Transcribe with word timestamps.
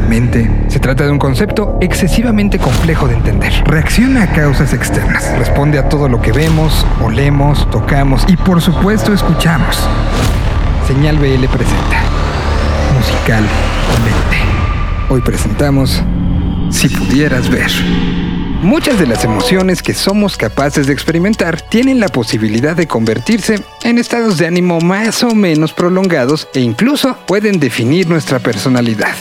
mente. 0.00 0.50
Se 0.68 0.80
trata 0.80 1.04
de 1.04 1.10
un 1.10 1.18
concepto 1.18 1.78
excesivamente 1.80 2.58
complejo 2.58 3.08
de 3.08 3.14
entender. 3.14 3.52
Reacciona 3.64 4.24
a 4.24 4.32
causas 4.32 4.72
externas. 4.72 5.30
Responde 5.38 5.78
a 5.78 5.88
todo 5.88 6.08
lo 6.08 6.20
que 6.20 6.32
vemos, 6.32 6.86
olemos, 7.02 7.68
tocamos 7.70 8.24
y 8.28 8.36
por 8.36 8.60
supuesto 8.60 9.12
escuchamos. 9.12 9.88
Señal 10.86 11.18
BL 11.18 11.44
presenta. 11.46 12.02
Musical 12.96 13.44
Mente. 14.04 14.38
Hoy 15.10 15.20
presentamos 15.20 16.02
Si 16.70 16.88
pudieras 16.88 17.48
ver. 17.48 17.70
Muchas 18.62 18.98
de 18.98 19.06
las 19.06 19.22
emociones 19.22 19.82
que 19.82 19.94
somos 19.94 20.36
capaces 20.36 20.88
de 20.88 20.92
experimentar 20.92 21.60
tienen 21.60 22.00
la 22.00 22.08
posibilidad 22.08 22.74
de 22.74 22.88
convertirse 22.88 23.62
en 23.84 23.98
estados 23.98 24.36
de 24.36 24.48
ánimo 24.48 24.80
más 24.80 25.22
o 25.22 25.32
menos 25.32 25.72
prolongados 25.72 26.48
e 26.54 26.60
incluso 26.60 27.16
pueden 27.26 27.60
definir 27.60 28.08
nuestra 28.08 28.40
personalidad, 28.40 29.14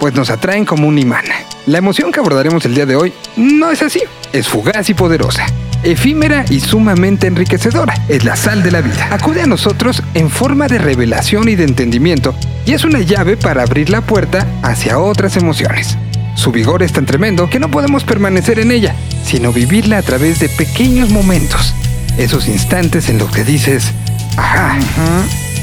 pues 0.00 0.14
nos 0.14 0.30
atraen 0.30 0.64
como 0.64 0.88
un 0.88 0.98
imán. 0.98 1.24
La 1.66 1.78
emoción 1.78 2.12
que 2.12 2.20
abordaremos 2.20 2.64
el 2.64 2.74
día 2.74 2.86
de 2.86 2.96
hoy 2.96 3.12
no 3.36 3.70
es 3.70 3.82
así, 3.82 4.02
es 4.32 4.48
fugaz 4.48 4.90
y 4.90 4.94
poderosa, 4.94 5.46
efímera 5.82 6.44
y 6.50 6.60
sumamente 6.60 7.26
enriquecedora, 7.26 7.94
es 8.08 8.24
la 8.24 8.36
sal 8.36 8.62
de 8.62 8.70
la 8.70 8.80
vida. 8.80 9.08
Acude 9.10 9.42
a 9.42 9.46
nosotros 9.46 10.02
en 10.14 10.30
forma 10.30 10.66
de 10.66 10.78
revelación 10.78 11.48
y 11.48 11.54
de 11.54 11.64
entendimiento 11.64 12.34
y 12.66 12.72
es 12.72 12.84
una 12.84 13.00
llave 13.00 13.36
para 13.36 13.62
abrir 13.62 13.90
la 13.90 14.00
puerta 14.00 14.46
hacia 14.62 14.98
otras 14.98 15.36
emociones. 15.36 15.96
Su 16.34 16.50
vigor 16.50 16.82
es 16.82 16.92
tan 16.92 17.06
tremendo 17.06 17.48
que 17.48 17.60
no 17.60 17.70
podemos 17.70 18.04
permanecer 18.04 18.58
en 18.58 18.70
ella, 18.70 18.94
sino 19.24 19.52
vivirla 19.52 19.98
a 19.98 20.02
través 20.02 20.40
de 20.40 20.48
pequeños 20.48 21.10
momentos. 21.10 21.74
Esos 22.18 22.48
instantes 22.48 23.08
en 23.08 23.18
los 23.18 23.30
que 23.30 23.44
dices, 23.44 23.92
ajá, 24.36 24.78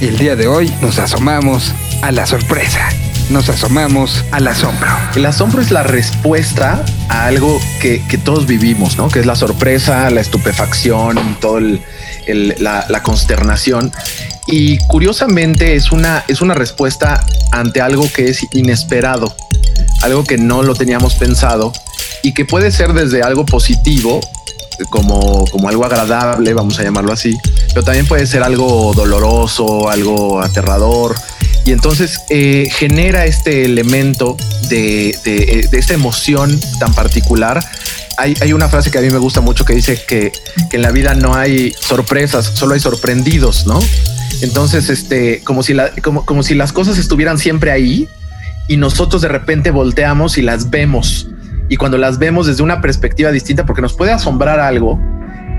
el 0.01 0.17
día 0.17 0.35
de 0.35 0.47
hoy 0.47 0.73
nos 0.81 0.99
asomamos 0.99 1.73
a 2.01 2.11
la 2.11 2.25
sorpresa. 2.25 2.89
Nos 3.31 3.49
asomamos 3.49 4.23
al 4.31 4.47
asombro. 4.47 4.89
El 5.15 5.25
asombro 5.25 5.61
es 5.61 5.71
la 5.71 5.83
respuesta 5.83 6.83
a 7.09 7.25
algo 7.25 7.59
que, 7.79 8.01
todos 8.23 8.45
vivimos, 8.45 8.97
¿no? 8.97 9.07
Que 9.07 9.19
es 9.19 9.25
la 9.25 9.35
sorpresa, 9.35 10.09
la 10.09 10.21
estupefacción, 10.21 11.37
toda 11.39 11.61
la, 12.27 12.85
la 12.87 13.03
consternación 13.03 13.91
y 14.47 14.77
curiosamente 14.87 15.75
es 15.75 15.91
una, 15.91 16.23
es 16.27 16.41
una 16.41 16.53
respuesta 16.53 17.23
ante 17.51 17.81
algo 17.81 18.07
que 18.11 18.29
es 18.29 18.45
inesperado 18.53 19.33
algo 20.01 20.23
que 20.23 20.37
no 20.37 20.63
lo 20.63 20.73
teníamos 20.75 21.15
pensado 21.15 21.71
y 22.23 22.33
que 22.33 22.45
puede 22.45 22.71
ser 22.71 22.93
desde 22.93 23.23
algo 23.23 23.45
positivo, 23.45 24.19
como, 24.89 25.45
como 25.45 25.69
algo 25.69 25.85
agradable, 25.85 26.53
vamos 26.53 26.79
a 26.79 26.83
llamarlo 26.83 27.13
así, 27.13 27.37
pero 27.69 27.83
también 27.83 28.07
puede 28.07 28.25
ser 28.25 28.43
algo 28.43 28.93
doloroso, 28.93 29.89
algo 29.89 30.41
aterrador. 30.41 31.15
Y 31.65 31.71
entonces 31.71 32.21
eh, 32.29 32.69
genera 32.71 33.25
este 33.25 33.65
elemento 33.65 34.37
de, 34.69 35.15
de, 35.23 35.67
esta 35.71 35.93
emoción 35.93 36.59
tan 36.79 36.93
particular 36.93 37.63
hay, 38.17 38.35
hay, 38.41 38.53
una 38.53 38.67
frase 38.67 38.91
que 38.91 38.97
a 38.97 39.01
mí 39.01 39.09
me 39.09 39.17
gusta 39.17 39.41
mucho 39.41 39.65
que 39.65 39.73
dice 39.73 39.99
que, 40.07 40.31
que, 40.69 40.75
en 40.75 40.81
la 40.81 40.91
vida 40.91 41.13
no 41.15 41.35
hay 41.35 41.73
sorpresas, 41.79 42.51
solo 42.53 42.73
hay 42.73 42.79
sorprendidos, 42.79 43.65
¿no? 43.65 43.79
Entonces, 44.41 44.89
este, 44.89 45.41
como 45.43 45.63
si, 45.63 45.73
la, 45.73 45.91
como, 46.01 46.25
como 46.25 46.43
si 46.43 46.55
las 46.55 46.73
cosas 46.73 46.97
estuvieran 46.97 47.37
siempre 47.37 47.71
ahí 47.71 48.07
y 48.67 48.77
nosotros 48.77 49.21
de 49.21 49.27
repente 49.27 49.71
volteamos 49.71 50.37
y 50.37 50.41
las 50.41 50.69
vemos. 50.69 51.27
Y 51.69 51.77
cuando 51.77 51.97
las 51.97 52.19
vemos 52.19 52.47
desde 52.47 52.63
una 52.63 52.81
perspectiva 52.81 53.31
distinta, 53.31 53.65
porque 53.65 53.81
nos 53.81 53.93
puede 53.93 54.11
asombrar 54.11 54.59
algo 54.59 54.99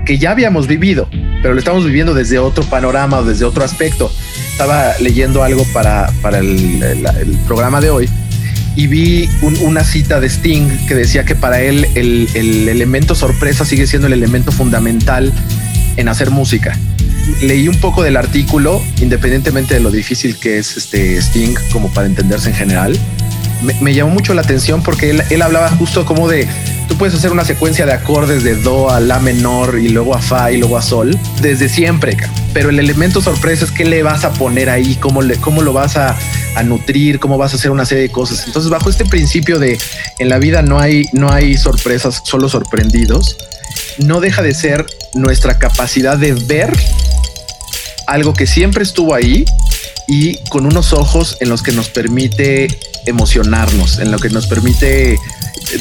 que 0.05 0.17
ya 0.17 0.31
habíamos 0.31 0.67
vivido, 0.67 1.07
pero 1.41 1.53
lo 1.53 1.59
estamos 1.59 1.85
viviendo 1.85 2.13
desde 2.13 2.39
otro 2.39 2.63
panorama 2.63 3.19
o 3.19 3.23
desde 3.23 3.45
otro 3.45 3.63
aspecto. 3.63 4.11
Estaba 4.51 4.93
leyendo 4.99 5.43
algo 5.43 5.65
para, 5.73 6.11
para 6.21 6.39
el, 6.39 7.39
programa 7.47 7.81
de 7.81 7.89
hoy 7.89 8.09
y 8.75 8.87
vi 8.87 9.29
una 9.41 9.83
cita 9.83 10.19
de 10.19 10.27
Sting 10.27 10.87
que 10.87 10.95
decía 10.95 11.25
que 11.25 11.35
para 11.35 11.61
él 11.61 11.87
el, 11.95 12.27
el 12.33 12.67
elemento 12.69 13.13
sorpresa 13.15 13.65
sigue 13.65 13.85
siendo 13.85 14.07
el 14.07 14.13
elemento 14.13 14.51
fundamental 14.51 15.31
en 15.95 16.07
hacer 16.07 16.31
música 16.31 16.77
leí 17.41 17.67
un 17.67 17.77
poco 17.79 18.03
del 18.03 18.17
artículo, 18.17 18.81
independientemente 19.01 19.73
de 19.75 19.79
lo 19.79 19.91
difícil 19.91 20.37
que 20.37 20.57
es 20.57 20.77
este 20.77 21.17
Sting, 21.17 21.55
como 21.71 21.89
para 21.93 22.07
entenderse 22.07 22.49
en 22.49 22.55
general. 22.55 22.97
Me, 23.81 23.93
llamó 23.93 24.11
mucho 24.11 24.33
la 24.33 24.41
atención 24.41 24.83
porque 24.83 25.11
él, 25.29 25.41
hablaba 25.41 25.69
justo 25.69 26.05
como 26.05 26.27
de 26.27 26.47
tú 26.93 26.99
puedes 26.99 27.15
hacer 27.15 27.31
una 27.31 27.43
secuencia 27.43 27.87
de 27.87 27.93
acordes 27.93 28.43
de 28.43 28.55
do 28.55 28.91
a 28.91 28.99
la 28.99 29.17
menor 29.17 29.79
y 29.79 29.89
luego 29.89 30.13
a 30.13 30.21
fa 30.21 30.51
y 30.51 30.57
luego 30.57 30.77
a 30.77 30.83
sol 30.83 31.17
desde 31.41 31.67
siempre, 31.67 32.15
pero 32.53 32.69
el 32.69 32.77
elemento 32.77 33.19
sorpresa 33.19 33.65
es 33.65 33.71
qué 33.71 33.83
le 33.83 34.03
vas 34.03 34.25
a 34.25 34.33
poner 34.33 34.69
ahí, 34.69 34.93
cómo, 34.97 35.21
cómo 35.41 35.63
lo 35.63 35.73
vas 35.73 35.97
a, 35.97 36.15
a, 36.55 36.61
nutrir, 36.61 37.19
cómo 37.19 37.39
vas 37.39 37.53
a 37.53 37.55
hacer 37.55 37.71
una 37.71 37.85
serie 37.85 38.03
de 38.03 38.09
cosas. 38.11 38.43
Entonces, 38.45 38.69
bajo 38.69 38.91
este 38.91 39.05
principio 39.05 39.57
de 39.57 39.79
en 40.19 40.29
la 40.29 40.37
vida 40.37 40.61
no 40.61 40.77
hay, 40.77 41.05
no 41.13 41.31
hay 41.31 41.57
sorpresas, 41.57 42.21
solo 42.25 42.47
sorprendidos, 42.47 43.37
no 43.97 44.19
deja 44.19 44.43
de 44.43 44.53
ser 44.53 44.85
nuestra 45.15 45.57
capacidad 45.57 46.15
de 46.15 46.33
ver 46.33 46.71
algo 48.05 48.35
que 48.35 48.45
siempre 48.45 48.83
estuvo 48.83 49.15
ahí 49.15 49.45
y 50.07 50.35
con 50.49 50.67
unos 50.67 50.93
ojos 50.93 51.37
en 51.39 51.49
los 51.49 51.63
que 51.63 51.71
nos 51.71 51.89
permite 51.89 52.67
emocionarnos, 53.07 53.97
en 53.97 54.11
lo 54.11 54.19
que 54.19 54.29
nos 54.29 54.45
permite 54.45 55.17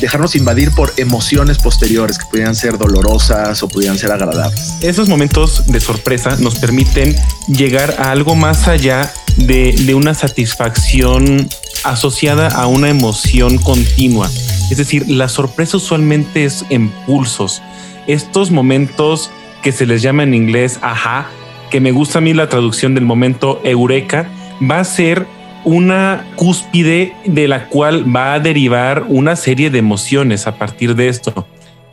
dejarnos 0.00 0.34
invadir 0.34 0.70
por 0.72 0.92
emociones 0.97 1.58
posteriores 1.58 2.19
que 2.19 2.26
pudieran 2.26 2.54
ser 2.54 2.78
dolorosas 2.78 3.62
o 3.62 3.69
pudieran 3.69 3.98
ser 3.98 4.12
agradables. 4.12 4.75
Esos 4.80 5.08
momentos 5.08 5.66
de 5.66 5.80
sorpresa 5.80 6.36
nos 6.38 6.58
permiten 6.58 7.14
llegar 7.48 7.97
a 7.98 8.10
algo 8.10 8.34
más 8.34 8.69
allá 8.69 9.12
de, 9.36 9.72
de 9.72 9.94
una 9.94 10.14
satisfacción 10.14 11.48
asociada 11.84 12.48
a 12.48 12.66
una 12.66 12.88
emoción 12.88 13.58
continua. 13.58 14.30
Es 14.70 14.76
decir, 14.76 15.08
la 15.08 15.28
sorpresa 15.28 15.76
usualmente 15.76 16.44
es 16.44 16.64
impulsos. 16.70 17.62
Estos 18.06 18.50
momentos 18.50 19.30
que 19.62 19.72
se 19.72 19.86
les 19.86 20.03
llama 20.03 20.22
en 20.22 20.34
inglés 20.34 20.78
ajá, 20.82 21.28
que 21.70 21.80
me 21.80 21.92
gusta 21.92 22.19
a 22.19 22.22
mí 22.22 22.34
la 22.34 22.48
traducción 22.48 22.94
del 22.94 23.04
momento 23.04 23.60
eureka, 23.64 24.28
va 24.62 24.80
a 24.80 24.84
ser 24.84 25.26
una 25.65 26.27
cúspide 26.37 27.15
de 27.25 27.49
la 27.49 27.69
cual 27.69 28.15
va 28.15 28.34
a 28.34 28.41
derivar 28.41 29.05
una 29.09 29.37
serie 29.37 29.71
de 29.71 29.78
emociones 29.78 30.47
a 30.47 30.56
partir 30.56 30.95
de 30.95 31.09
esto. 31.09 31.47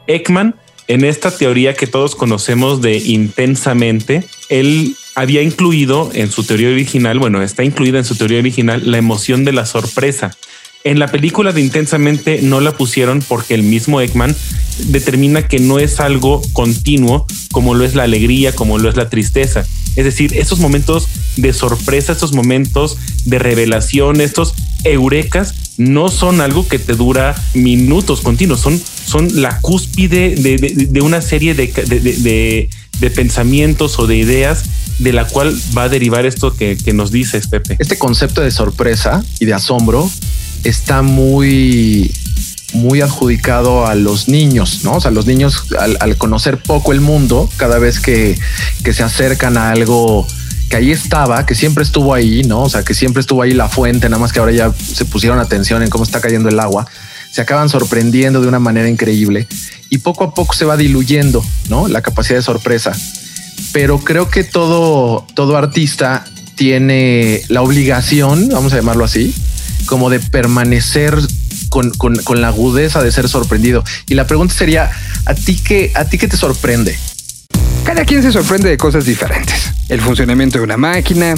Ekman, 0.07 0.55
en 0.87 1.05
esta 1.05 1.29
teoría 1.29 1.75
que 1.75 1.87
todos 1.87 2.15
conocemos 2.15 2.81
de 2.81 2.97
intensamente, 2.97 4.23
él 4.49 4.95
había 5.15 5.41
incluido 5.41 6.09
en 6.13 6.31
su 6.31 6.43
teoría 6.43 6.69
original, 6.69 7.19
bueno, 7.19 7.41
está 7.41 7.63
incluida 7.63 7.99
en 7.99 8.05
su 8.05 8.15
teoría 8.15 8.39
original 8.39 8.81
la 8.89 8.97
emoción 8.97 9.45
de 9.45 9.51
la 9.51 9.65
sorpresa. 9.65 10.31
En 10.85 10.97
la 10.97 11.07
película 11.07 11.51
de 11.51 11.61
Intensamente 11.61 12.39
no 12.41 12.61
la 12.61 12.71
pusieron 12.71 13.21
porque 13.27 13.53
el 13.53 13.63
mismo 13.63 13.99
Ekman 13.99 14.33
determina 14.85 15.47
que 15.47 15.59
no 15.59 15.77
es 15.77 15.99
algo 15.99 16.41
continuo 16.53 17.27
como 17.51 17.75
lo 17.75 17.83
es 17.83 17.95
la 17.95 18.03
alegría, 18.03 18.55
como 18.55 18.77
lo 18.77 18.89
es 18.89 18.95
la 18.95 19.09
tristeza. 19.09 19.65
Es 19.99 20.05
decir, 20.05 20.37
esos 20.37 20.59
momentos 20.59 21.09
de 21.35 21.51
sorpresa, 21.51 22.13
estos 22.13 22.31
momentos 22.31 22.95
de 23.25 23.37
revelación, 23.37 24.21
estos 24.21 24.53
eurecas, 24.85 25.53
no 25.75 26.07
son 26.07 26.39
algo 26.39 26.65
que 26.65 26.79
te 26.79 26.93
dura 26.93 27.35
minutos 27.53 28.21
continuos, 28.21 28.61
son, 28.61 28.81
son 29.05 29.41
la 29.41 29.59
cúspide 29.59 30.35
de, 30.35 31.01
una 31.01 31.21
serie 31.21 31.53
de, 31.53 32.69
pensamientos 33.13 33.99
o 33.99 34.07
de 34.07 34.15
ideas 34.15 34.63
de 34.99 35.11
la 35.11 35.27
cual 35.27 35.53
va 35.77 35.83
a 35.83 35.89
derivar 35.89 36.25
esto 36.25 36.55
que, 36.55 36.77
que 36.77 36.93
nos 36.93 37.11
dices, 37.11 37.47
Pepe. 37.47 37.75
Este 37.77 37.97
concepto 37.97 38.39
de 38.39 38.51
sorpresa 38.51 39.21
y 39.41 39.45
de 39.47 39.53
asombro 39.53 40.09
está 40.63 41.01
muy 41.01 42.13
muy 42.73 43.01
adjudicado 43.01 43.87
a 43.87 43.95
los 43.95 44.27
niños, 44.27 44.81
¿no? 44.83 44.93
O 44.93 45.01
sea, 45.01 45.11
los 45.11 45.25
niños 45.25 45.65
al, 45.79 46.17
conocer 46.17 46.57
poco 46.57 46.91
el 46.91 47.01
mundo, 47.01 47.49
cada 47.57 47.79
vez 47.79 47.99
que, 47.99 48.37
que, 48.83 48.93
se 48.93 49.03
acercan 49.03 49.57
a 49.57 49.71
algo 49.71 50.27
que 50.69 50.77
ahí 50.77 50.91
estaba, 50.91 51.45
que 51.45 51.55
siempre 51.55 51.83
estuvo 51.83 52.13
ahí, 52.13 52.43
¿no? 52.43 52.63
O 52.63 52.69
sea, 52.69 52.83
que 52.83 52.93
siempre 52.93 53.21
estuvo 53.21 53.41
ahí 53.41 53.53
la 53.53 53.69
fuente, 53.69 54.07
nada 54.09 54.21
más 54.21 54.31
que 54.31 54.39
ahora 54.39 54.51
ya 54.51 54.71
se 54.71 55.05
pusieron 55.05 55.39
atención 55.39 55.81
en 55.81 55.89
cómo 55.89 56.03
está 56.03 56.21
cayendo 56.21 56.49
el 56.49 56.59
agua, 56.59 56.85
se 57.31 57.41
acaban 57.41 57.69
sorprendiendo 57.69 58.41
de 58.41 58.47
una 58.47 58.59
manera 58.59 58.87
increíble 58.87 59.47
y 59.89 59.99
poco 59.99 60.23
a 60.23 60.33
poco 60.33 60.53
se 60.53 60.65
va 60.65 60.77
diluyendo, 60.77 61.43
¿no? 61.69 61.87
La 61.87 62.01
capacidad 62.01 62.37
de 62.37 62.43
sorpresa. 62.43 62.91
Pero 63.71 63.99
creo 63.99 64.29
que 64.29 64.43
todo, 64.43 65.25
todo 65.33 65.57
artista 65.57 66.25
tiene 66.55 67.41
la 67.47 67.61
obligación, 67.61 68.49
vamos 68.49 68.73
a 68.73 68.77
llamarlo 68.77 69.05
así, 69.05 69.33
como 69.85 70.09
de 70.09 70.19
permanecer 70.19 71.17
con, 71.69 72.41
la 72.41 72.47
agudeza 72.47 73.01
de 73.01 73.11
ser 73.11 73.29
sorprendido. 73.29 73.83
Y 74.07 74.15
la 74.15 74.27
pregunta 74.27 74.53
sería, 74.53 74.91
¿a 75.25 75.33
ti 75.33 75.59
qué, 75.63 75.91
a 75.95 76.05
ti 76.05 76.17
qué 76.17 76.27
te 76.27 76.37
sorprende? 76.37 76.97
Cada 77.83 78.05
quien 78.05 78.21
se 78.21 78.31
sorprende 78.31 78.69
de 78.69 78.77
cosas 78.77 79.05
diferentes. 79.05 79.71
El 79.87 80.01
funcionamiento 80.01 80.59
de 80.59 80.63
una 80.63 80.77
máquina, 80.77 81.33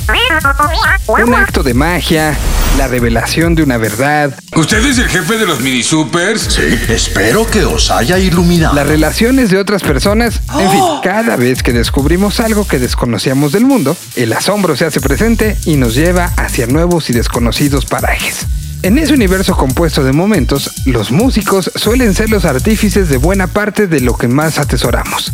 un 1.07 1.33
acto 1.33 1.63
de 1.63 1.73
magia, 1.73 2.37
la 2.77 2.89
revelación 2.89 3.55
de 3.55 3.63
una 3.63 3.77
verdad. 3.77 4.37
¿Usted 4.57 4.85
es 4.85 4.97
el 4.97 5.07
jefe 5.07 5.37
de 5.37 5.45
los 5.45 5.61
mini 5.61 5.81
supers? 5.81 6.41
Sí, 6.41 6.77
espero 6.89 7.49
que 7.49 7.63
os 7.63 7.89
haya 7.89 8.17
iluminado. 8.19 8.75
Las 8.75 8.85
relaciones 8.85 9.49
de 9.49 9.59
otras 9.59 9.81
personas. 9.81 10.41
En 10.59 10.69
fin, 10.69 10.81
¡Oh! 10.81 10.99
cada 11.01 11.37
vez 11.37 11.63
que 11.63 11.71
descubrimos 11.71 12.41
algo 12.41 12.67
que 12.67 12.79
desconocíamos 12.79 13.53
del 13.53 13.65
mundo, 13.65 13.95
el 14.17 14.33
asombro 14.33 14.75
se 14.75 14.83
hace 14.83 14.99
presente 14.99 15.57
y 15.65 15.77
nos 15.77 15.95
lleva 15.95 16.33
hacia 16.35 16.67
nuevos 16.67 17.09
y 17.09 17.13
desconocidos 17.13 17.85
parajes. 17.85 18.45
En 18.83 18.97
ese 18.97 19.13
universo 19.13 19.55
compuesto 19.55 20.03
de 20.03 20.11
momentos, 20.11 20.71
los 20.87 21.11
músicos 21.11 21.69
suelen 21.75 22.15
ser 22.15 22.31
los 22.31 22.45
artífices 22.45 23.09
de 23.09 23.17
buena 23.17 23.45
parte 23.45 23.85
de 23.85 24.01
lo 24.01 24.17
que 24.17 24.27
más 24.27 24.57
atesoramos. 24.57 25.31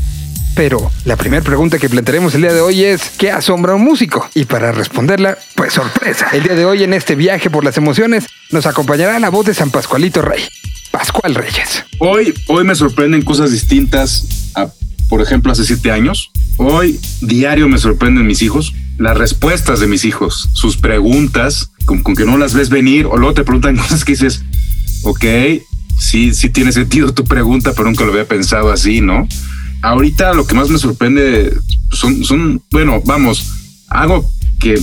Pero 0.54 0.92
la 1.06 1.16
primera 1.16 1.42
pregunta 1.42 1.80
que 1.80 1.88
plantearemos 1.88 2.36
el 2.36 2.42
día 2.42 2.52
de 2.52 2.60
hoy 2.60 2.84
es, 2.84 3.12
¿qué 3.18 3.32
asombra 3.32 3.74
un 3.74 3.86
músico? 3.86 4.28
Y 4.34 4.44
para 4.44 4.74
responderla, 4.74 5.38
pues 5.56 5.72
sorpresa. 5.72 6.28
El 6.34 6.44
día 6.44 6.56
de 6.56 6.66
hoy 6.66 6.84
en 6.84 6.94
este 6.94 7.16
viaje 7.16 7.50
por 7.50 7.64
las 7.64 7.78
emociones 7.78 8.26
nos 8.52 8.66
acompañará 8.66 9.18
la 9.18 9.30
voz 9.30 9.46
de 9.46 9.54
San 9.54 9.72
Pascualito 9.72 10.22
Rey, 10.22 10.44
Pascual 10.92 11.34
Reyes. 11.34 11.86
Hoy, 12.00 12.34
hoy 12.48 12.66
me 12.66 12.76
sorprenden 12.76 13.22
cosas 13.22 13.54
distintas 13.54 14.26
a, 14.56 14.68
por 15.08 15.22
ejemplo, 15.22 15.54
hace 15.54 15.64
siete 15.64 15.90
años. 15.90 16.32
Hoy 16.58 17.00
diario 17.22 17.70
me 17.70 17.78
sorprenden 17.78 18.28
mis 18.28 18.42
hijos, 18.42 18.74
las 18.98 19.18
respuestas 19.18 19.80
de 19.80 19.88
mis 19.88 20.06
hijos, 20.06 20.50
sus 20.54 20.78
preguntas, 20.78 21.72
con, 21.86 22.02
con 22.04 22.16
que 22.16 22.26
no 22.26 22.38
las 22.38 22.54
ves 22.54 22.70
venir, 22.70 23.06
o 23.06 23.18
luego 23.18 23.34
te 23.34 23.44
preguntan 23.44 23.78
cosas 23.78 24.04
que 24.04 24.14
dices, 24.14 24.44
ok, 25.04 25.26
sí, 26.00 26.34
sí 26.34 26.50
tiene 26.50 26.72
sentido 26.72 27.14
tu 27.14 27.24
pregunta, 27.24 27.74
pero 27.74 27.86
nunca 27.86 28.04
lo 28.06 28.12
había 28.12 28.28
pensado 28.28 28.72
así, 28.72 29.02
¿no? 29.02 29.28
ahorita 29.82 30.34
lo 30.34 30.46
que 30.46 30.56
más 30.56 30.70
me 30.70 30.78
sorprende 30.78 31.56
son, 31.92 32.24
son 32.24 32.62
bueno, 32.72 33.02
vamos, 33.06 33.54
algo 33.88 34.30
que 34.60 34.80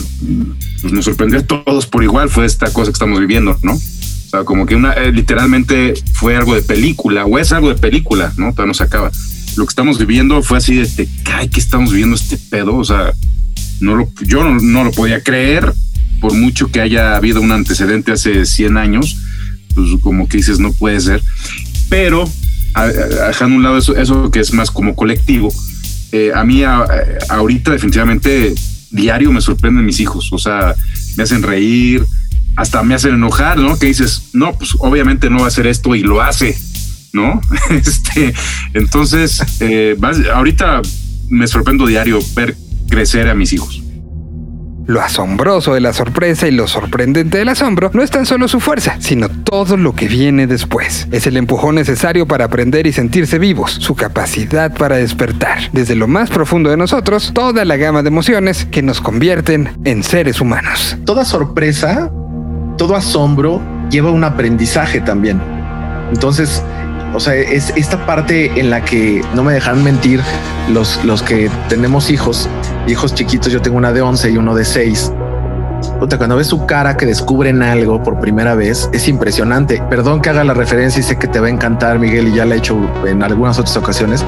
pues, 0.80 0.92
nos 0.92 1.04
sorprendió 1.04 1.40
a 1.40 1.42
todos 1.42 1.86
por 1.86 2.02
igual 2.02 2.28
fue 2.28 2.46
esta 2.46 2.72
cosa 2.72 2.90
que 2.90 2.94
estamos 2.94 3.20
viviendo, 3.20 3.56
¿no? 3.62 3.72
O 3.74 4.30
sea, 4.30 4.44
como 4.44 4.66
que 4.66 4.74
una, 4.74 4.92
eh, 4.94 5.12
literalmente 5.12 5.94
fue 6.12 6.36
algo 6.36 6.54
de 6.54 6.62
película, 6.62 7.24
o 7.24 7.38
es 7.38 7.52
algo 7.52 7.68
de 7.68 7.76
película, 7.76 8.32
¿no? 8.36 8.52
Todavía 8.52 8.68
no 8.68 8.74
se 8.74 8.84
acaba. 8.84 9.10
Lo 9.56 9.64
que 9.64 9.70
estamos 9.70 9.98
viviendo 9.98 10.42
fue 10.42 10.58
así 10.58 10.74
de, 10.74 11.08
ay, 11.32 11.48
que 11.48 11.60
estamos 11.60 11.90
viviendo 11.90 12.16
este 12.16 12.36
pedo? 12.36 12.76
O 12.76 12.84
sea, 12.84 13.12
no 13.84 13.94
lo, 13.94 14.08
yo 14.22 14.42
no, 14.42 14.84
lo 14.84 14.90
podía 14.92 15.22
creer, 15.22 15.72
por 16.20 16.34
mucho 16.34 16.68
que 16.68 16.80
haya 16.80 17.16
habido 17.16 17.40
un 17.40 17.52
antecedente 17.52 18.12
hace 18.12 18.46
100 18.46 18.76
años, 18.78 19.16
pues 19.74 19.88
como 20.00 20.28
que 20.28 20.38
dices, 20.38 20.58
no 20.58 20.72
puede 20.72 21.00
ser. 21.00 21.22
Pero 21.88 22.28
dejando 23.28 23.56
un 23.56 23.62
lado 23.62 23.78
eso, 23.78 23.96
eso 23.96 24.30
que 24.30 24.40
es 24.40 24.52
más 24.52 24.70
como 24.70 24.96
colectivo, 24.96 25.52
eh, 26.12 26.32
a 26.34 26.44
mí 26.44 26.62
ahorita 27.28 27.72
definitivamente 27.72 28.54
diario 28.90 29.32
me 29.32 29.40
sorprenden 29.40 29.84
mis 29.84 30.00
hijos, 30.00 30.32
o 30.32 30.38
sea, 30.38 30.74
me 31.16 31.24
hacen 31.24 31.42
reír, 31.42 32.04
hasta 32.56 32.82
me 32.82 32.94
hacen 32.94 33.14
enojar, 33.14 33.58
¿no? 33.58 33.78
Que 33.78 33.86
dices, 33.86 34.30
no, 34.32 34.56
pues 34.56 34.76
obviamente 34.78 35.28
no 35.28 35.38
va 35.38 35.44
a 35.46 35.48
hacer 35.48 35.66
esto 35.66 35.94
y 35.94 36.02
lo 36.02 36.22
hace, 36.22 36.56
¿no? 37.12 37.40
este, 37.70 38.32
entonces, 38.72 39.42
eh, 39.60 39.96
ahorita 40.32 40.80
me 41.28 41.46
sorprendo 41.46 41.86
diario 41.86 42.20
ver 42.34 42.56
crecer 42.88 43.28
a 43.28 43.34
mis 43.34 43.52
hijos. 43.52 43.84
Lo 44.86 45.00
asombroso 45.00 45.72
de 45.72 45.80
la 45.80 45.94
sorpresa 45.94 46.46
y 46.46 46.50
lo 46.50 46.68
sorprendente 46.68 47.38
del 47.38 47.48
asombro 47.48 47.90
no 47.94 48.02
es 48.02 48.10
tan 48.10 48.26
solo 48.26 48.48
su 48.48 48.60
fuerza, 48.60 48.96
sino 48.98 49.30
todo 49.30 49.78
lo 49.78 49.94
que 49.94 50.08
viene 50.08 50.46
después. 50.46 51.08
Es 51.10 51.26
el 51.26 51.38
empujón 51.38 51.76
necesario 51.76 52.26
para 52.26 52.44
aprender 52.44 52.86
y 52.86 52.92
sentirse 52.92 53.38
vivos, 53.38 53.70
su 53.72 53.94
capacidad 53.94 54.74
para 54.74 54.96
despertar, 54.96 55.70
desde 55.72 55.94
lo 55.94 56.06
más 56.06 56.28
profundo 56.28 56.68
de 56.68 56.76
nosotros, 56.76 57.32
toda 57.32 57.64
la 57.64 57.78
gama 57.78 58.02
de 58.02 58.08
emociones 58.08 58.66
que 58.66 58.82
nos 58.82 59.00
convierten 59.00 59.70
en 59.84 60.02
seres 60.02 60.42
humanos. 60.42 60.98
Toda 61.06 61.24
sorpresa, 61.24 62.10
todo 62.76 62.94
asombro 62.94 63.62
lleva 63.90 64.10
un 64.10 64.24
aprendizaje 64.24 65.00
también. 65.00 65.40
Entonces, 66.12 66.62
o 67.14 67.20
sea, 67.20 67.34
es 67.34 67.72
esta 67.74 68.04
parte 68.04 68.60
en 68.60 68.68
la 68.68 68.84
que 68.84 69.22
no 69.34 69.44
me 69.44 69.54
dejan 69.54 69.82
mentir 69.82 70.20
los, 70.68 71.02
los 71.06 71.22
que 71.22 71.50
tenemos 71.70 72.10
hijos, 72.10 72.50
hijos 72.86 73.14
chiquitos. 73.14 73.52
Yo 73.52 73.60
tengo 73.62 73.76
una 73.76 73.92
de 73.92 74.02
11 74.02 74.30
y 74.30 74.36
uno 74.36 74.54
de 74.54 74.64
6. 74.64 75.12
cuando 76.18 76.36
ves 76.36 76.48
su 76.48 76.66
cara 76.66 76.96
que 76.96 77.06
descubren 77.06 77.62
algo 77.62 78.02
por 78.02 78.20
primera 78.20 78.54
vez, 78.54 78.88
es 78.92 79.08
impresionante. 79.08 79.82
Perdón 79.90 80.20
que 80.20 80.30
haga 80.30 80.44
la 80.44 80.54
referencia 80.54 81.00
y 81.00 81.02
sé 81.02 81.18
que 81.18 81.26
te 81.26 81.40
va 81.40 81.46
a 81.46 81.50
encantar, 81.50 81.98
Miguel, 81.98 82.28
y 82.28 82.34
ya 82.34 82.44
la 82.44 82.54
he 82.54 82.58
hecho 82.58 82.76
en 83.06 83.22
algunas 83.22 83.58
otras 83.58 83.76
ocasiones. 83.76 84.24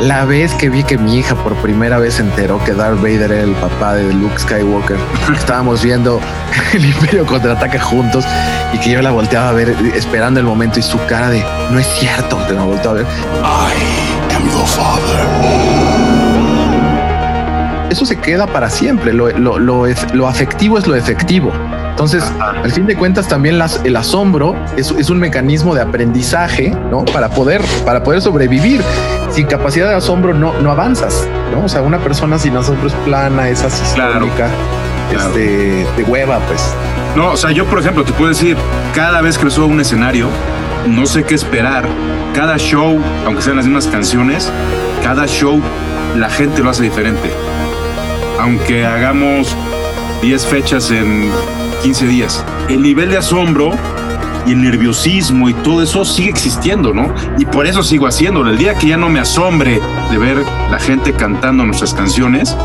La 0.00 0.26
vez 0.26 0.52
que 0.52 0.68
vi 0.68 0.84
que 0.84 0.98
mi 0.98 1.16
hija 1.16 1.34
por 1.36 1.54
primera 1.56 1.98
vez 1.98 2.14
se 2.14 2.22
enteró 2.22 2.62
que 2.64 2.74
Darth 2.74 3.00
Vader 3.00 3.32
era 3.32 3.40
el 3.40 3.52
papá 3.52 3.94
de 3.94 4.12
Luke 4.12 4.38
Skywalker, 4.38 4.98
estábamos 5.34 5.82
viendo 5.82 6.20
el 6.74 6.84
Imperio 6.84 7.24
contraataca 7.24 7.80
juntos 7.80 8.26
y 8.74 8.78
que 8.78 8.90
yo 8.90 9.00
la 9.00 9.10
volteaba 9.10 9.48
a 9.48 9.52
ver 9.52 9.74
esperando 9.94 10.38
el 10.38 10.44
momento 10.44 10.78
y 10.78 10.82
su 10.82 10.98
cara 11.06 11.30
de 11.30 11.42
no 11.70 11.78
es 11.78 11.86
cierto, 11.86 12.36
te 12.46 12.52
la 12.52 12.64
volteaba 12.64 13.00
a 13.00 13.02
ver. 13.02 13.06
I 13.42 14.34
am 14.34 14.44
your 14.50 14.66
father. 14.66 15.95
Eso 17.90 18.04
se 18.04 18.16
queda 18.16 18.46
para 18.46 18.70
siempre. 18.70 19.12
Lo, 19.12 19.30
lo, 19.30 19.58
lo, 19.58 19.86
lo 20.14 20.28
afectivo 20.28 20.78
es 20.78 20.86
lo 20.86 20.94
efectivo. 20.94 21.52
Entonces, 21.96 22.30
al 22.40 22.70
fin 22.72 22.86
de 22.86 22.94
cuentas, 22.94 23.26
también 23.26 23.58
las, 23.58 23.80
el 23.84 23.96
asombro 23.96 24.54
es, 24.76 24.90
es, 24.90 25.08
un 25.08 25.18
mecanismo 25.18 25.74
de 25.74 25.80
aprendizaje, 25.80 26.70
¿no? 26.90 27.06
Para 27.06 27.30
poder, 27.30 27.62
para 27.86 28.02
poder 28.02 28.20
sobrevivir. 28.20 28.82
Sin 29.30 29.46
capacidad 29.46 29.88
de 29.88 29.94
asombro 29.94 30.34
no, 30.34 30.52
no 30.60 30.70
avanzas, 30.70 31.26
¿no? 31.52 31.64
O 31.64 31.68
sea, 31.70 31.80
una 31.80 31.98
persona 31.98 32.38
sin 32.38 32.54
asombro 32.54 32.88
es 32.88 32.94
plana, 33.06 33.48
es 33.48 33.62
asistónica, 33.62 34.50
este, 35.10 35.86
de 35.96 36.04
hueva, 36.06 36.38
pues. 36.40 36.70
No, 37.16 37.30
o 37.30 37.36
sea, 37.38 37.50
yo, 37.50 37.64
por 37.64 37.78
ejemplo, 37.78 38.04
te 38.04 38.12
puedo 38.12 38.28
decir, 38.28 38.58
cada 38.94 39.22
vez 39.22 39.38
que 39.38 39.48
subo 39.48 39.64
a 39.64 39.68
un 39.68 39.80
escenario, 39.80 40.28
no 40.86 41.06
sé 41.06 41.24
qué 41.24 41.34
esperar. 41.34 41.88
Cada 42.34 42.58
show, 42.58 43.00
aunque 43.24 43.40
sean 43.40 43.56
las 43.56 43.64
mismas 43.64 43.86
canciones, 43.86 44.52
cada 45.02 45.26
show 45.26 45.62
la 46.14 46.28
gente 46.28 46.62
lo 46.62 46.68
hace 46.68 46.82
diferente. 46.82 47.30
Aunque 48.40 48.84
hagamos 48.84 49.54
10 50.22 50.46
fechas 50.46 50.90
en 50.90 51.30
15 51.82 52.06
días. 52.06 52.44
El 52.68 52.82
nivel 52.82 53.10
de 53.10 53.18
asombro 53.18 53.72
y 54.46 54.52
el 54.52 54.62
nerviosismo 54.62 55.48
y 55.48 55.54
todo 55.54 55.82
eso 55.82 56.04
sigue 56.04 56.30
existiendo, 56.30 56.92
¿no? 56.94 57.12
Y 57.38 57.44
por 57.46 57.66
eso 57.66 57.82
sigo 57.82 58.06
haciéndolo. 58.06 58.50
El 58.50 58.58
día 58.58 58.74
que 58.74 58.88
ya 58.88 58.96
no 58.96 59.08
me 59.08 59.20
asombre 59.20 59.80
de 60.10 60.18
ver 60.18 60.38
la 60.70 60.78
gente 60.78 61.12
cantando 61.12 61.64
nuestras 61.64 61.94
canciones, 61.94 62.56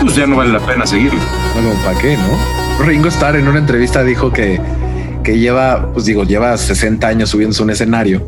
pues 0.00 0.14
ya 0.14 0.26
no 0.26 0.36
vale 0.36 0.52
la 0.52 0.60
pena 0.60 0.86
seguirlo. 0.86 1.20
Bueno, 1.54 1.70
¿para 1.84 1.98
qué, 1.98 2.16
no? 2.16 2.84
Ringo 2.84 3.08
Starr 3.08 3.36
en 3.36 3.48
una 3.48 3.58
entrevista 3.58 4.02
dijo 4.02 4.32
que, 4.32 4.60
que 5.22 5.38
lleva, 5.38 5.92
pues 5.92 6.04
digo, 6.04 6.24
lleva 6.24 6.56
60 6.56 7.06
años 7.06 7.30
subiéndose 7.30 7.62
a 7.62 7.64
un 7.64 7.70
escenario 7.70 8.26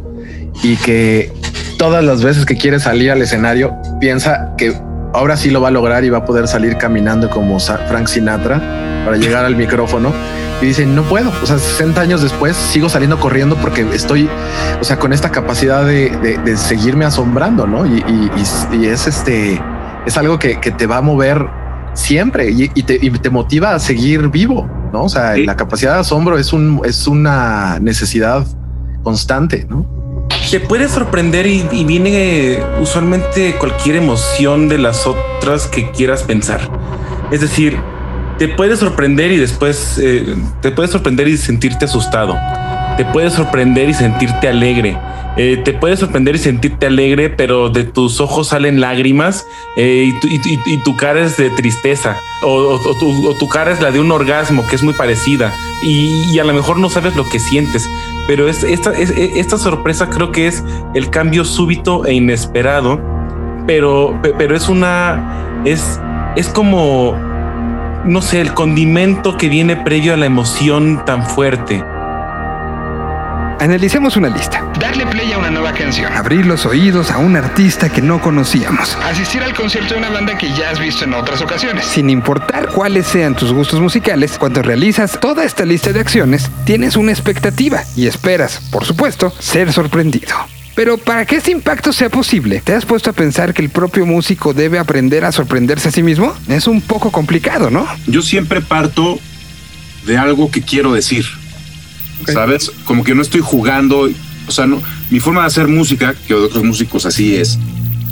y 0.63 0.77
que 0.77 1.33
todas 1.79 2.05
las 2.05 2.23
veces 2.23 2.47
que 2.47 2.57
quiere 2.57 2.79
salir 2.79 3.11
al 3.11 3.21
escenario 3.21 3.75
piensa 4.01 4.55
que 4.57 4.75
ahora 5.15 5.37
sí 5.37 5.51
lo 5.51 5.61
va 5.61 5.69
a 5.69 5.71
lograr 5.71 6.05
y 6.05 6.11
va 6.11 6.19
a 6.19 6.25
poder 6.25 6.49
salir 6.49 6.77
caminando 6.77 7.31
como 7.31 7.59
Frank 7.61 8.09
Sinatra 8.09 8.59
para 9.05 9.17
llegar 9.17 9.45
al 9.45 9.57
micrófono. 9.57 10.13
Y 10.61 10.67
dice, 10.67 10.87
no 10.87 11.03
puedo, 11.03 11.31
o 11.43 11.47
sea, 11.47 11.59
60 11.59 12.01
años 12.01 12.23
después 12.23 12.57
sigo 12.57 12.89
saliendo 12.89 13.19
corriendo 13.19 13.57
porque 13.57 13.87
estoy, 13.93 14.29
o 14.81 14.85
sea, 14.85 14.99
con 14.99 15.13
esta 15.13 15.31
capacidad 15.31 15.85
de, 15.85 16.57
seguirme 16.57 17.05
asombrando, 17.05 17.67
¿no? 17.67 17.87
Y, 17.87 18.31
es 18.87 19.07
este, 19.07 19.61
es 20.07 20.17
algo 20.17 20.39
que, 20.39 20.57
te 20.57 20.87
va 20.87 20.99
a 20.99 21.01
mover 21.01 21.47
siempre 21.93 22.51
y, 22.51 22.69
te, 22.69 23.31
motiva 23.31 23.75
a 23.75 23.79
seguir 23.79 24.29
vivo, 24.29 24.69
¿no? 24.93 25.05
O 25.05 25.09
sea, 25.09 25.37
la 25.37 25.57
capacidad 25.57 25.95
de 25.95 26.01
asombro 26.01 26.39
es, 26.39 26.53
un, 26.53 26.81
es 26.85 27.07
una 27.07 27.79
necesidad 27.81 28.47
constante, 29.03 29.67
¿no? 29.69 29.94
Te 30.51 30.61
puede 30.61 30.89
sorprender 30.89 31.47
y, 31.47 31.85
viene 31.85 32.59
usualmente 32.81 33.55
cualquier 33.55 33.97
emoción 33.97 34.69
de 34.69 34.79
las 34.79 35.07
otras 35.07 35.67
que 35.67 35.91
quieras 35.91 36.23
pensar. 36.23 36.61
Es 37.31 37.41
decir, 37.41 37.79
te 38.39 38.49
puede 38.49 38.77
sorprender 38.77 39.33
y 39.33 39.39
después 39.39 39.99
eh, 39.99 40.37
te 40.61 40.71
puede 40.71 40.89
sorprender 40.89 41.29
y 41.29 41.37
sentirte 41.37 41.85
asustado. 41.85 42.37
Te 42.97 43.05
puede 43.05 43.31
sorprender 43.31 43.89
y 43.89 43.95
sentirte 43.95 44.49
alegre. 44.49 44.97
Eh, 45.37 45.61
te 45.65 45.73
puede 45.73 45.97
sorprender 45.97 46.37
y 46.37 46.39
sentirte 46.39 46.87
alegre, 46.87 47.29
pero 47.29 47.69
de 47.69 47.83
tus 47.83 48.21
ojos 48.21 48.49
salen 48.49 48.81
lágrimas 48.81 49.45
eh, 49.77 50.13
y, 50.23 50.77
tu, 50.79 50.97
cara 50.97 51.23
es 51.23 51.37
de 51.37 51.51
tristeza. 51.51 52.17
O, 52.43 52.79
tu, 53.39 53.49
cara 53.49 53.73
es 53.73 53.81
la 53.81 53.91
de 53.91 53.99
un 53.99 54.13
orgasmo 54.13 54.65
que 54.69 54.77
es 54.77 54.83
muy 54.85 54.95
parecida. 54.95 55.53
Y, 55.83 56.39
a 56.39 56.45
lo 56.45 56.55
mejor 56.55 56.79
no 56.79 56.89
sabes 56.89 57.17
lo 57.17 57.29
que 57.29 57.41
sientes. 57.41 57.89
Pero 58.27 58.49
es, 58.49 58.65
esta, 58.65 58.93
esta 58.93 59.59
sorpresa 59.59 60.09
creo 60.09 60.33
que 60.33 60.47
es 60.47 60.65
el 60.95 61.11
cambio 61.11 61.45
súbito 61.45 62.07
e 62.07 62.15
inesperado. 62.15 63.01
Pero, 63.67 64.19
pero 64.39 64.57
es 64.57 64.69
una. 64.69 65.63
Es, 65.65 66.01
es 66.37 66.49
como. 66.49 67.15
No 68.05 68.21
sé, 68.21 68.41
el 68.41 68.53
condimento 68.53 69.37
que 69.37 69.49
viene 69.49 69.77
previo 69.77 70.15
a 70.15 70.17
la 70.17 70.27
emoción 70.27 71.03
tan 71.07 71.27
fuerte. 71.27 71.83
Analicemos 73.61 74.17
una 74.17 74.29
lista. 74.29 74.63
Darle 74.79 75.07
play 75.07 75.33
canción. 75.75 76.13
Abrir 76.13 76.47
los 76.47 76.65
oídos 76.67 77.11
a 77.11 77.19
un 77.19 77.37
artista 77.37 77.91
que 77.91 78.01
no 78.01 78.21
conocíamos. 78.21 78.97
Asistir 78.97 79.43
al 79.43 79.55
concierto 79.55 79.95
de 79.95 80.01
una 80.01 80.11
banda 80.11 80.39
que 80.39 80.53
ya 80.53 80.71
has 80.71 80.79
visto 80.79 81.05
en 81.05 81.15
otras 81.15 81.43
ocasiones. 81.43 81.85
Sin 81.85 82.09
importar 82.09 82.69
cuáles 82.69 83.07
sean 83.07 83.35
tus 83.35 83.53
gustos 83.53 83.81
musicales, 83.81 84.39
cuando 84.39 84.63
realizas 84.63 85.19
toda 85.21 85.45
esta 85.45 85.65
lista 85.65 85.93
de 85.93 86.01
acciones, 86.01 86.51
tienes 86.65 86.97
una 86.97 87.13
expectativa 87.13 87.83
y 87.97 88.07
esperas, 88.07 88.61
por 88.71 88.85
supuesto, 88.85 89.33
ser 89.39 89.73
sorprendido. 89.73 90.35
Pero 90.75 90.99
para 90.99 91.25
que 91.27 91.37
este 91.37 91.53
impacto 91.53 91.93
sea 91.93 92.09
posible, 92.09 92.61
¿te 92.65 92.75
has 92.75 92.87
puesto 92.87 93.11
a 93.11 93.13
pensar 93.13 93.55
que 93.55 93.63
el 93.63 93.71
propio 93.71 94.07
músico 94.07 94.55
debe 94.55 94.79
aprender 94.79 95.25
a 95.25 95.33
sorprenderse 95.33 95.89
a 95.89 95.93
sí 95.93 96.03
mismo? 96.03 96.35
Es 96.49 96.67
un 96.67 96.81
poco 96.81 97.13
complicado, 97.13 97.71
¿no? 97.71 97.87
Yo 98.07 98.23
siempre 98.23 98.61
parto 98.61 99.19
de 100.07 100.19
algo 100.19 100.51
que 100.51 100.63
quiero 100.63 100.93
decir 100.93 101.25
¿sabes? 102.33 102.71
Como 102.85 103.05
que 103.05 103.15
no 103.15 103.23
estoy 103.23 103.41
jugando, 103.41 104.09
o 104.47 104.51
sea, 104.51 104.67
no, 104.67 104.83
mi 105.11 105.21
forma 105.21 105.43
de 105.43 105.47
hacer 105.47 105.69
música, 105.69 106.15
que 106.15 106.35
de 106.35 106.41
otros 106.41 106.65
músicos 106.65 107.07
así 107.07 107.35
es, 107.35 107.59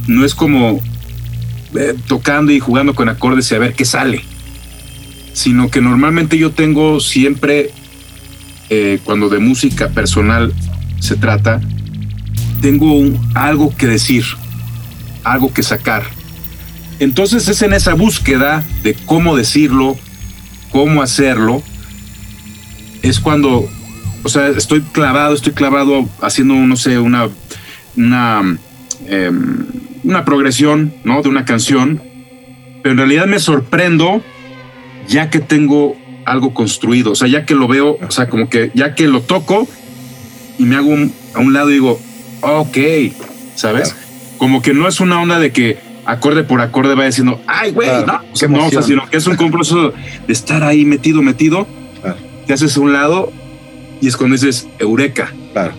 no 0.07 0.25
es 0.25 0.35
como 0.35 0.81
eh, 1.75 1.95
tocando 2.07 2.53
y 2.53 2.61
jugando 2.61 2.95
con 2.95 3.09
acordes 3.09 3.51
y 3.51 3.55
a 3.55 3.59
ver 3.59 3.75
qué 3.75 3.85
sale, 3.85 4.25
sino 5.33 5.71
que 5.71 5.81
normalmente 5.81 6.39
yo 6.39 6.51
tengo 6.51 7.01
siempre, 7.01 7.71
eh, 8.71 8.99
cuando 9.05 9.29
de 9.29 9.39
música 9.39 9.89
personal 9.89 10.53
se 11.01 11.17
trata, 11.17 11.61
tengo 12.61 13.03
algo 13.35 13.75
que 13.77 13.87
decir, 13.87 14.25
algo 15.25 15.53
que 15.53 15.63
sacar. 15.63 16.05
Entonces 16.99 17.49
es 17.49 17.63
en 17.63 17.73
esa 17.73 17.95
búsqueda 17.95 18.65
de 18.83 18.95
cómo 18.95 19.37
decirlo, 19.37 19.97
cómo 20.71 21.03
hacerlo, 21.03 21.63
es 23.03 23.19
cuando, 23.19 23.69
o 24.23 24.29
sea, 24.29 24.49
estoy 24.49 24.81
clavado, 24.81 25.35
estoy 25.35 25.53
clavado 25.53 26.09
haciendo, 26.21 26.55
no 26.55 26.77
sé, 26.77 26.99
una, 26.99 27.29
una, 27.97 28.59
em, 29.09 29.67
una 30.05 30.25
progresión, 30.25 30.93
¿no? 31.05 31.23
De 31.23 31.29
una 31.29 31.45
canción, 31.45 32.03
pero 32.83 32.93
en 32.93 32.99
realidad 32.99 33.27
me 33.27 33.39
sorprendo 33.39 34.23
ya 35.09 35.31
que 35.31 35.39
tengo 35.41 35.97
algo 36.25 36.55
construido, 36.55 37.13
o 37.13 37.15
sea, 37.15 37.27
ya 37.29 37.45
que 37.45 37.55
lo 37.55 37.67
veo, 37.69 37.99
o 38.01 38.11
sea, 38.11 38.29
como 38.29 38.49
que 38.49 38.71
ya 38.75 38.95
que 38.95 39.09
lo 39.09 39.23
toco 39.23 39.67
y 40.59 40.65
me 40.65 40.77
hago 40.77 40.89
un- 40.89 41.13
a 41.35 41.41
un 41.41 41.53
lado 41.53 41.71
y 41.71 41.75
digo, 41.75 42.01
ok, 42.43 42.79
¿sabes? 43.57 43.95
Como 44.39 44.63
que 44.63 44.73
no 44.75 44.87
es 44.89 45.01
una 45.01 45.21
onda 45.21 45.39
de 45.41 45.51
que 45.53 45.79
acorde 46.05 46.43
por 46.45 46.61
acorde 46.61 46.95
vaya 46.95 47.07
diciendo, 47.09 47.41
ay, 47.47 47.73
güey, 47.73 47.89
Claro, 47.89 48.07
no, 48.07 48.21
o 48.33 48.37
sea, 48.37 48.49
no, 48.49 48.67
o 48.67 48.71
sea, 48.71 48.83
sino 48.83 49.09
que 49.09 49.17
es 49.17 49.27
un 49.27 49.37
compromiso 49.37 49.91
de 50.27 50.33
estar 50.33 50.63
ahí 50.65 50.85
metido, 50.85 51.23
metido, 51.23 51.67
Claro. 52.01 52.17
te 52.47 52.53
haces 52.53 52.77
a 52.77 52.81
un 52.81 52.93
lado 52.93 53.33
y 54.03 54.09
es 54.09 54.17
cuando 54.19 54.35
dices, 54.37 54.67
eureka, 54.79 55.33
Claro. 55.55 55.73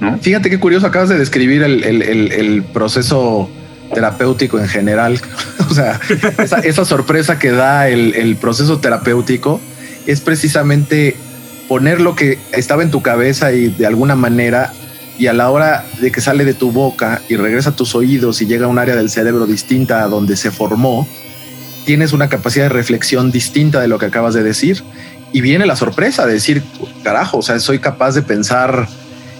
¿no? 0.00 0.18
Fíjate 0.18 0.50
qué 0.50 0.58
curioso, 0.58 0.86
acabas 0.88 1.08
de 1.10 1.18
describir 1.18 1.62
el, 1.62 1.84
el- 1.84 2.02
el- 2.02 2.32
el 2.32 2.62
proceso 2.64 3.48
terapéutico 3.94 4.58
en 4.58 4.66
general. 4.68 5.20
o 5.70 5.74
sea, 5.74 6.00
esa, 6.42 6.58
esa 6.58 6.84
sorpresa 6.84 7.38
que 7.38 7.50
da 7.52 7.88
el, 7.88 8.14
el 8.14 8.36
proceso 8.36 8.78
terapéutico 8.80 9.60
es 10.06 10.20
precisamente 10.20 11.16
poner 11.68 12.00
lo 12.00 12.14
que 12.16 12.38
estaba 12.52 12.82
en 12.82 12.90
tu 12.90 13.02
cabeza 13.02 13.52
y 13.52 13.68
de 13.68 13.86
alguna 13.86 14.14
manera 14.16 14.72
y 15.18 15.28
a 15.28 15.32
la 15.32 15.50
hora 15.50 15.84
de 16.00 16.12
que 16.12 16.20
sale 16.20 16.44
de 16.44 16.52
tu 16.54 16.72
boca 16.72 17.22
y 17.28 17.36
regresa 17.36 17.70
a 17.70 17.76
tus 17.76 17.94
oídos 17.94 18.42
y 18.42 18.46
llega 18.46 18.66
a 18.66 18.68
un 18.68 18.78
área 18.78 18.94
del 18.96 19.08
cerebro 19.10 19.46
distinta 19.46 20.02
a 20.02 20.08
donde 20.08 20.36
se 20.36 20.50
formó, 20.50 21.08
tienes 21.86 22.12
una 22.12 22.28
capacidad 22.28 22.66
de 22.66 22.68
reflexión 22.70 23.30
distinta 23.32 23.80
de 23.80 23.88
lo 23.88 23.98
que 23.98 24.06
acabas 24.06 24.34
de 24.34 24.42
decir 24.42 24.82
y 25.32 25.40
viene 25.40 25.66
la 25.66 25.76
sorpresa 25.76 26.26
de 26.26 26.34
decir, 26.34 26.62
carajo, 27.02 27.38
o 27.38 27.42
sea, 27.42 27.58
soy 27.60 27.78
capaz 27.78 28.14
de 28.14 28.22
pensar 28.22 28.88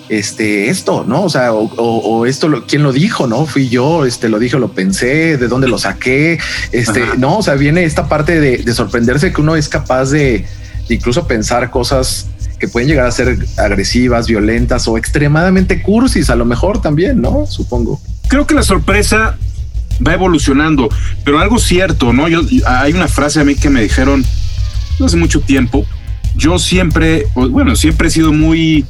este, 0.09 0.69
esto, 0.71 1.05
¿no? 1.07 1.23
O 1.25 1.29
sea, 1.31 1.53
o, 1.53 1.65
o- 1.77 1.99
o 2.19 2.27
esto, 2.27 2.49
lo, 2.49 2.67
¿quién 2.67 2.83
lo 2.83 2.93
dijo? 2.93 3.27
¿No? 3.27 3.45
Fui 3.47 3.69
yo, 3.69 4.05
este, 4.07 4.29
lo 4.29 4.39
dije, 4.39 4.59
lo 4.59 4.69
pensé, 4.69 5.37
de 5.37 5.49
dónde 5.49 5.69
lo 5.69 5.79
saqué, 5.79 6.39
este, 6.73 7.03
Ajá. 7.03 7.15
no, 7.19 7.39
o 7.39 7.43
sea, 7.43 7.55
viene 7.55 7.85
esta 7.85 8.09
parte 8.09 8.39
de, 8.41 8.59
de 8.59 8.75
sorprenderse 8.75 9.33
que 9.33 9.41
uno 9.41 9.57
es 9.57 9.69
capaz 9.69 10.11
de, 10.11 10.45
de 10.89 10.95
incluso 10.95 11.27
pensar 11.27 11.71
cosas 11.71 12.27
que 12.61 12.69
pueden 12.69 12.89
llegar 12.89 13.07
a 13.07 13.11
ser 13.11 13.37
agresivas, 13.59 14.29
violentas 14.29 14.87
o 14.89 14.97
extremadamente 14.97 15.83
cursis, 15.83 16.31
a 16.31 16.37
lo 16.37 16.45
mejor 16.45 16.81
también, 16.81 17.21
¿no? 17.21 17.47
Supongo. 17.47 18.01
creo 18.29 18.47
que 18.47 18.55
la 18.55 18.63
sorpresa 18.63 19.37
va 20.07 20.15
evolucionando, 20.15 20.89
pero 21.25 21.39
algo 21.41 21.59
cierto, 21.59 22.13
¿no? 22.13 22.29
Yo, 22.29 22.43
hay 22.67 22.93
una 22.93 23.09
frase 23.09 23.41
a 23.41 23.45
mí 23.45 23.57
que 23.57 23.71
me 23.71 23.83
dijeron 23.83 24.25
no 24.99 25.07
hace 25.07 25.17
mucho 25.17 25.41
tiempo. 25.41 25.87
Yo 26.37 26.59
siempre, 26.59 27.27
bueno, 27.35 27.77
siempre 27.77 28.09
he 28.09 28.11
sido 28.11 28.33
muy, 28.33 28.85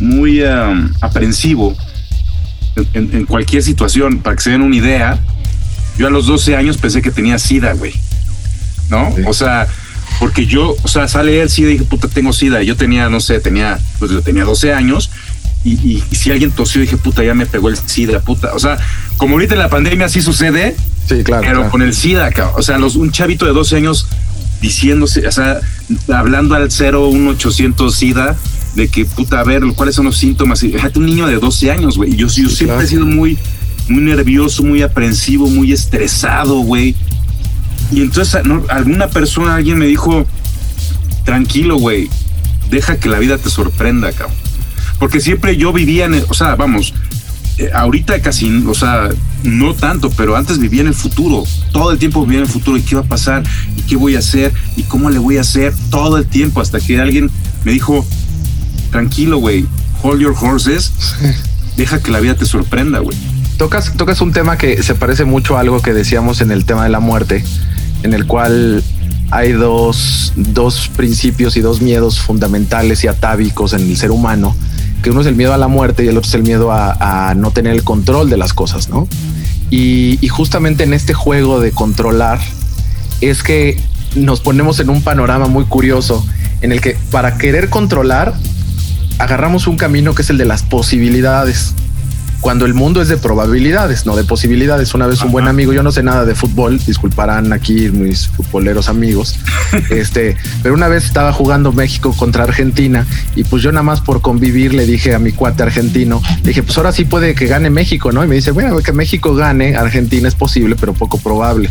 muy 0.00 0.42
um, 0.42 0.90
aprensivo 1.00 1.76
en, 2.94 3.10
en- 3.14 3.26
cualquier 3.26 3.62
situación. 3.62 4.18
Para 4.20 4.36
que 4.36 4.42
se 4.42 4.50
den 4.50 4.62
una 4.62 4.76
idea, 4.76 5.18
yo 5.98 6.06
a 6.06 6.10
los 6.10 6.26
12 6.26 6.56
años 6.56 6.78
pensé 6.78 7.02
que 7.02 7.10
tenía 7.10 7.38
SIDA, 7.38 7.74
güey. 7.74 7.92
¿No? 8.88 9.12
Sí. 9.14 9.22
O 9.26 9.32
sea, 9.32 9.68
porque 10.18 10.46
yo, 10.46 10.74
o 10.82 10.88
sea, 10.88 11.06
sale 11.06 11.40
el 11.40 11.48
SIDA 11.48 11.68
y 11.70 11.72
dije, 11.74 11.84
puta, 11.84 12.08
tengo 12.08 12.32
SIDA. 12.32 12.62
Yo 12.62 12.76
tenía, 12.76 13.08
no 13.08 13.20
sé, 13.20 13.38
tenía, 13.40 13.78
pues 13.98 14.10
yo 14.10 14.20
tenía 14.22 14.44
12 14.44 14.72
años 14.74 15.10
y, 15.64 15.72
y- 15.74 16.02
y 16.10 16.14
si 16.16 16.30
alguien 16.32 16.50
tosió, 16.50 16.80
dije, 16.80 16.96
puta, 16.96 17.22
ya 17.22 17.34
me 17.34 17.46
pegó 17.46 17.68
el 17.68 17.76
SIDA, 17.76 18.20
puta. 18.20 18.52
O 18.54 18.58
sea, 18.58 18.78
como 19.16 19.34
ahorita 19.34 19.54
en 19.54 19.60
la 19.60 19.68
pandemia 19.68 20.08
sí 20.08 20.20
sucede, 20.22 20.74
Sí, 21.08 21.22
claro. 21.22 21.42
pero 21.46 21.70
con 21.70 21.82
el 21.82 21.94
SIDA, 21.94 22.30
cabrón. 22.32 22.54
o 22.58 22.62
sea, 22.62 22.78
los, 22.78 22.96
un 22.96 23.10
chavito 23.12 23.44
de 23.46 23.52
12 23.52 23.76
años 23.76 24.06
diciéndose, 24.60 25.26
o 25.26 25.32
sea, 25.32 25.60
hablando 26.12 26.54
al 26.54 26.68
01800 26.70 27.94
SIDA, 27.94 28.36
de 28.74 28.88
que, 28.88 29.04
puta, 29.04 29.40
a 29.40 29.44
ver, 29.44 29.62
cuáles 29.74 29.94
son 29.94 30.06
los 30.06 30.16
síntomas. 30.16 30.60
Fíjate, 30.60 30.98
un 30.98 31.06
niño 31.06 31.26
de 31.26 31.36
12 31.38 31.70
años, 31.70 31.96
güey. 31.96 32.14
Yo, 32.14 32.28
yo 32.28 32.48
siempre 32.48 32.66
claro. 32.66 32.80
he 32.82 32.86
sido 32.86 33.06
muy, 33.06 33.36
muy 33.88 34.02
nervioso, 34.02 34.62
muy 34.62 34.82
aprensivo, 34.82 35.48
muy 35.48 35.72
estresado, 35.72 36.58
güey. 36.60 36.94
Y 37.90 38.02
entonces 38.02 38.44
¿no? 38.44 38.62
alguna 38.68 39.08
persona, 39.08 39.56
alguien 39.56 39.78
me 39.78 39.86
dijo, 39.86 40.24
tranquilo, 41.24 41.76
güey, 41.78 42.08
deja 42.70 42.98
que 42.98 43.08
la 43.08 43.18
vida 43.18 43.38
te 43.38 43.50
sorprenda, 43.50 44.12
cabrón. 44.12 44.36
Porque 44.98 45.20
siempre 45.20 45.56
yo 45.56 45.72
vivía 45.72 46.04
en, 46.04 46.14
el- 46.14 46.24
o 46.28 46.34
sea, 46.34 46.54
vamos, 46.54 46.94
eh, 47.58 47.70
ahorita 47.74 48.20
casi, 48.22 48.64
o 48.66 48.74
sea, 48.74 49.08
no 49.42 49.74
tanto, 49.74 50.10
pero 50.10 50.36
antes 50.36 50.58
vivía 50.58 50.82
en 50.82 50.88
el 50.88 50.94
futuro. 50.94 51.44
Todo 51.72 51.92
el 51.92 51.98
tiempo 51.98 52.22
vivía 52.22 52.38
en 52.38 52.44
el 52.44 52.50
futuro 52.50 52.76
y 52.76 52.82
qué 52.82 52.96
va 52.96 53.02
a 53.02 53.04
pasar 53.04 53.42
y 53.76 53.82
qué 53.82 53.96
voy 53.96 54.16
a 54.16 54.20
hacer 54.20 54.52
y 54.76 54.82
cómo 54.82 55.10
le 55.10 55.18
voy 55.18 55.38
a 55.38 55.42
hacer 55.42 55.72
todo 55.90 56.18
el 56.18 56.26
tiempo 56.26 56.60
hasta 56.60 56.80
que 56.80 57.00
alguien 57.00 57.30
me 57.64 57.72
dijo, 57.72 58.04
tranquilo, 58.90 59.38
güey, 59.38 59.66
hold 60.02 60.20
your 60.20 60.34
horses, 60.40 60.92
deja 61.76 62.02
que 62.02 62.10
la 62.10 62.20
vida 62.20 62.34
te 62.34 62.44
sorprenda, 62.44 62.98
güey. 62.98 63.16
Tocas, 63.56 63.92
tocas 63.96 64.20
un 64.20 64.32
tema 64.32 64.56
que 64.56 64.82
se 64.82 64.94
parece 64.94 65.24
mucho 65.24 65.56
a 65.56 65.60
algo 65.60 65.82
que 65.82 65.92
decíamos 65.92 66.40
en 66.40 66.50
el 66.50 66.64
tema 66.64 66.84
de 66.84 66.90
la 66.90 67.00
muerte, 67.00 67.44
en 68.02 68.14
el 68.14 68.26
cual 68.26 68.82
hay 69.30 69.52
dos, 69.52 70.32
dos 70.34 70.88
principios 70.96 71.56
y 71.56 71.60
dos 71.60 71.80
miedos 71.80 72.18
fundamentales 72.18 73.04
y 73.04 73.08
atávicos 73.08 73.74
en 73.74 73.82
el 73.82 73.96
ser 73.96 74.10
humano, 74.10 74.56
que 75.02 75.10
uno 75.10 75.20
es 75.20 75.26
el 75.26 75.36
miedo 75.36 75.54
a 75.54 75.58
la 75.58 75.68
muerte 75.68 76.04
y 76.04 76.08
el 76.08 76.16
otro 76.16 76.28
es 76.28 76.34
el 76.34 76.42
miedo 76.42 76.70
a, 76.72 77.34
no 77.36 77.50
tener 77.50 77.72
el 77.72 77.84
control 77.84 78.30
de 78.30 78.36
las 78.36 78.52
cosas, 78.52 78.88
¿no? 78.88 79.08
Y 79.70 80.18
justamente 80.28 80.84
en 80.84 80.94
este 80.94 81.14
juego 81.14 81.60
de 81.60 81.72
controlar 81.72 82.40
es 83.20 83.42
que 83.42 83.80
nos 84.16 84.40
ponemos 84.40 84.80
en 84.80 84.90
un 84.90 85.02
panorama 85.02 85.46
muy 85.46 85.64
curioso 85.64 86.26
en 86.60 86.72
el 86.72 86.80
que 86.80 86.96
para 87.10 87.38
querer 87.38 87.68
controlar 87.70 88.34
agarramos 89.18 89.66
un 89.66 89.76
camino 89.76 90.14
que 90.14 90.22
es 90.22 90.30
el 90.30 90.38
de 90.38 90.46
las 90.46 90.62
posibilidades 90.62 91.74
cuando 92.40 92.64
el 92.64 92.74
mundo 92.74 93.02
es 93.02 93.08
de 93.08 93.18
probabilidades, 93.18 94.06
no 94.06 94.16
de 94.16 94.24
posibilidades. 94.24 94.94
Una 94.94 95.06
vez 95.06 95.22
un 95.22 95.30
buen 95.30 95.46
amigo, 95.46 95.72
yo 95.72 95.82
no 95.82 95.92
sé 95.92 96.02
nada 96.02 96.24
de 96.24 96.34
fútbol, 96.34 96.78
disculparán 96.78 97.52
aquí 97.52 97.90
mis 97.90 98.28
futboleros 98.28 98.88
amigos, 98.88 99.38
este, 99.90 100.36
pero 100.62 100.74
una 100.74 100.88
vez 100.88 101.04
estaba 101.04 101.32
jugando 101.32 101.72
México 101.72 102.14
contra 102.16 102.44
Argentina 102.44 103.06
y 103.36 103.44
pues 103.44 103.62
yo 103.62 103.72
nada 103.72 103.82
más 103.82 104.00
por 104.00 104.20
convivir 104.22 104.72
le 104.74 104.86
dije 104.86 105.14
a 105.14 105.18
mi 105.18 105.32
cuate 105.32 105.62
argentino, 105.62 106.22
le 106.42 106.48
dije, 106.48 106.62
pues 106.62 106.76
ahora 106.78 106.92
sí 106.92 107.04
puede 107.04 107.34
que 107.34 107.46
gane 107.46 107.68
México, 107.68 108.10
¿no? 108.10 108.24
Y 108.24 108.26
me 108.26 108.36
dice, 108.36 108.52
bueno, 108.52 108.78
que 108.78 108.92
México 108.92 109.34
gane, 109.34 109.76
Argentina 109.76 110.26
es 110.26 110.34
posible, 110.34 110.76
pero 110.78 110.94
poco 110.94 111.18
probable. 111.18 111.70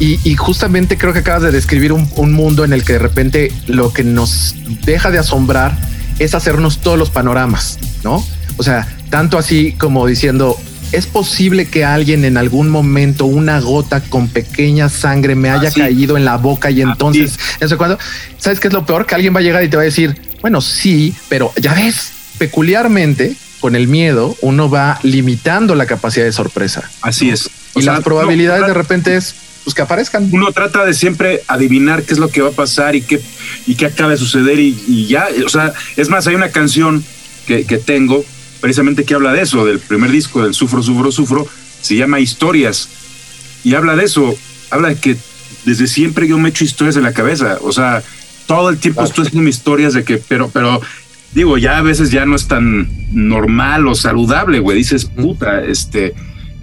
Y, 0.00 0.18
y 0.28 0.36
justamente 0.36 0.96
creo 0.96 1.12
que 1.12 1.20
acabas 1.20 1.42
de 1.42 1.50
describir 1.50 1.92
un, 1.92 2.08
un 2.16 2.32
mundo 2.32 2.64
en 2.64 2.72
el 2.72 2.84
que 2.84 2.94
de 2.94 2.98
repente 3.00 3.52
lo 3.66 3.92
que 3.92 4.04
nos 4.04 4.54
deja 4.84 5.10
de 5.10 5.18
asombrar 5.18 5.76
es 6.18 6.34
hacernos 6.34 6.78
todos 6.78 6.98
los 6.98 7.10
panoramas, 7.10 7.78
¿no? 8.04 8.24
O 8.56 8.62
sea, 8.62 8.88
tanto 9.10 9.38
así 9.38 9.72
como 9.72 10.06
diciendo, 10.06 10.56
es 10.92 11.06
posible 11.06 11.66
que 11.66 11.84
alguien 11.84 12.24
en 12.24 12.36
algún 12.36 12.68
momento, 12.70 13.26
una 13.26 13.60
gota 13.60 14.00
con 14.00 14.28
pequeña 14.28 14.88
sangre 14.88 15.34
me 15.34 15.50
haya 15.50 15.68
Así. 15.68 15.80
caído 15.80 16.16
en 16.16 16.24
la 16.24 16.36
boca 16.36 16.70
y 16.70 16.80
entonces, 16.82 17.38
no 17.60 17.68
sé 17.68 17.76
cuándo. 17.76 17.98
¿Sabes 18.38 18.58
qué 18.60 18.68
es 18.68 18.74
lo 18.74 18.86
peor? 18.86 19.06
Que 19.06 19.14
alguien 19.14 19.34
va 19.34 19.40
a 19.40 19.42
llegar 19.42 19.62
y 19.64 19.68
te 19.68 19.76
va 19.76 19.82
a 19.82 19.84
decir, 19.84 20.20
bueno, 20.40 20.60
sí, 20.60 21.14
pero 21.28 21.52
ya 21.60 21.74
ves, 21.74 22.12
peculiarmente 22.38 23.36
con 23.60 23.76
el 23.76 23.88
miedo, 23.88 24.36
uno 24.40 24.70
va 24.70 24.98
limitando 25.02 25.74
la 25.74 25.86
capacidad 25.86 26.24
de 26.24 26.32
sorpresa. 26.32 26.88
Así 27.02 27.30
es. 27.30 27.50
O 27.74 27.80
Y 27.80 27.82
sea, 27.82 27.94
las 27.94 28.02
probabilidades 28.02 28.66
de 28.66 28.74
repente 28.74 29.16
es 29.16 29.34
pues 29.64 29.74
que 29.74 29.82
aparezcan. 29.82 30.28
uno 30.32 30.50
trata 30.52 30.84
de 30.84 30.94
siempre 30.94 31.42
adivinar 31.48 32.02
qué 32.02 32.14
es 32.14 32.18
lo 32.18 32.28
que 32.30 32.40
va 32.40 32.48
a 32.48 32.52
pasar 32.52 32.96
y 32.96 33.02
qué, 33.02 33.20
y 33.66 33.74
qué 33.74 33.86
acaba 33.86 34.10
de 34.10 34.16
suceder 34.16 34.58
y, 34.58 34.78
y 34.86 35.06
ya, 35.06 35.28
o 35.44 35.48
sea, 35.48 35.72
es 35.96 36.08
más, 36.08 36.26
hay 36.26 36.34
una 36.34 36.50
canción 36.50 37.04
que, 37.46 37.64
que 37.64 37.78
tengo 37.78 38.24
precisamente 38.60 39.04
que 39.04 39.14
habla 39.14 39.32
de 39.32 39.42
eso, 39.42 39.64
del 39.64 39.78
primer 39.78 40.10
disco 40.10 40.42
del 40.42 40.54
Sufro, 40.54 40.82
Sufro, 40.82 41.12
Sufro, 41.12 41.46
se 41.80 41.96
llama 41.96 42.18
Historias 42.20 42.88
y 43.64 43.74
habla 43.74 43.94
de 43.96 44.04
eso, 44.04 44.34
habla 44.70 44.88
de 44.88 44.96
que 44.96 45.16
desde 45.64 45.86
siempre 45.86 46.26
yo 46.26 46.38
me 46.38 46.48
echo 46.48 46.64
historias 46.64 46.96
en 46.96 47.02
la 47.02 47.12
cabeza, 47.12 47.58
o 47.62 47.72
sea, 47.72 48.02
todo 48.46 48.70
el 48.70 48.78
tiempo 48.78 49.00
Claro. 49.00 49.10
estoy 49.10 49.26
haciendo 49.26 49.48
historias 49.48 49.92
de 49.92 50.04
que, 50.04 50.16
pero, 50.16 50.48
pero, 50.50 50.80
digo, 51.34 51.58
ya 51.58 51.78
a 51.78 51.82
veces 51.82 52.10
ya 52.10 52.24
no 52.24 52.34
es 52.34 52.48
tan 52.48 52.88
normal 53.12 53.86
o 53.86 53.94
saludable, 53.94 54.58
güey, 54.60 54.78
dices, 54.78 55.04
puta, 55.04 55.64
este, 55.64 56.14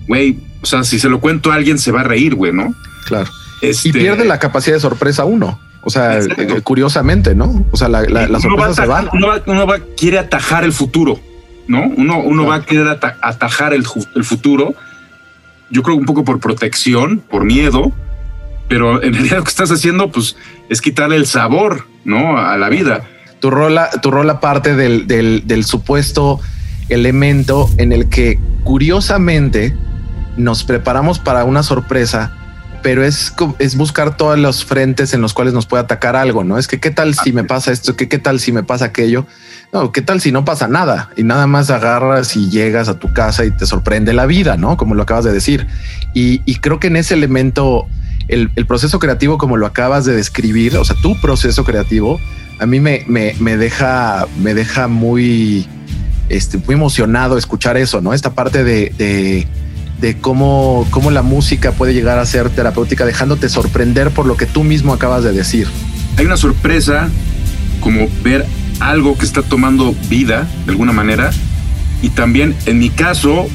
güey, 0.08 0.38
o 0.65 0.67
sea, 0.67 0.84
si 0.84 0.98
se 0.98 1.10
lo 1.10 1.19
cuento 1.19 1.51
a 1.51 1.55
alguien 1.55 1.77
se 1.77 1.91
va 1.91 2.01
a 2.01 2.03
reír, 2.03 2.34
güey, 2.34 2.51
¿no? 2.51 2.74
Claro. 3.05 3.29
Este, 3.62 3.89
Y 3.89 3.91
pierde 3.91 4.25
la 4.25 4.39
capacidad 4.39 4.75
de 4.75 4.79
sorpresa 4.79 5.24
uno. 5.24 5.60
O 5.81 5.91
sea, 5.91 6.17
eh, 6.17 6.62
curiosamente, 6.63 7.36
¿no? 7.36 7.67
O 7.69 7.77
sea, 7.77 7.88
la, 7.88 8.01
la, 8.01 8.27
la 8.27 8.39
sorpresa 8.39 8.74
se 8.74 8.88
va. 8.88 9.07
Uno, 9.13 9.27
va, 9.27 9.43
uno 9.45 9.67
va, 9.67 9.77
quiere 9.95 10.17
atajar 10.17 10.63
el 10.63 10.74
futuro, 10.74 11.19
¿no? 11.67 11.84
Uno, 11.84 12.17
uno 12.17 12.48
va 12.48 12.55
a 12.55 12.65
querer 12.65 12.88
ata 12.88 13.15
atajar 13.22 13.75
el, 13.75 13.86
el 14.15 14.24
futuro. 14.24 14.74
Yo 15.69 15.84
creo 15.84 15.95
un 15.95 16.05
poco 16.05 16.25
por 16.25 16.39
protección, 16.39 17.19
por 17.19 17.45
miedo, 17.45 17.91
pero 18.67 19.03
en 19.03 19.13
realidad 19.13 19.38
lo 19.38 19.43
que 19.43 19.50
estás 19.50 19.69
haciendo, 19.69 20.12
pues, 20.12 20.36
es 20.67 20.81
quitarle 20.81 21.15
el 21.15 21.27
sabor, 21.27 21.86
¿no? 22.05 22.39
A 22.39 22.57
la 22.57 22.69
vida. 22.69 23.03
Tu 23.39 23.51
rola, 23.51 23.91
tu 24.01 24.10
rola 24.10 24.39
parte 24.39 24.75
del, 24.75 25.05
del, 25.05 25.43
del 25.45 25.63
supuesto 25.63 26.39
elemento 26.89 27.69
en 27.77 27.91
el 27.91 28.10
que 28.10 28.39
curiosamente 28.63 29.75
nos 30.38 30.63
preparamos 30.63 31.20
para 31.20 31.44
una 31.44 31.63
sorpresa, 31.63 32.32
pero 32.82 33.04
es, 33.04 33.34
es 33.58 33.75
buscar 33.75 34.15
todos 34.15 34.38
los 34.38 34.63
frentes 34.63 35.13
en 35.13 35.22
los 35.22 35.34
cuales 35.34 35.54
nos 35.54 35.65
puede 35.65 35.84
atacar 35.84 36.15
algo, 36.15 36.44
¿no? 36.44 36.58
Es 36.58 36.68
que 36.68 36.80
qué 36.80 36.92
tal 36.92 37.15
si 37.15 37.32
me 37.32 37.44
pasa 37.44 37.72
esto, 37.72 37.96
¿Qué, 37.96 38.08
qué 38.08 38.20
tal 38.20 38.39
si 38.39 38.51
me 38.51 38.63
pasa 38.63 38.86
aquello, 38.86 39.25
no, 39.74 39.92
qué 39.92 40.01
tal 40.01 40.22
si 40.22 40.32
no 40.32 40.46
pasa 40.46 40.68
nada 40.68 41.10
y 41.18 41.24
nada 41.24 41.48
más 41.48 41.70
agarras 41.70 42.36
y 42.36 42.50
llegas 42.50 42.88
a 42.88 43.00
tu 43.00 43.12
casa 43.12 43.44
y 43.44 43.51
te 43.51 43.65
sorprende 43.65 44.13
la 44.13 44.25
vida, 44.25 44.56
¿no? 44.56 44.77
Como 44.77 44.94
lo 44.94 45.04
acabas 45.04 45.25
de 45.25 45.34
decir. 45.34 45.68
Y, 46.13 46.42
y 46.46 46.58
creo 46.58 46.80
que 46.80 46.88
en 46.88 46.98
ese 46.98 47.15
elemento, 47.15 47.88
el, 48.27 48.51
el, 48.56 48.65
proceso 48.65 49.00
creativo, 49.00 49.38
como 49.38 49.58
lo 49.58 49.65
acabas 49.65 50.06
de 50.06 50.15
describir, 50.15 50.77
o 50.77 50.86
sea, 50.86 50.96
tu 51.01 51.20
proceso 51.20 51.63
creativo, 51.63 52.20
a 52.60 52.65
mí 52.65 52.80
me, 52.80 53.04
me, 53.08 53.36
me 53.39 53.58
deja, 53.58 54.27
me 54.42 54.54
deja 54.54 54.88
muy, 54.88 55.68
este, 56.30 56.58
muy 56.58 56.75
emocionado 56.75 57.38
escuchar 57.38 57.77
eso, 57.77 58.01
¿no? 58.01 58.13
Esta 58.13 58.34
parte 58.34 58.63
de, 58.63 58.94
de, 58.98 59.48
de, 60.00 60.18
cómo, 60.18 60.88
cómo 60.92 61.12
la 61.12 61.22
música 61.22 61.72
puede 61.72 61.94
llegar 61.94 62.20
a 62.20 62.25
ser 62.25 62.50
terapéutica, 62.50 63.06
dejándote 63.06 63.50
sorprender 63.50 64.12
por 64.12 64.25
lo 64.25 64.38
que 64.38 64.46
tú 64.46 64.64
mismo 64.64 64.94
acabas 64.94 65.24
de 65.24 65.32
decir. 65.34 65.68
Hay 66.18 66.25
una 66.25 66.38
sorpresa 66.38 67.10
como 67.80 68.08
ver 68.24 68.46
algo 68.80 69.18
que 69.18 69.25
está 69.25 69.42
tomando 69.42 69.96
vida 70.10 70.48
de 70.66 70.72
alguna 70.72 70.92
manera 70.92 71.32
y 72.02 72.10
también 72.10 72.56
en 72.66 72.80
mi 72.80 72.90
caso, 72.90 73.48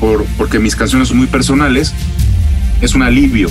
por, 0.00 0.24
porque 0.36 0.58
mis 0.58 0.76
canciones 0.76 1.08
son 1.08 1.18
muy 1.18 1.26
personales, 1.26 1.92
es 2.80 2.94
un 2.94 3.02
alivio. 3.02 3.48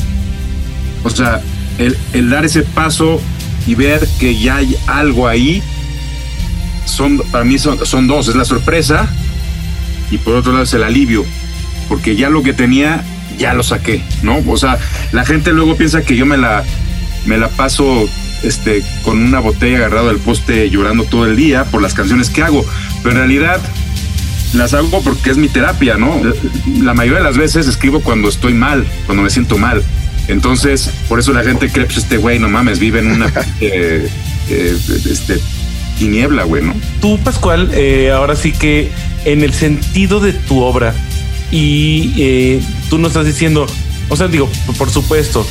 O 1.03 1.09
sea, 1.09 1.41
el, 1.77 1.97
el 2.13 2.29
dar 2.29 2.45
ese 2.45 2.63
paso 2.63 3.21
y 3.65 3.75
ver 3.75 4.07
que 4.19 4.39
ya 4.39 4.57
hay 4.57 4.75
algo 4.87 5.27
ahí 5.27 5.61
son, 6.85 7.19
para 7.31 7.43
mí 7.43 7.59
son, 7.59 7.85
son 7.85 8.07
dos, 8.07 8.27
es 8.27 8.35
la 8.35 8.45
sorpresa 8.45 9.07
y 10.09 10.17
por 10.17 10.35
otro 10.35 10.53
lado 10.53 10.63
es 10.63 10.73
el 10.73 10.83
alivio, 10.83 11.25
porque 11.87 12.15
ya 12.15 12.29
lo 12.29 12.43
que 12.43 12.53
tenía, 12.53 13.03
ya 13.37 13.53
lo 13.53 13.63
saqué, 13.63 14.01
¿no? 14.23 14.41
O 14.47 14.57
sea, 14.57 14.77
la 15.11 15.25
gente 15.25 15.53
luego 15.53 15.75
piensa 15.75 16.01
que 16.01 16.15
yo 16.15 16.25
me 16.25 16.37
la, 16.37 16.63
me 17.25 17.37
la 17.37 17.49
paso 17.49 18.09
este, 18.43 18.83
con 19.03 19.19
una 19.19 19.39
botella 19.39 19.77
agarrado 19.77 20.09
al 20.09 20.17
poste 20.17 20.69
llorando 20.69 21.03
todo 21.03 21.25
el 21.25 21.35
día 21.35 21.65
por 21.65 21.81
las 21.81 21.93
canciones 21.93 22.29
que 22.29 22.43
hago, 22.43 22.65
pero 23.03 23.11
en 23.11 23.17
realidad 23.17 23.59
las 24.53 24.73
hago 24.73 25.01
porque 25.01 25.29
es 25.29 25.37
mi 25.37 25.49
terapia, 25.49 25.97
¿no? 25.97 26.21
La 26.81 26.93
mayoría 26.93 27.19
de 27.19 27.25
las 27.25 27.37
veces 27.37 27.67
escribo 27.67 28.01
cuando 28.01 28.29
estoy 28.29 28.53
mal, 28.53 28.85
cuando 29.05 29.23
me 29.23 29.29
siento 29.29 29.57
mal. 29.57 29.83
Entonces, 30.27 30.89
por 31.07 31.19
eso 31.19 31.31
la 31.33 31.43
gente 31.43 31.69
cree, 31.69 31.85
pues 31.85 31.97
este 31.97 32.17
güey, 32.17 32.39
no 32.39 32.49
mames, 32.49 32.79
vive 32.79 32.99
en 32.99 33.07
una 33.07 33.27
eh, 33.61 34.09
eh, 34.49 34.77
este, 35.09 35.39
tiniebla, 35.97 36.43
güey, 36.43 36.63
¿no? 36.63 36.73
Tú, 37.01 37.19
Pascual, 37.19 37.71
eh, 37.73 38.11
ahora 38.11 38.35
sí 38.35 38.51
que 38.51 38.91
en 39.25 39.41
el 39.41 39.53
sentido 39.53 40.19
de 40.19 40.33
tu 40.33 40.61
obra 40.61 40.93
y 41.51 42.13
eh, 42.17 42.61
tú 42.89 42.97
nos 42.97 43.11
estás 43.11 43.25
diciendo, 43.25 43.67
o 44.09 44.15
sea, 44.15 44.27
digo, 44.27 44.49
por 44.77 44.89
supuesto, 44.89 45.45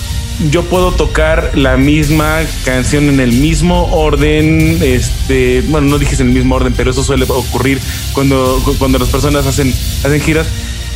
yo 0.50 0.64
puedo 0.64 0.92
tocar 0.92 1.52
la 1.54 1.76
misma 1.76 2.40
canción 2.64 3.08
en 3.08 3.20
el 3.20 3.32
mismo 3.32 3.86
orden, 3.92 4.78
este, 4.82 5.62
bueno, 5.68 5.88
no 5.88 5.98
dijiste 5.98 6.22
en 6.22 6.28
el 6.28 6.34
mismo 6.34 6.56
orden, 6.56 6.74
pero 6.76 6.90
eso 6.90 7.02
suele 7.02 7.24
ocurrir 7.28 7.80
cuando, 8.12 8.62
cuando 8.78 8.98
las 8.98 9.08
personas 9.08 9.46
hacen, 9.46 9.72
hacen 10.04 10.20
giras 10.20 10.46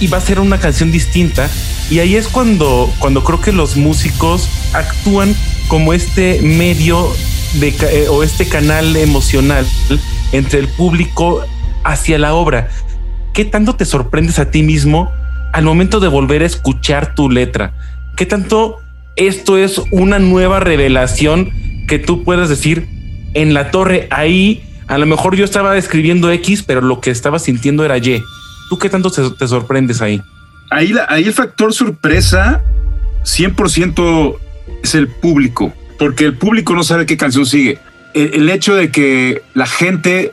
y 0.01 0.09
va 0.09 0.18
a 0.18 0.20
ser 0.20 0.40
una 0.40 0.59
canción 0.59 0.90
distinta. 0.90 1.48
Y 1.90 1.98
ahí 1.98 2.16
es 2.16 2.29
cuando, 2.29 2.92
cuando 2.98 3.25
creo 3.25 3.40
que 3.40 3.53
los 3.53 3.77
músicos 3.77 4.48
actúan 4.72 5.35
como 5.68 5.92
este 5.92 6.40
medio 6.42 7.12
de, 7.55 7.68
eh, 7.68 8.09
o 8.09 8.22
este 8.22 8.46
canal 8.46 8.96
emocional 8.96 9.66
entre 10.33 10.61
el 10.61 10.68
público 10.68 11.44
hacia 11.85 12.18
la 12.18 12.35
obra. 12.35 12.68
¿Qué 13.35 13.45
tanto 13.45 13.77
te 13.77 13.85
sorprendes 13.85 14.38
a 14.38 14.51
ti 14.51 14.62
mismo 14.62 15.12
al 15.53 15.64
momento 15.64 16.01
de 16.01 16.09
volver 16.09 16.43
a 16.43 16.47
escuchar 16.47 17.14
tu 17.14 17.31
letra? 17.31 17.73
¿Qué 18.16 18.27
tanto 18.27 18.79
esto 19.16 19.57
es 19.57 19.81
una 19.93 20.19
nueva 20.19 20.61
revelación 20.61 21.51
que 21.87 21.99
tú 21.99 22.25
puedes 22.25 22.49
decir 22.49 22.88
en 23.35 23.55
la 23.55 23.71
torre? 23.71 24.09
Ahí 24.11 24.62
a 24.88 24.99
lo 24.99 25.07
mejor 25.07 25.37
yo 25.37 25.45
estaba 25.45 25.77
escribiendo 25.77 26.31
X, 26.33 26.64
pero 26.64 26.81
lo 26.81 27.01
que 27.01 27.11
estaba 27.11 27.38
sintiendo 27.38 27.85
era 27.85 27.99
Y. 27.99 28.21
¿Tú 28.69 28.79
qué 28.79 28.88
tanto 28.88 29.11
te, 29.11 29.49
sorprendes 29.49 30.03
ahí? 30.03 30.21
Ahí, 30.71 30.93
el 31.25 31.33
factor 31.33 31.73
sorpresa 31.73 32.62
100% 33.25 34.37
es 34.83 34.95
el 34.95 35.09
público 35.09 35.73
porque 35.99 36.25
el 36.25 36.37
público 36.37 36.75
no 36.75 36.83
sabe 36.83 37.07
qué 37.07 37.16
canción 37.16 37.47
sigue. 37.47 37.79
El, 38.14 38.35
el, 38.35 38.51
hecho 38.51 38.75
de 38.75 38.90
que 38.90 39.43
la 39.55 39.66
gente 39.66 40.33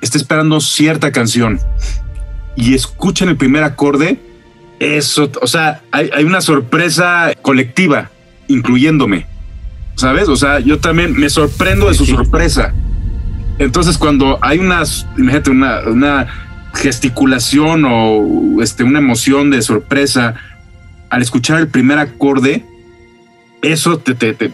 esté 0.00 0.18
esperando 0.18 0.60
cierta 0.60 1.10
canción 1.10 1.58
y 2.60 2.74
escuchen 2.74 3.30
el 3.30 3.36
primer 3.36 3.64
acorde, 3.64 4.18
eso, 4.78 5.30
o 5.40 5.46
sea, 5.46 5.82
hay, 5.90 6.10
hay 6.14 6.24
una 6.24 6.42
sorpresa 6.42 7.32
colectiva, 7.40 8.10
incluyéndome, 8.48 9.26
¿sabes? 9.96 10.28
O 10.28 10.36
sea, 10.36 10.60
yo 10.60 10.78
también 10.78 11.18
me 11.18 11.30
sorprendo 11.30 11.88
de 11.88 11.94
su 11.94 12.04
sorpresa. 12.04 12.74
Entonces, 13.58 13.96
cuando 13.96 14.38
hay 14.42 14.58
unas, 14.58 15.06
imagínate, 15.16 15.50
una, 15.50 15.80
una 15.86 16.26
gesticulación 16.74 17.84
o 17.86 18.62
este, 18.62 18.84
una 18.84 18.98
emoción 18.98 19.50
de 19.50 19.62
sorpresa 19.62 20.34
al 21.08 21.22
escuchar 21.22 21.60
el 21.60 21.68
primer 21.68 21.98
acorde, 21.98 22.64
eso 23.62 23.98
te, 23.98 24.14
te, 24.14 24.34
te 24.34 24.52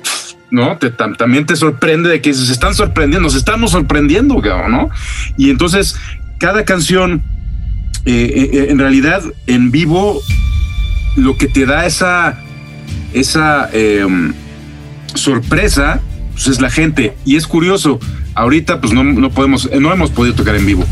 ¿no? 0.50 0.78
Te, 0.78 0.90
tam, 0.90 1.16
también 1.16 1.44
te 1.44 1.56
sorprende 1.56 2.08
de 2.08 2.20
que 2.20 2.32
se 2.32 2.52
están 2.52 2.74
sorprendiendo, 2.74 3.26
nos 3.26 3.34
estamos 3.34 3.72
sorprendiendo, 3.72 4.40
¿no? 4.68 4.90
Y 5.36 5.50
entonces, 5.50 5.96
cada 6.38 6.64
canción, 6.64 7.22
eh, 8.06 8.50
eh, 8.52 8.66
en 8.70 8.78
realidad, 8.78 9.22
en 9.48 9.72
vivo, 9.72 10.22
lo 11.16 11.36
que 11.36 11.48
te 11.48 11.66
da 11.66 11.86
esa, 11.86 12.40
esa 13.12 13.68
eh, 13.72 14.06
sorpresa, 15.14 16.00
pues 16.32 16.46
es 16.46 16.60
la 16.60 16.70
gente. 16.70 17.16
Y 17.24 17.34
es 17.34 17.48
curioso, 17.48 17.98
ahorita 18.34 18.80
pues 18.80 18.92
no, 18.92 19.02
no 19.02 19.30
podemos, 19.30 19.68
no 19.80 19.92
hemos 19.92 20.10
podido 20.10 20.36
tocar 20.36 20.54
en 20.54 20.66
vivo, 20.66 20.84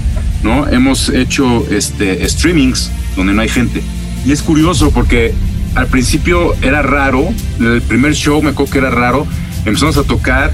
¿no? 0.43 0.69
Hemos 0.69 1.09
hecho 1.09 1.65
este, 1.71 2.29
streamings 2.29 2.91
donde 3.17 3.33
no 3.33 3.43
hay 3.43 3.49
gente. 3.49 3.81
Y 4.27 4.33
es 4.33 4.43
curioso 4.43 4.91
porque 4.91 5.33
al 5.77 5.87
principio 5.87 6.55
era 6.63 6.83
raro, 6.83 7.29
el 7.61 7.81
primer 7.83 8.15
show 8.15 8.43
me 8.43 8.51
acuerdo 8.51 8.73
que 8.73 8.79
era 8.79 8.91
raro, 8.91 9.25
empezamos 9.65 9.97
a 9.99 10.03
tocar, 10.03 10.53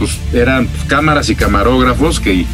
pues 0.00 0.18
eran 0.32 0.68
cámaras 0.88 1.30
y 1.30 1.36
camarógrafos 1.36 2.18
que, 2.18 2.44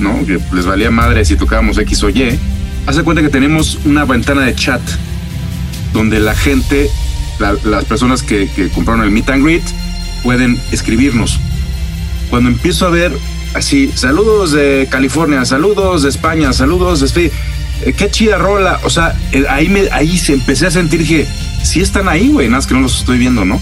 ¿no? 0.00 0.26
que 0.26 0.40
les 0.52 0.66
valía 0.66 0.90
madre 0.90 1.24
si 1.24 1.36
tocábamos 1.36 1.78
X 1.78 2.02
o 2.02 2.10
Y. 2.10 2.36
Hace 2.86 3.02
cuenta 3.02 3.22
que 3.22 3.28
tenemos 3.28 3.80
una 3.84 4.04
ventana 4.04 4.42
de 4.42 4.54
chat 4.54 4.80
donde 5.92 6.20
la 6.20 6.34
gente, 6.34 6.88
la, 7.38 7.54
las 7.64 7.84
personas 7.84 8.22
que, 8.22 8.48
compraron 8.74 9.02
el 9.02 9.10
meet 9.10 9.28
and 9.30 9.44
greet, 9.44 9.64
pueden 10.22 10.60
escribirnos. 10.70 11.40
Cuando 12.30 12.48
empiezo 12.48 12.86
a 12.86 12.90
ver 12.90 13.12
así, 13.54 13.90
saludos 13.94 14.52
de 14.52 14.86
California, 14.90 15.44
saludos 15.44 16.02
de 16.02 16.10
España, 16.10 16.52
saludos 16.52 17.00
de 17.00 17.06
Spain, 17.06 17.30
eh, 17.84 17.92
qué 17.92 18.10
chida 18.10 18.38
rola. 18.38 18.80
O 18.84 18.90
sea, 18.90 19.16
eh, 19.32 19.44
ahí, 19.48 19.68
me, 19.68 19.88
ahí 19.90 20.16
se 20.16 20.34
empecé 20.34 20.66
a 20.66 20.70
sentir, 20.70 21.00
dije, 21.00 21.26
sí 21.64 21.80
están 21.80 22.08
ahí, 22.08 22.28
güey, 22.28 22.46
nada 22.46 22.58
más 22.58 22.66
que 22.66 22.74
no 22.74 22.80
los 22.80 23.00
estoy 23.00 23.18
viendo, 23.18 23.44
¿no? 23.44 23.60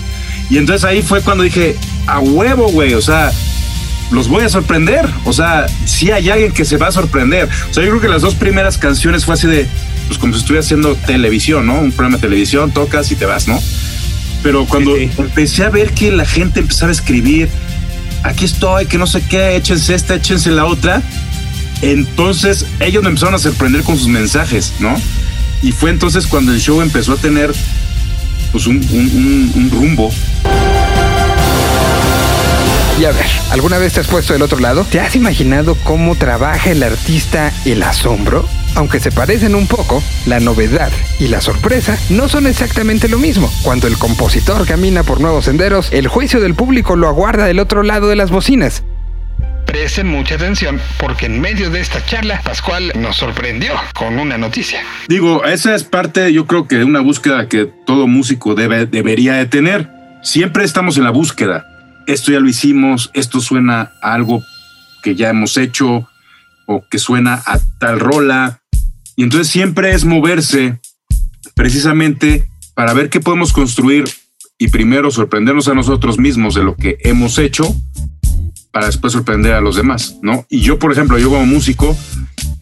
Y 0.51 0.59
entonces 0.59 0.85
ahí 0.85 1.01
fue 1.01 1.23
cuando 1.23 1.45
dije, 1.45 1.77
a 2.07 2.19
huevo, 2.19 2.69
güey, 2.69 2.93
o 2.93 3.01
sea, 3.01 3.33
los 4.15 4.29
voy 4.29 4.45
a 4.45 4.49
sorprender. 4.49 5.09
O 5.25 5.33
sea, 5.33 5.67
sí 5.85 6.11
hay 6.11 6.31
alguien 6.31 6.53
que 6.53 6.65
se 6.65 6.77
va 6.77 6.89
a 6.89 6.93
sorprender. 6.93 7.49
O 7.71 7.75
sea, 7.75 7.83
yo 7.83 7.91
creo 7.91 8.01
que 8.01 8.09
las 8.09 8.23
dos 8.23 8.35
primeras 8.35 8.79
canciones 8.79 9.25
fue 9.25 9.35
así 9.35 9.47
de, 9.47 9.67
pues 10.07 10.19
como 10.19 10.33
si 10.33 10.41
estuviera 10.41 10.61
haciendo 10.61 10.95
televisión, 10.95 11.67
¿no? 11.67 11.75
Un 11.81 11.93
programa 11.93 12.17
de 12.17 12.23
televisión, 12.23 12.71
tocas 12.73 13.11
y 13.11 13.17
te 13.17 13.27
vas, 13.27 13.49
¿no? 13.49 13.61
Pero 14.43 14.67
cuando 14.67 14.95
sí, 14.97 15.11
sí. 15.15 15.23
empecé 15.23 15.65
a 15.65 15.71
ver 15.71 15.93
que 15.93 16.13
la 16.13 16.25
gente 16.25 16.61
empezaba 16.61 16.91
a 16.91 16.93
escribir, 16.93 17.49
aquí 18.23 18.45
estoy, 18.45 18.87
que 18.87 18.99
no 18.99 19.07
sé 19.07 19.23
qué, 19.29 19.57
échense 19.57 19.95
esta, 19.95 20.15
échense 20.15 20.51
la 20.51 20.67
otra, 20.67 21.03
entonces 21.83 22.67
ellos 22.81 23.03
me 23.03 23.09
empezaron 23.09 23.35
a 23.35 23.39
sorprender 23.39 23.83
con 23.83 23.97
sus 23.97 24.09
mensajes, 24.09 24.75
¿no? 24.81 24.95
Y 25.63 25.73
fue 25.73 25.91
entonces 25.91 26.27
cuando 26.27 26.53
el 26.53 26.61
show 26.61 26.83
empezó 26.83 27.15
a 27.15 27.17
tener 27.17 27.53
pues 28.53 28.67
un, 28.67 28.77
un, 28.77 29.11
un, 29.15 29.53
un 29.55 29.71
rumbo. 29.71 30.13
Y 32.97 33.07
a 33.07 33.11
ver, 33.11 33.27
¿alguna 33.51 33.79
vez 33.79 33.95
te 33.95 34.01
has 34.01 34.07
puesto 34.07 34.35
del 34.35 34.43
otro 34.43 34.61
lado? 34.61 34.87
¿Te 34.89 35.01
has 35.01 35.17
imaginado 35.17 35.77
cómo 35.83 36.15
trabaja 36.15 36.71
el 36.71 36.81
artista 36.85 37.53
el 37.65 37.83
asombro? 37.83 38.49
Aunque 38.77 39.01
se 39.01 39.11
parecen 39.11 39.57
un 39.57 39.67
poco, 39.67 40.01
la 40.27 40.39
novedad 40.39 40.93
y 41.19 41.27
la 41.27 41.41
sorpresa 41.41 41.99
no 42.09 42.29
son 42.29 42.47
exactamente 42.47 43.09
lo 43.09 43.19
mismo. 43.19 43.53
Cuando 43.63 43.89
el 43.89 43.99
compositor 43.99 44.65
camina 44.65 45.03
por 45.03 45.21
nuevos 45.21 45.47
senderos, 45.47 45.93
el 45.93 46.07
juicio 46.07 46.41
del 46.41 46.55
público 46.55 46.95
lo 46.95 47.09
aguarda 47.09 47.47
del 47.47 47.59
otro 47.59 47.83
lado 47.83 48.09
de 48.09 48.15
las 48.15 48.31
bocinas. 48.31 48.85
Presten 49.67 50.07
mucha 50.07 50.37
atención 50.37 50.81
porque 50.99 51.27
en 51.27 51.41
medio 51.41 51.71
de 51.71 51.81
esta 51.81 52.05
charla 52.07 52.43
Pascual 52.45 52.93
nos 52.95 53.17
sorprendió 53.17 53.73
con 53.95 54.21
una 54.21 54.39
noticia. 54.39 54.81
Digo, 55.09 55.45
esa 55.45 55.75
es 55.75 55.83
parte, 55.83 56.33
yo 56.33 56.47
creo 56.47 56.69
que 56.69 56.77
de 56.77 56.85
una 56.85 57.01
búsqueda 57.01 57.49
que 57.49 57.67
todo 57.87 58.07
músico 58.07 58.55
debe, 58.55 58.87
debería 58.87 59.35
de 59.35 59.47
tener. 59.47 59.91
Siempre 60.23 60.65
estamos 60.65 60.97
en 60.97 61.03
la 61.03 61.11
búsqueda. 61.11 61.67
Esto 62.07 62.33
ya 62.33 62.41
lo 62.41 62.49
hicimos, 62.49 63.11
esto 63.15 63.41
suena 63.41 63.93
a 64.03 64.15
algo 64.15 64.43
que 65.03 65.15
ya 65.15 65.31
hemos 65.31 65.57
hecho 65.57 66.09
o 66.67 66.85
que 66.91 66.99
suena 66.99 67.43
a 67.47 67.59
tal 67.79 68.01
rola. 68.01 68.61
Y 69.17 69.23
entonces 69.23 69.49
siempre 69.49 69.93
es 69.93 70.05
moverse 70.05 70.81
precisamente 71.55 72.49
para 72.75 72.93
ver 72.95 73.11
qué 73.11 73.21
podemos 73.21 73.53
construir 73.53 74.05
y 74.59 74.69
primero 74.69 75.11
sorprendernos 75.11 75.69
a 75.69 75.75
nosotros 75.75 76.19
mismos 76.19 76.55
de 76.55 76.65
lo 76.65 76.77
que 76.77 76.97
hemos 77.01 77.39
hecho 77.39 77.75
para 78.73 78.87
después 78.87 79.13
sorprender 79.13 79.53
a 79.55 79.61
los 79.61 79.77
demás, 79.77 80.17
¿no? 80.21 80.47
Y 80.51 80.61
yo, 80.61 80.79
por 80.79 80.91
ejemplo, 80.91 81.17
yo 81.17 81.31
como 81.31 81.47
músico, 81.47 81.97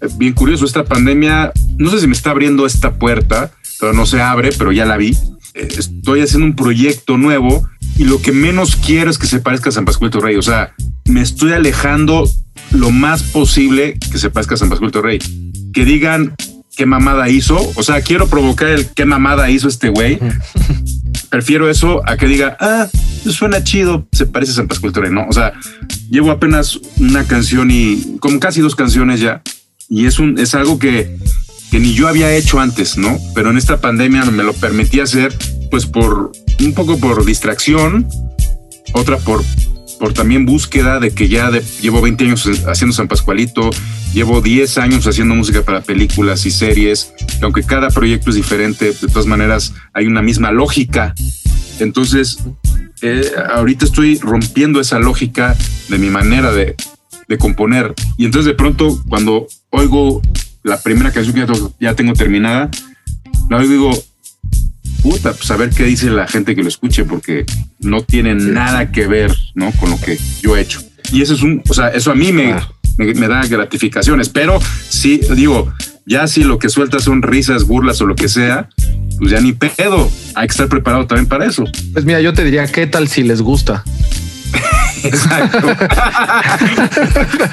eh, 0.03 0.09
bien 0.19 0.35
curioso, 0.35 0.67
esta 0.67 0.85
pandemia, 0.85 1.53
no 1.79 1.91
sé 1.91 2.01
si 2.01 2.07
me 2.07 2.13
está 2.13 2.31
abriendo 2.31 2.67
esta 2.67 2.99
puerta, 2.99 3.51
pero 3.81 3.95
no 3.95 4.05
se 4.05 4.21
abre, 4.21 4.51
pero 4.57 4.73
ya 4.73 4.85
la 4.85 4.99
vi. 4.99 5.17
Eh, 5.55 5.69
Estoy 5.79 6.21
haciendo 6.21 6.47
un 6.47 6.55
proyecto 6.55 7.17
nuevo 7.17 7.67
y 8.03 8.05
lo 8.05 8.21
que 8.21 8.33
menos 8.33 8.75
quiero 8.75 9.13
es 9.13 9.17
que 9.17 9.29
se 9.29 9.39
parezca 9.39 9.69
a 9.69 9.73
San 9.73 9.85
Pascual 9.85 10.11
Rey. 10.11 10.35
O 10.35 10.43
sea, 10.43 10.75
me 11.05 11.23
estoy 11.23 11.53
alejando 11.53 12.29
lo 12.73 12.91
más 12.91 13.23
posible 13.23 13.97
que 14.11 14.19
se 14.19 14.29
parezca 14.29 14.57
a 14.57 14.59
San 14.59 14.71
Pascual 14.71 14.91
Rey. 14.93 15.21
Que 15.73 15.85
digan 15.85 16.35
qué 16.77 16.85
mamada 16.85 17.29
hizo. 17.29 17.61
O 17.77 17.83
sea, 17.85 18.01
quiero 18.01 18.27
provocar 18.27 18.71
el 18.71 18.87
qué 18.87 19.05
mamada 19.05 19.49
hizo 19.51 19.69
este 19.69 19.89
güey. 19.89 20.19
Prefiero 21.31 21.71
eso 21.71 22.03
a 22.05 22.17
que 22.17 22.27
diga, 22.27 22.57
ah, 22.59 22.89
suena 23.31 23.63
chido, 23.63 24.09
se 24.11 24.27
parece 24.27 24.51
a 24.51 24.57
San 24.57 24.67
Pascual 24.67 24.93
Rey. 24.95 25.13
No, 25.13 25.25
o 25.29 25.33
sea, 25.33 25.53
llevo 26.11 26.33
apenas 26.33 26.81
una 26.99 27.23
canción 27.29 27.71
y 27.71 28.17
como 28.19 28.41
casi 28.41 28.63
dos 28.63 28.75
canciones 28.75 29.21
ya. 29.21 29.43
Y 29.89 30.07
es 30.07 30.19
un, 30.19 30.41
es 30.41 30.57
algo 30.57 30.81
que, 30.81 31.19
que 31.71 31.79
ni 31.79 31.95
yo 31.95 32.09
había 32.09 32.35
hecho 32.35 32.59
antes, 32.59 32.99
¿no? 32.99 33.17
Pero 33.33 33.51
en 33.51 33.59
esta 33.59 33.81
pandemia 33.81 34.25
me 34.25 34.43
lo 34.43 34.55
permití 34.55 34.99
hacer, 34.99 35.33
pues 35.71 35.87
por 35.87 36.33
un 36.67 36.75
poco 36.75 36.99
por 36.99 37.25
distracción, 37.25 38.07
otra 38.95 39.17
por, 39.19 39.43
por 39.99 40.13
también 40.13 40.45
búsqueda 40.47 41.01
de 41.01 41.11
que 41.13 41.29
ya 41.29 41.51
de- 41.51 41.63
llevo 41.81 42.01
20 42.01 42.25
años 42.25 42.47
haciendo 42.67 42.95
San 42.95 43.09
Pascualito, 43.09 43.71
llevo 44.13 44.41
10 44.41 44.79
años 44.79 45.07
haciendo 45.07 45.35
música 45.35 45.63
para 45.63 45.81
películas 45.81 46.45
y 46.47 46.51
series, 46.51 47.13
que 47.39 47.45
aunque 47.45 47.63
cada 47.63 47.89
proyecto 47.89 48.31
es 48.31 48.37
diferente, 48.37 48.87
de 48.93 49.09
todas 49.09 49.27
maneras 49.27 49.73
hay 49.93 50.07
una 50.07 50.23
misma 50.23 50.51
lógica. 50.53 51.15
Entonces, 51.79 52.39
eh, 53.01 53.31
ahorita 53.55 53.85
estoy 53.85 54.19
rompiendo 54.19 54.81
esa 54.81 54.99
lógica 54.99 55.57
de 55.89 55.99
mi 55.99 56.11
manera 56.11 56.53
de, 56.53 56.77
de 57.29 57.39
componer. 57.39 57.95
Y 58.17 58.25
entonces 58.27 58.47
de 58.47 58.55
pronto 58.55 59.03
cuando 59.09 59.47
oigo 59.71 60.21
la 60.63 60.81
primera 60.81 61.11
canción 61.13 61.35
que 61.35 61.41
ya 61.41 61.69
ya 61.81 61.95
tengo 61.97 62.13
terminada, 62.13 62.71
la 63.51 63.57
oigo 63.57 63.91
y 63.91 64.12
puta, 65.03 65.33
pues 65.33 65.51
a 65.51 65.57
ver 65.57 65.71
qué 65.71 65.85
dice 65.85 66.11
la 66.11 66.27
gente 66.27 66.55
que 66.55 66.63
lo 66.63 66.69
escuche, 66.69 67.05
porque 67.05 67.45
no 67.81 68.03
tiene 68.03 68.35
nada 68.35 68.93
que 68.93 69.07
ver, 69.07 69.35
¿no? 69.55 69.73
Con 69.73 69.91
lo 69.91 70.01
que 70.01 70.19
yo 70.41 70.57
he 70.57 70.61
hecho. 70.61 70.81
Y 71.13 71.23
eso 71.23 71.35
es 71.35 71.43
un, 71.43 71.63
o 71.69 71.75
sea, 71.75 71.89
eso 71.89 72.11
a 72.11 72.15
mí 72.15 72.33
me, 72.33 72.55
me, 72.97 73.13
me 73.15 73.29
da 73.29 73.47
gratificaciones, 73.47 74.29
pero 74.29 74.61
sí, 74.89 75.21
digo, 75.35 75.73
ya 76.07 76.27
si 76.27 76.45
lo 76.45 76.59
que 76.59 76.69
suelta 76.69 76.99
son 76.99 77.23
risas, 77.23 77.67
burlas 77.67 78.01
o 78.01 78.07
lo 78.07 78.15
que 78.15 78.29
sea, 78.29 78.69
pues 79.19 79.31
ya 79.31 79.41
ni 79.41 79.53
pedo. 79.53 80.11
Hay 80.35 80.49
que 80.49 80.53
estar 80.53 80.69
preparado 80.69 81.07
también 81.07 81.29
para 81.29 81.47
eso. 81.47 81.65
Pues 81.93 82.05
mira, 82.05 82.21
yo 82.21 82.33
te 82.33 82.45
diría, 82.45 82.67
¿qué 82.67 82.87
tal 82.87 83.09
si 83.09 83.23
les 83.23 83.43
gusta? 83.43 83.85
Exacto. 85.05 85.71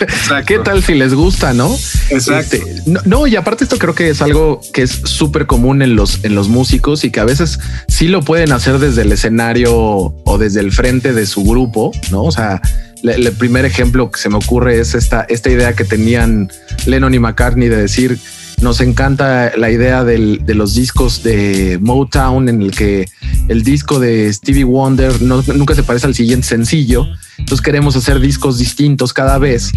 Exacto. 0.01 0.45
¿Qué 0.45 0.59
tal 0.59 0.83
si 0.83 0.93
les 0.93 1.13
gusta, 1.13 1.53
no? 1.53 1.75
Exacto. 2.09 2.57
Este, 2.57 2.81
no, 2.85 3.01
no, 3.05 3.27
y 3.27 3.35
aparte 3.35 3.63
esto 3.63 3.77
creo 3.77 3.95
que 3.95 4.09
es 4.09 4.21
algo 4.21 4.61
que 4.73 4.83
es 4.83 4.91
súper 5.03 5.45
común 5.47 5.81
en 5.81 5.95
los, 5.95 6.23
en 6.23 6.35
los 6.35 6.47
músicos 6.47 7.03
y 7.03 7.11
que 7.11 7.19
a 7.19 7.25
veces 7.25 7.59
sí 7.87 8.07
lo 8.07 8.21
pueden 8.21 8.51
hacer 8.51 8.79
desde 8.79 9.01
el 9.01 9.11
escenario 9.11 9.73
o 9.73 10.37
desde 10.37 10.59
el 10.59 10.71
frente 10.71 11.13
de 11.13 11.25
su 11.25 11.43
grupo, 11.43 11.91
¿no? 12.11 12.23
O 12.23 12.31
sea, 12.31 12.61
el 13.03 13.31
primer 13.33 13.65
ejemplo 13.65 14.11
que 14.11 14.19
se 14.19 14.29
me 14.29 14.37
ocurre 14.37 14.79
es 14.79 14.93
esta, 14.93 15.25
esta 15.29 15.49
idea 15.49 15.73
que 15.73 15.85
tenían 15.85 16.51
Lennon 16.85 17.13
y 17.13 17.19
McCartney 17.19 17.69
de 17.69 17.77
decir, 17.77 18.19
nos 18.61 18.81
encanta 18.81 19.51
la 19.57 19.71
idea 19.71 20.03
del- 20.03 20.41
de 20.45 20.53
los 20.53 20.75
discos 20.75 21.23
de 21.23 21.77
Motown 21.81 22.49
en 22.49 22.61
el 22.61 22.71
que 22.71 23.07
el 23.47 23.63
disco 23.63 23.99
de 23.99 24.31
Stevie 24.33 24.63
Wonder 24.65 25.21
no- 25.21 25.43
nunca 25.55 25.75
se 25.75 25.83
parece 25.83 26.07
al 26.07 26.15
siguiente 26.15 26.47
sencillo. 26.47 27.05
Entonces 27.37 27.61
queremos 27.61 27.95
hacer 27.95 28.19
discos 28.19 28.57
distintos 28.57 29.13
cada 29.13 29.37
vez 29.37 29.71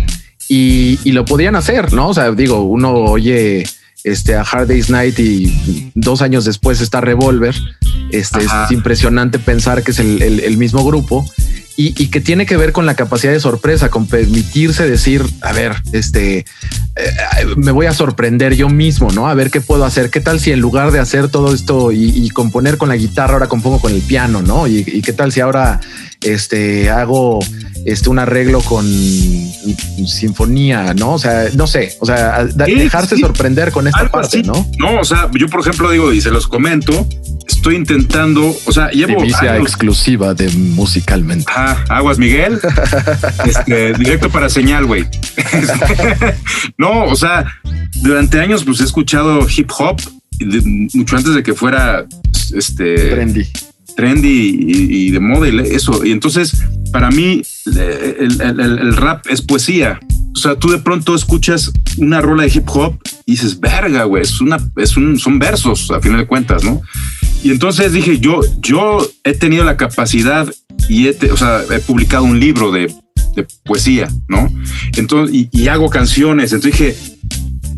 y, 0.49 0.99
y 1.05 1.13
lo 1.13 1.25
podían 1.25 1.55
hacer, 1.57 1.93
¿no? 1.93 2.09
O 2.09 2.15
sea, 2.15 2.33
digo, 2.33 2.63
uno 2.63 2.93
oye 2.95 3.65
este, 4.05 4.35
a 4.35 4.43
Hard 4.43 4.67
Day's 4.67 4.91
Night 4.91 5.19
y 5.21 5.93
dos 5.95 6.23
años 6.23 6.45
después 6.45 6.81
está 6.81 7.01
Revolver. 7.01 7.55
Este, 8.11 8.45
Ajá. 8.45 8.65
es 8.67 8.73
impresionante 8.73 9.39
pensar 9.39 9.83
que 9.85 9.93
es 9.93 9.99
el, 10.01 10.21
el- 10.23 10.41
el 10.41 10.57
mismo 10.59 10.85
grupo 10.85 11.25
y, 11.77 11.95
y 12.03 12.09
que 12.09 12.21
tiene 12.21 12.45
que 12.45 12.57
ver 12.59 12.73
con 12.73 12.85
la 12.85 12.95
capacidad 12.97 13.33
de 13.33 13.41
sorpresa, 13.41 13.89
con 13.91 14.07
permitirse 14.07 14.87
decir, 14.87 15.23
a 15.41 15.53
ver, 15.53 15.77
este, 15.93 16.45
eh, 16.95 17.47
me 17.57 17.73
voy 17.73 17.87
a 17.87 17.95
sorprender 17.95 18.55
yo 18.55 18.69
mismo, 18.69 19.11
¿no? 19.13 19.29
A 19.29 19.35
ver 19.35 19.51
qué 19.51 19.61
puedo 19.61 19.85
hacer. 19.85 20.11
¿Qué 20.11 20.21
tal 20.21 20.41
si 20.41 20.53
en 20.53 20.61
lugar 20.61 20.91
de 20.91 20.99
hacer 20.99 21.29
todo 21.29 21.55
esto 21.55 21.91
y, 21.93 22.29
componer 22.31 22.77
con 22.77 22.89
la 22.89 22.97
guitarra, 22.97 23.35
ahora 23.35 23.49
compongo 23.49 23.81
con 23.81 23.93
el 23.93 24.03
piano, 24.03 24.43
¿no? 24.43 24.67
Y, 24.67 24.85
y 24.87 25.03
qué 25.03 25.13
tal 25.13 25.33
si 25.33 25.41
ahora 25.41 25.81
este, 26.25 26.91
hago 26.91 27.41
este, 27.85 28.09
un 28.09 28.19
arreglo 28.19 28.61
con 28.61 28.87
sinfonía, 30.07 30.95
¿no? 30.95 31.15
O 31.15 31.19
sea, 31.19 31.49
no 31.55 31.67
sé, 31.67 31.97
o 32.01 32.07
sea, 32.07 32.45
dejarse 32.45 33.17
sí. 33.17 33.21
sorprender 33.21 33.73
con 33.73 33.87
esta 33.87 34.11
parte, 34.11 34.39
así. 34.41 34.43
¿no? 34.47 34.67
No, 34.79 35.01
o 35.01 35.05
sea, 35.05 35.31
yo 35.33 35.49
por 35.49 35.61
ejemplo 35.61 35.91
digo, 35.91 36.13
y 36.13 36.21
se 36.21 36.31
los 36.31 36.47
comento, 36.47 37.07
estoy 37.49 37.77
intentando, 37.77 38.55
o 38.67 38.73
sea, 38.73 38.91
llevo 38.91 39.19
Primicia 39.19 39.53
años- 39.53 39.69
exclusiva 39.69 40.35
de 40.35 40.49
musicalmente. 40.51 41.45
Ajá, 41.49 41.85
aguas 41.89 42.19
Miguel. 42.19 42.61
Este, 43.45 43.93
directo 43.95 44.31
para 44.31 44.49
señal, 44.49 44.87
güey. 44.87 45.05
no, 46.79 47.05
o 47.05 47.17
sea, 47.17 47.45
durante 48.03 48.41
años 48.41 48.65
pues 48.65 48.81
he 48.81 48.85
escuchado 48.85 49.47
hip 49.49 49.71
hop 49.79 50.01
mucho 50.95 51.17
antes 51.17 51.35
de 51.35 51.43
que 51.43 51.55
fuera 51.55 52.05
este 52.55 52.95
Trendy. 53.11 53.47
Trendy 53.97 54.57
y, 54.67 55.11
de 55.11 55.21
moda 55.21 55.49
y 55.49 55.53
le- 55.53 55.75
eso. 55.75 56.05
Y 56.05 56.13
entonces, 56.13 56.53
para 56.93 57.11
mí, 57.11 57.43
eh, 57.77 58.17
el, 58.21 58.97
rap 58.97 59.27
es 59.29 59.43
poesía. 59.43 60.01
O 60.35 60.39
sea, 60.39 60.57
tú 60.57 60.71
de 60.71 60.79
pronto 60.79 61.15
escuchas 61.15 61.71
una 61.99 62.21
rola 62.21 62.45
de 62.45 62.53
hip 62.55 62.69
hop 62.69 62.99
y 63.27 63.33
dices, 63.33 63.61
verga, 63.61 64.05
güey, 64.05 64.23
es 64.23 64.41
una, 64.41 64.59
es 64.77 64.97
un, 64.97 65.19
son 65.19 65.39
versos 65.39 65.91
a 65.91 66.01
final 66.01 66.21
de 66.21 66.27
cuentas, 66.27 66.65
¿no? 66.65 66.81
Y 67.45 67.51
entonces 67.51 67.93
dije, 67.93 68.19
yo, 68.19 68.41
yo 68.61 69.07
he 69.25 69.35
tenido 69.35 69.65
la 69.65 69.77
capacidad 69.77 70.49
y 70.89 71.09
he, 71.09 71.17
o 71.31 71.37
sea, 71.37 71.63
he 71.71 71.81
publicado 71.81 72.25
un 72.25 72.41
libro 72.41 72.71
de, 72.73 72.93
de 73.35 73.47
poesía, 73.65 74.09
¿no? 74.29 74.51
Entonces, 74.97 75.35
y, 75.35 75.49
y 75.53 75.69
hago 75.69 75.91
canciones. 75.91 76.53
Entonces 76.53 76.79
dije, 76.79 76.97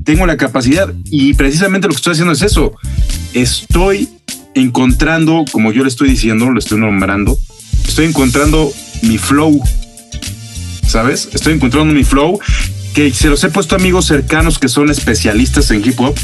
tengo 0.04 0.26
la 0.26 0.36
capacidad 0.36 0.92
y 1.06 1.34
precisamente 1.34 1.88
lo 1.88 1.92
que 1.94 1.96
estoy 1.98 2.12
haciendo 2.12 2.32
es 2.32 2.42
eso. 2.42 2.72
Estoy 3.32 4.08
encontrando, 4.54 5.44
como 5.50 5.72
yo 5.72 5.82
le 5.82 5.88
estoy 5.88 6.08
diciendo, 6.08 6.50
lo 6.50 6.58
estoy 6.58 6.78
nombrando, 6.78 7.38
estoy 7.86 8.06
encontrando 8.06 8.72
mi 9.02 9.18
flow. 9.18 9.62
¿Sabes? 10.86 11.28
Estoy 11.32 11.54
encontrando 11.54 11.92
mi 11.92 12.04
flow 12.04 12.38
que 12.94 13.12
se 13.12 13.28
los 13.28 13.42
he 13.42 13.48
puesto 13.50 13.74
a 13.74 13.78
amigos 13.78 14.06
cercanos 14.06 14.58
que 14.58 14.68
son 14.68 14.88
especialistas 14.88 15.70
en 15.72 15.84
hip 15.84 15.98
hop. 16.00 16.14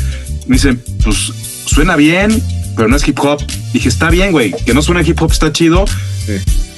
Me 0.46 0.56
dicen, 0.56 0.80
pues 1.02 1.32
suena 1.66 1.96
bien, 1.96 2.42
pero 2.76 2.88
no 2.88 2.96
es 2.96 3.06
hip 3.06 3.18
hop. 3.20 3.42
Dije, 3.72 3.88
está 3.88 4.08
bien, 4.10 4.30
güey, 4.32 4.54
que 4.64 4.72
no 4.72 4.80
suena 4.80 5.02
hip 5.02 5.20
hop 5.20 5.32
está 5.32 5.52
chido, 5.52 5.84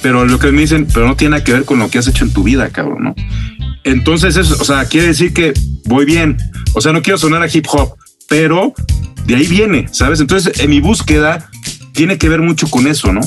pero 0.01 0.25
lo 0.25 0.39
que 0.39 0.51
me 0.51 0.61
dicen, 0.61 0.87
pero 0.91 1.07
no 1.07 1.15
tiene 1.15 1.31
nada 1.31 1.43
que 1.43 1.53
ver 1.53 1.65
con 1.65 1.79
lo 1.79 1.89
que 1.89 1.99
has 1.99 2.07
hecho 2.07 2.25
en 2.25 2.33
tu 2.33 2.43
vida, 2.43 2.69
cabrón, 2.69 3.03
¿no? 3.03 3.15
Entonces, 3.83 4.35
eso, 4.35 4.57
o 4.59 4.65
sea, 4.65 4.85
quiere 4.85 5.07
decir 5.07 5.33
que 5.33 5.53
voy 5.85 6.05
bien. 6.05 6.37
O 6.73 6.81
sea, 6.81 6.91
no 6.91 7.01
quiero 7.01 7.19
sonar 7.19 7.43
a 7.43 7.47
hip 7.47 7.67
hop, 7.69 7.95
pero 8.29 8.73
de 9.25 9.35
ahí 9.35 9.47
viene, 9.47 9.87
¿sabes? 9.91 10.19
Entonces, 10.19 10.59
en 10.59 10.69
mi 10.69 10.79
búsqueda 10.81 11.49
tiene 11.93 12.17
que 12.17 12.29
ver 12.29 12.41
mucho 12.41 12.67
con 12.69 12.87
eso, 12.87 13.11
¿no? 13.13 13.21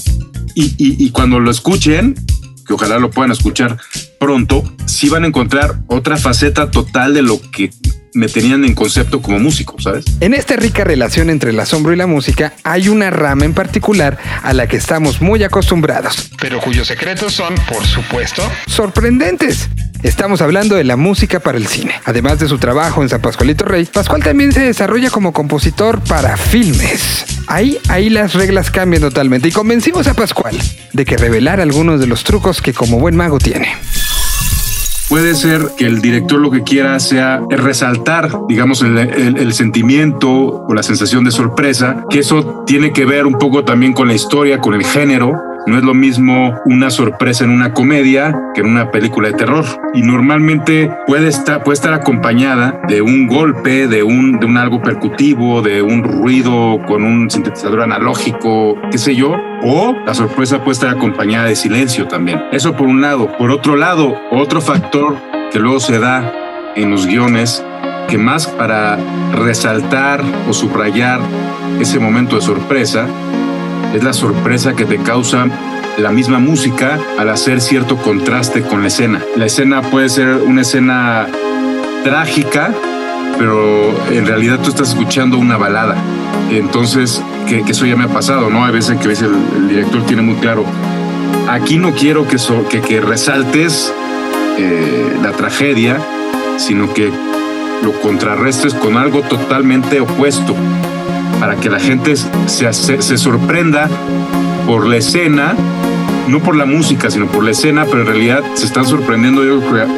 Y, 0.55 0.75
y- 0.79 0.97
y 1.05 1.11
cuando 1.11 1.39
lo 1.41 1.51
escuchen, 1.51 2.15
que 2.67 2.73
ojalá 2.75 2.99
lo 2.99 3.11
puedan 3.11 3.31
escuchar 3.31 3.77
pronto, 4.19 4.65
sí 4.87 5.09
van 5.09 5.25
a 5.25 5.27
encontrar 5.29 5.77
otra 5.87 6.17
faceta 6.17 6.71
total 6.71 7.15
de 7.15 7.23
lo 7.23 7.41
que 7.53 7.71
me 8.15 8.29
tenían 8.29 8.65
en 8.65 8.75
concepto 8.75 9.21
como 9.21 9.39
músico, 9.39 9.79
¿sabes? 9.79 10.07
En 10.21 10.33
esta 10.33 10.57
rica 10.57 10.83
relación 10.85 11.29
entre 11.29 11.51
el 11.51 11.61
asombro 11.61 11.93
y 11.93 11.97
la 11.97 12.07
música 12.07 12.55
hay 12.65 12.89
una 12.89 13.11
rama 13.11 13.45
en 13.45 13.53
particular 13.53 14.19
a 14.43 14.55
la 14.55 14.67
que 14.67 14.79
estamos 14.79 15.21
muy 15.21 15.45
acostumbrados. 15.45 16.31
pero 16.41 16.59
cuyos 16.61 16.89
secretos 16.89 17.35
son, 17.35 17.55
por 17.69 17.85
supuesto, 17.85 18.43
Sorprendentes. 18.67 19.69
Estamos 20.03 20.41
hablando 20.41 20.77
de 20.77 20.85
la 20.85 20.97
música 20.97 21.41
para 21.41 21.59
el 21.59 21.67
cine. 21.67 21.95
Además 22.05 22.39
de 22.39 22.49
su 22.49 22.59
trabajo 22.59 23.03
en 23.03 23.09
San 23.09 23.21
Pascualito 23.21 23.65
Rey, 23.65 23.85
Pascual 23.87 24.23
también 24.23 24.53
se 24.53 24.61
desarrolla 24.61 25.11
como 25.11 25.33
compositor 25.33 26.01
para 26.01 26.37
filmes. 26.37 27.25
Ahí, 27.47 27.79
ahí 27.89 28.11
las 28.11 28.35
reglas 28.35 28.71
cambian 28.71 29.03
totalmente 29.03 29.49
y 29.49 29.53
convencimos 29.53 30.07
a 30.07 30.15
Pascual 30.15 30.57
de 30.93 31.05
que 31.05 31.17
revelar 31.17 31.61
algunos 31.61 32.01
de 32.01 32.07
los 32.07 32.25
trucos 32.25 32.61
que 32.61 32.73
como 32.73 32.99
buen 32.99 33.17
mago 33.17 33.39
tiene. 33.39 33.69
Puede 35.09 35.37
ser 35.37 35.71
que 35.77 35.87
el 35.87 36.03
director 36.03 36.41
lo 36.41 36.51
que 36.51 36.65
quiera 36.65 36.99
sea 36.99 37.41
resaltar, 37.49 38.29
digamos, 38.49 38.83
el, 38.83 39.53
sentimiento 39.53 40.29
o 40.29 40.75
la 40.75 40.83
sensación 40.83 41.23
de 41.23 41.31
sorpresa, 41.31 42.05
que 42.11 42.19
eso 42.19 42.65
tiene 42.67 42.93
que 42.93 43.05
ver 43.05 43.25
un 43.25 43.39
poco 43.39 43.65
también 43.65 43.93
con 43.93 44.09
la 44.09 44.15
historia, 44.15 44.61
con 44.61 44.75
el 44.75 44.85
género. 44.85 45.41
No 45.67 45.77
es 45.77 45.83
lo 45.83 45.95
mismo 45.95 46.55
una 46.65 46.91
sorpresa 46.91 47.43
en 47.43 47.51
una 47.51 47.73
comedia 47.73 48.33
que 48.55 48.61
en 48.61 48.69
una 48.69 48.93
película 48.93 49.29
de 49.29 49.35
terror. 49.35 49.65
Y 49.95 50.03
normalmente 50.03 50.91
puede 51.09 51.27
estar, 51.27 51.65
puede 51.65 51.75
estar 51.75 51.93
acompañada 51.93 52.81
de 52.87 53.03
un 53.03 53.27
golpe, 53.27 53.89
de 53.89 54.05
un, 54.05 54.39
de 54.39 54.47
un 54.47 54.59
algo 54.59 54.81
percutivo, 54.81 55.63
de 55.63 55.83
un 55.83 56.05
ruido 56.05 56.81
con 56.87 57.03
un 57.03 57.29
sintetizador 57.29 57.83
analógico, 57.83 58.77
qué 58.93 58.99
sé 58.99 59.17
yo. 59.17 59.35
O 59.65 59.97
la 60.07 60.15
sorpresa 60.15 60.59
puede 60.63 60.75
estar 60.75 60.91
acompañada 60.91 61.47
de 61.47 61.57
silencio 61.57 62.07
también. 62.07 62.41
Eso 62.53 62.77
por 62.77 62.87
un 62.87 63.01
lado. 63.01 63.37
Por 63.37 63.51
otro 63.51 63.75
lado, 63.75 64.15
otro 64.31 64.61
factor 64.61 65.17
que 65.51 65.59
luego 65.59 65.81
se 65.81 65.99
da 65.99 66.33
en 66.77 66.91
los 66.91 67.07
guiones, 67.07 67.65
que 68.09 68.19
más 68.19 68.47
para 68.47 68.99
resaltar 69.33 70.23
o 70.49 70.53
subrayar 70.53 71.21
ese 71.81 71.99
momento 71.99 72.37
de 72.37 72.43
sorpresa, 72.43 73.09
es 73.97 74.05
la 74.05 74.13
sorpresa 74.13 74.75
que 74.75 74.85
te 74.85 74.99
causa 74.99 75.47
la 75.99 76.11
misma 76.11 76.39
música 76.39 76.99
al 77.19 77.29
hacer 77.31 77.61
cierto 77.61 77.97
contraste 77.97 78.63
con 78.63 78.83
la 78.83 78.89
escena. 78.89 79.23
La 79.37 79.47
escena 79.47 79.83
puede 79.83 80.09
ser 80.09 80.29
una 80.47 80.63
escena 80.63 81.27
trágica, 82.05 82.73
pero 83.39 83.95
en 84.11 84.27
realidad 84.27 84.61
tú 84.63 84.71
estás 84.71 84.91
escuchando 84.91 85.39
una 85.39 85.57
balada. 85.57 85.97
Entonces, 86.51 87.23
que, 87.49 87.63
que 87.63 87.73
eso 87.73 87.87
ya 87.87 87.97
me 87.97 88.05
ha 88.05 88.09
pasado, 88.09 88.51
¿no? 88.51 88.65
Hay 88.65 88.73
veces 88.73 88.99
que 88.99 89.09
a 89.09 89.13
el 89.13 89.69
director 89.69 90.05
tiene 90.05 90.23
muy 90.23 90.37
claro, 90.37 90.65
aquí 91.49 91.79
no 91.79 91.93
quiero 91.93 92.27
que, 92.29 92.39
so- 92.39 92.69
que, 92.69 92.81
que 92.81 93.01
resaltes 93.01 93.93
eh, 94.59 95.17
la 95.23 95.33
tragedia, 95.33 95.99
sino 96.59 96.93
que 96.93 97.11
lo 97.83 97.93
contrarrestes 98.01 98.75
con 98.75 98.97
algo 98.97 99.23
totalmente 99.23 100.01
opuesto, 100.01 100.55
para 101.41 101.57
que 101.57 101.69
la 101.71 101.79
gente 101.81 102.15
se, 102.17 102.73
se, 102.73 103.19
sorprenda 103.19 103.89
por 104.67 104.87
la 104.87 104.97
escena, 104.97 105.55
no 106.29 106.41
por 106.41 106.57
la 106.57 106.67
música, 106.67 107.11
sino 107.11 107.27
por 107.27 107.45
la 107.45 107.51
escena, 107.53 107.85
pero 107.85 108.01
en 108.03 108.07
realidad 108.07 108.43
se 108.55 108.67
están 108.67 108.87
sorprendiendo 108.87 109.43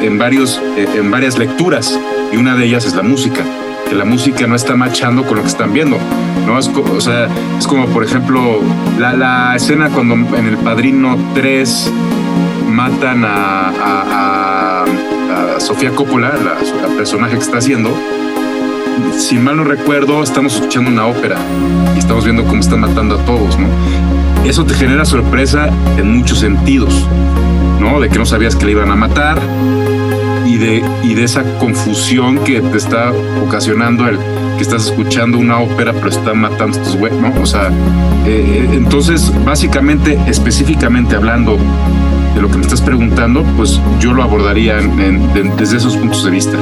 en, 0.01 0.17
varios, 0.17 0.61
eh, 0.77 0.87
en 0.95 1.09
varias 1.11 1.37
lecturas, 1.37 1.99
y 2.31 2.37
una 2.37 2.55
de 2.55 2.65
ellas 2.65 2.85
es 2.85 2.95
la 2.95 3.03
música, 3.03 3.43
que 3.87 3.95
la 3.95 4.05
música 4.05 4.45
no 4.47 4.55
está 4.55 4.75
machando 4.75 5.23
con 5.25 5.37
lo 5.37 5.43
que 5.43 5.49
están 5.49 5.73
viendo. 5.73 5.97
¿no? 6.45 6.59
Es, 6.59 6.67
o 6.67 6.97
es 7.57 7.67
como, 7.67 7.87
por 7.87 8.03
ejemplo, 8.03 8.59
la, 8.99 9.13
la 9.13 9.55
escena 9.55 9.89
cuando 9.89 10.15
en 10.15 10.45
El 10.47 10.57
Padrino 10.57 11.17
3 11.33 11.91
matan 12.69 13.25
a- 13.25 13.69
a 14.85 14.85
Sofía 15.59 15.91
Coppola, 15.91 16.29
la, 16.43 16.55
la 16.87 16.95
personaje 16.95 17.33
que 17.33 17.43
está 17.43 17.57
haciendo. 17.57 17.91
Si 19.17 19.37
mal 19.37 19.57
no 19.57 19.63
recuerdo, 19.63 20.23
estamos 20.23 20.55
escuchando 20.55 20.89
una 20.89 21.05
ópera 21.05 21.37
y 21.95 21.99
estamos 21.99 22.23
viendo 22.23 22.43
cómo 22.45 22.61
están 22.61 22.79
matando 22.81 23.15
a 23.15 23.25
todos, 23.25 23.57
¿no? 23.57 23.67
Eso 24.45 24.65
te 24.65 24.73
genera 24.73 25.05
sorpresa 25.05 25.69
en 25.97 26.17
muchos 26.17 26.39
sentidos, 26.39 27.07
¿no? 27.79 27.99
De 27.99 28.09
que 28.09 28.17
no 28.17 28.25
sabías 28.25 28.55
que 28.55 28.65
le 28.65 28.71
iban 28.71 28.91
a 28.91 28.95
matar 28.95 29.39
y 30.45 30.57
de, 30.57 30.83
y 31.03 31.13
de 31.13 31.23
esa 31.23 31.43
confusión 31.59 32.39
que 32.39 32.61
te 32.61 32.77
está 32.77 33.11
ocasionando 33.45 34.07
el 34.07 34.17
que 34.57 34.63
estás 34.63 34.87
escuchando 34.87 35.37
una 35.37 35.59
ópera 35.59 35.93
pero 35.93 36.09
están 36.09 36.39
matando 36.39 36.77
a 36.77 36.81
estos 36.81 36.97
güeyes, 36.97 37.19
¿no? 37.19 37.33
O 37.41 37.45
sea, 37.45 37.69
eh, 38.25 38.65
eh, 38.65 38.69
entonces, 38.73 39.31
básicamente, 39.45 40.19
específicamente 40.27 41.15
hablando 41.15 41.57
de 42.35 42.41
lo 42.41 42.49
que 42.49 42.57
me 42.57 42.63
estás 42.63 42.81
preguntando, 42.81 43.43
pues 43.55 43.79
yo 43.99 44.13
lo 44.13 44.23
abordaría 44.23 44.77
desde 45.57 45.77
esos 45.77 45.95
puntos 45.97 46.23
de 46.25 46.31
vista. 46.31 46.57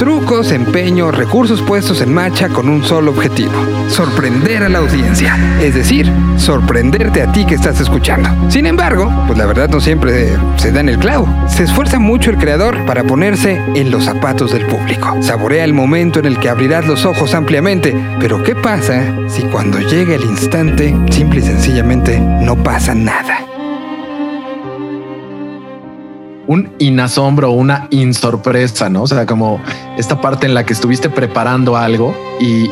Trucos, 0.00 0.50
empeño, 0.50 1.10
recursos 1.10 1.60
puestos 1.60 2.00
en 2.00 2.10
marcha 2.10 2.48
con 2.48 2.70
un 2.70 2.82
solo 2.82 3.10
objetivo. 3.10 3.52
Sorprender 3.90 4.62
a 4.62 4.70
la 4.70 4.78
audiencia. 4.78 5.36
Es 5.60 5.74
decir, 5.74 6.10
sorprenderte 6.38 7.20
a 7.20 7.30
ti 7.30 7.44
que 7.44 7.56
estás 7.56 7.78
escuchando. 7.82 8.30
Sin 8.50 8.64
embargo, 8.64 9.12
pues 9.26 9.38
la 9.38 9.44
verdad 9.44 9.68
no 9.68 9.78
siempre 9.78 10.38
se 10.56 10.72
da 10.72 10.80
en 10.80 10.88
el 10.88 10.98
clavo. 10.98 11.28
Se 11.48 11.64
esfuerza 11.64 11.98
mucho 11.98 12.30
el 12.30 12.38
creador 12.38 12.86
para 12.86 13.04
ponerse 13.04 13.60
en 13.74 13.90
los 13.90 14.06
zapatos 14.06 14.52
del 14.52 14.64
público. 14.64 15.18
Saborea 15.20 15.64
el 15.64 15.74
momento 15.74 16.18
en 16.18 16.24
el 16.24 16.40
que 16.40 16.48
abrirás 16.48 16.86
los 16.86 17.04
ojos 17.04 17.34
ampliamente. 17.34 17.94
Pero 18.18 18.42
¿qué 18.42 18.54
pasa 18.54 19.04
si 19.28 19.42
cuando 19.42 19.80
llega 19.80 20.14
el 20.14 20.24
instante, 20.24 20.96
simple 21.10 21.40
y 21.40 21.42
sencillamente, 21.42 22.18
no 22.18 22.56
pasa 22.56 22.94
nada? 22.94 23.49
Un 26.50 26.68
inasombro, 26.80 27.52
una 27.52 27.86
insorpresa, 27.90 28.88
¿no? 28.88 29.02
O 29.02 29.06
sea, 29.06 29.24
como 29.24 29.60
esta 29.96 30.20
parte 30.20 30.46
en 30.46 30.54
la 30.54 30.66
que 30.66 30.72
estuviste 30.72 31.08
preparando 31.08 31.76
algo 31.76 32.12
y, 32.40 32.68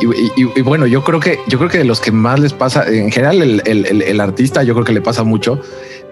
bueno, 0.63 0.87
yo 0.89 1.05
creo 1.05 1.21
que 1.21 1.39
yo 1.47 1.59
creo 1.59 1.71
que 1.71 1.79
de 1.79 1.85
los 1.85 2.01
que 2.01 2.11
más 2.11 2.41
les 2.41 2.53
pasa, 2.53 2.85
en 2.89 3.13
general 3.13 3.41
el, 3.41 3.63
el- 3.67 4.03
el- 4.03 4.21
artista, 4.21 4.65
yo 4.65 4.75
creo 4.75 4.85
que 4.85 4.93
le 4.93 5.01
pasa 5.01 5.23
mucho, 5.23 5.61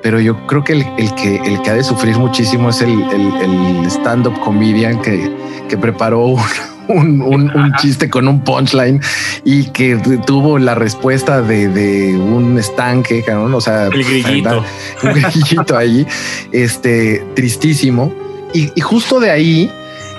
pero 0.00 0.20
yo 0.20 0.46
creo 0.46 0.62
que 0.62 0.74
el, 0.74 1.14
que 1.16 1.40
el 1.44 1.60
que 1.62 1.70
ha 1.70 1.74
de 1.74 1.82
sufrir 1.82 2.16
muchísimo 2.18 2.70
es 2.70 2.82
el, 2.82 3.02
el- 3.02 3.86
stand-up 3.90 4.38
comedian 4.44 5.02
que, 5.02 5.28
que 5.68 5.76
preparó 5.76 6.20
un, 6.26 6.40
un- 6.88 7.20
un- 7.22 7.50
un 7.56 7.72
chiste 7.80 8.08
con 8.10 8.28
un 8.28 8.40
punchline 8.42 9.00
y 9.44 9.64
que 9.70 9.96
tuvo 10.26 10.58
la 10.58 10.74
respuesta 10.74 11.42
de, 11.42 11.68
de 11.68 12.16
un 12.16 12.58
estanque, 12.58 13.22
cabrón, 13.22 13.54
o 13.54 13.60
sea, 13.60 13.86
El 13.86 14.04
grillito. 14.04 14.64
un 15.02 15.12
grillito 15.12 15.76
ahí, 15.76 16.06
este, 16.52 17.24
tristísimo. 17.34 18.12
Y, 18.52 18.70
y 18.74 18.80
justo 18.80 19.20
de 19.20 19.30
ahí 19.30 19.70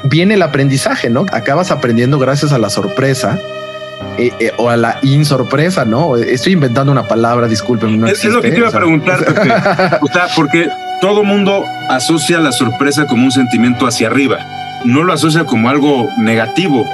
viene 0.06 0.36
el 0.36 0.42
aprendizaje, 0.42 1.10
¿no? 1.10 1.26
Acabas 1.32 1.72
aprendiendo 1.72 2.20
gracias 2.20 2.52
a 2.52 2.58
la 2.58 2.70
sorpresa. 2.70 3.38
eh, 4.20 4.32
eh, 4.40 4.52
o 4.58 4.70
a 4.70 4.78
la 4.78 5.00
insorpresa, 5.04 5.84
¿no? 5.86 6.18
Estoy 6.18 6.54
inventando 6.54 6.92
una 6.92 7.08
palabra, 7.08 7.48
discúlpenme. 7.48 7.98
no 7.98 8.08
es, 8.08 8.24
es 8.24 8.32
lo 8.32 8.42
que 8.42 8.48
existe, 8.50 8.52
te 8.52 8.58
iba 8.60 8.68
o 8.68 8.72
a 8.72 8.74
preguntar, 8.80 9.26
Pepe. 9.26 9.52
O 10.02 10.08
sea, 10.08 10.28
porque 10.36 10.68
todo 11.02 11.24
mundo 11.24 11.64
asocia 11.90 12.40
la 12.40 12.52
sorpresa 12.52 13.06
como 13.08 13.26
un 13.26 13.32
sentimiento 13.32 13.86
hacia 13.88 14.08
arriba. 14.08 14.38
No 14.88 15.04
lo 15.04 15.14
asocia 15.14 15.44
como 15.46 15.70
algo 15.70 16.08
negativo. 16.18 16.86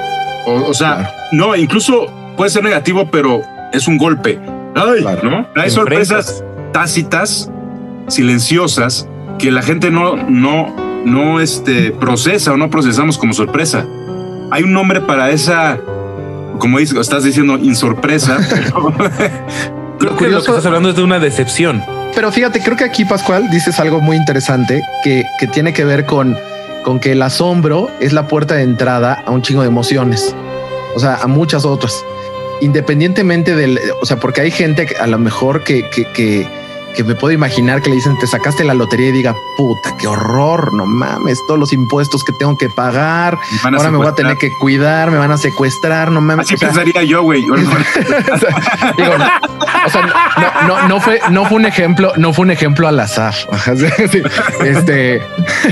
O, 0.46 0.54
o 0.68 0.74
sea, 0.74 0.96
Claro. 0.96 1.10
no, 1.32 1.56
incluso 1.56 2.06
puede 2.36 2.50
ser 2.50 2.62
negativo, 2.64 3.08
pero 3.10 3.40
es 3.72 3.86
un 3.88 3.98
golpe. 3.98 4.38
Ay, 4.74 5.00
Claro. 5.02 5.30
¿no? 5.30 5.46
Hay 5.56 5.70
sorpresas 5.70 6.44
tácitas, 6.72 7.50
silenciosas, 8.08 9.08
que 9.38 9.50
la 9.50 9.62
gente 9.62 9.90
no, 9.90 10.16
no, 10.16 10.74
no 11.04 11.40
este, 11.40 11.90
procesa 11.92 12.52
o 12.52 12.56
no 12.56 12.70
procesamos 12.70 13.18
como 13.18 13.32
sorpresa. 13.32 13.86
Hay 14.50 14.62
un 14.62 14.72
nombre 14.72 15.00
para 15.00 15.30
esa, 15.30 15.78
como 16.58 16.78
dices, 16.78 16.98
estás 16.98 17.24
diciendo, 17.24 17.58
insorpresa. 17.58 18.38
Creo 19.98 20.16
que 20.16 20.28
lo 20.28 20.42
que 20.42 20.50
estás 20.50 20.66
hablando 20.66 20.90
es 20.90 20.96
de 20.96 21.02
una 21.02 21.18
decepción. 21.18 21.82
Pero 22.14 22.30
fíjate, 22.30 22.60
creo 22.60 22.76
que 22.76 22.84
aquí, 22.84 23.04
Pascual, 23.04 23.50
dices 23.50 23.80
algo 23.80 24.00
muy 24.00 24.16
interesante 24.16 24.82
que, 25.02 25.24
que 25.40 25.46
tiene 25.48 25.72
que 25.72 25.84
ver 25.84 26.06
con, 26.06 26.36
con 26.84 27.00
que 27.00 27.12
el 27.12 27.22
asombro 27.22 27.90
es 27.98 28.12
la 28.12 28.28
puerta 28.28 28.54
de 28.54 28.62
entrada 28.62 29.24
a 29.26 29.32
un 29.32 29.42
chingo 29.42 29.62
de 29.62 29.68
emociones. 29.68 30.36
O 30.94 31.00
sea, 31.00 31.16
a 31.16 31.26
muchas 31.26 31.64
otras. 31.64 32.04
Independientemente 32.60 33.56
del, 33.56 33.80
o 34.00 34.06
sea, 34.06 34.18
porque 34.18 34.42
hay 34.42 34.52
gente 34.52 34.86
a 35.00 35.08
lo 35.08 35.18
mejor 35.18 35.64
que, 35.64 35.88
que, 35.90 36.04
que, 36.12 36.46
que 36.94 37.04
me 37.04 37.14
puedo 37.14 37.32
imaginar 37.32 37.82
que 37.82 37.90
le 37.90 37.96
dicen 37.96 38.18
te 38.18 38.26
sacaste 38.26 38.64
la 38.64 38.74
lotería 38.74 39.08
y 39.08 39.12
diga 39.12 39.34
puta, 39.56 39.96
qué 39.98 40.06
horror, 40.06 40.72
no 40.74 40.86
mames, 40.86 41.38
todos 41.46 41.58
los 41.60 41.72
impuestos 41.72 42.22
que 42.24 42.32
tengo 42.38 42.56
que 42.56 42.68
pagar. 42.70 43.38
Ahora 43.78 43.90
me 43.90 43.96
voy 43.98 44.06
a 44.06 44.14
tener 44.14 44.36
que 44.38 44.50
cuidar, 44.60 45.10
me 45.10 45.18
van 45.18 45.30
a 45.32 45.38
secuestrar, 45.38 46.10
no 46.10 46.20
mames. 46.20 46.46
Así 46.46 46.54
o 46.54 46.58
sea, 46.58 46.68
pensaría 46.68 47.02
yo, 47.02 47.22
güey. 47.22 47.42
Digo, 47.42 47.60
o 49.86 49.90
sea, 49.90 50.02
no, 50.66 50.68
no, 50.68 50.88
no 50.88 51.00
fue, 51.00 51.20
no 51.30 51.44
fue 51.46 51.56
un 51.58 51.66
ejemplo, 51.66 52.12
no 52.16 52.32
fue 52.32 52.44
un 52.44 52.50
ejemplo 52.50 52.88
al 52.88 52.98
azar. 53.00 53.34
Este, 54.64 55.20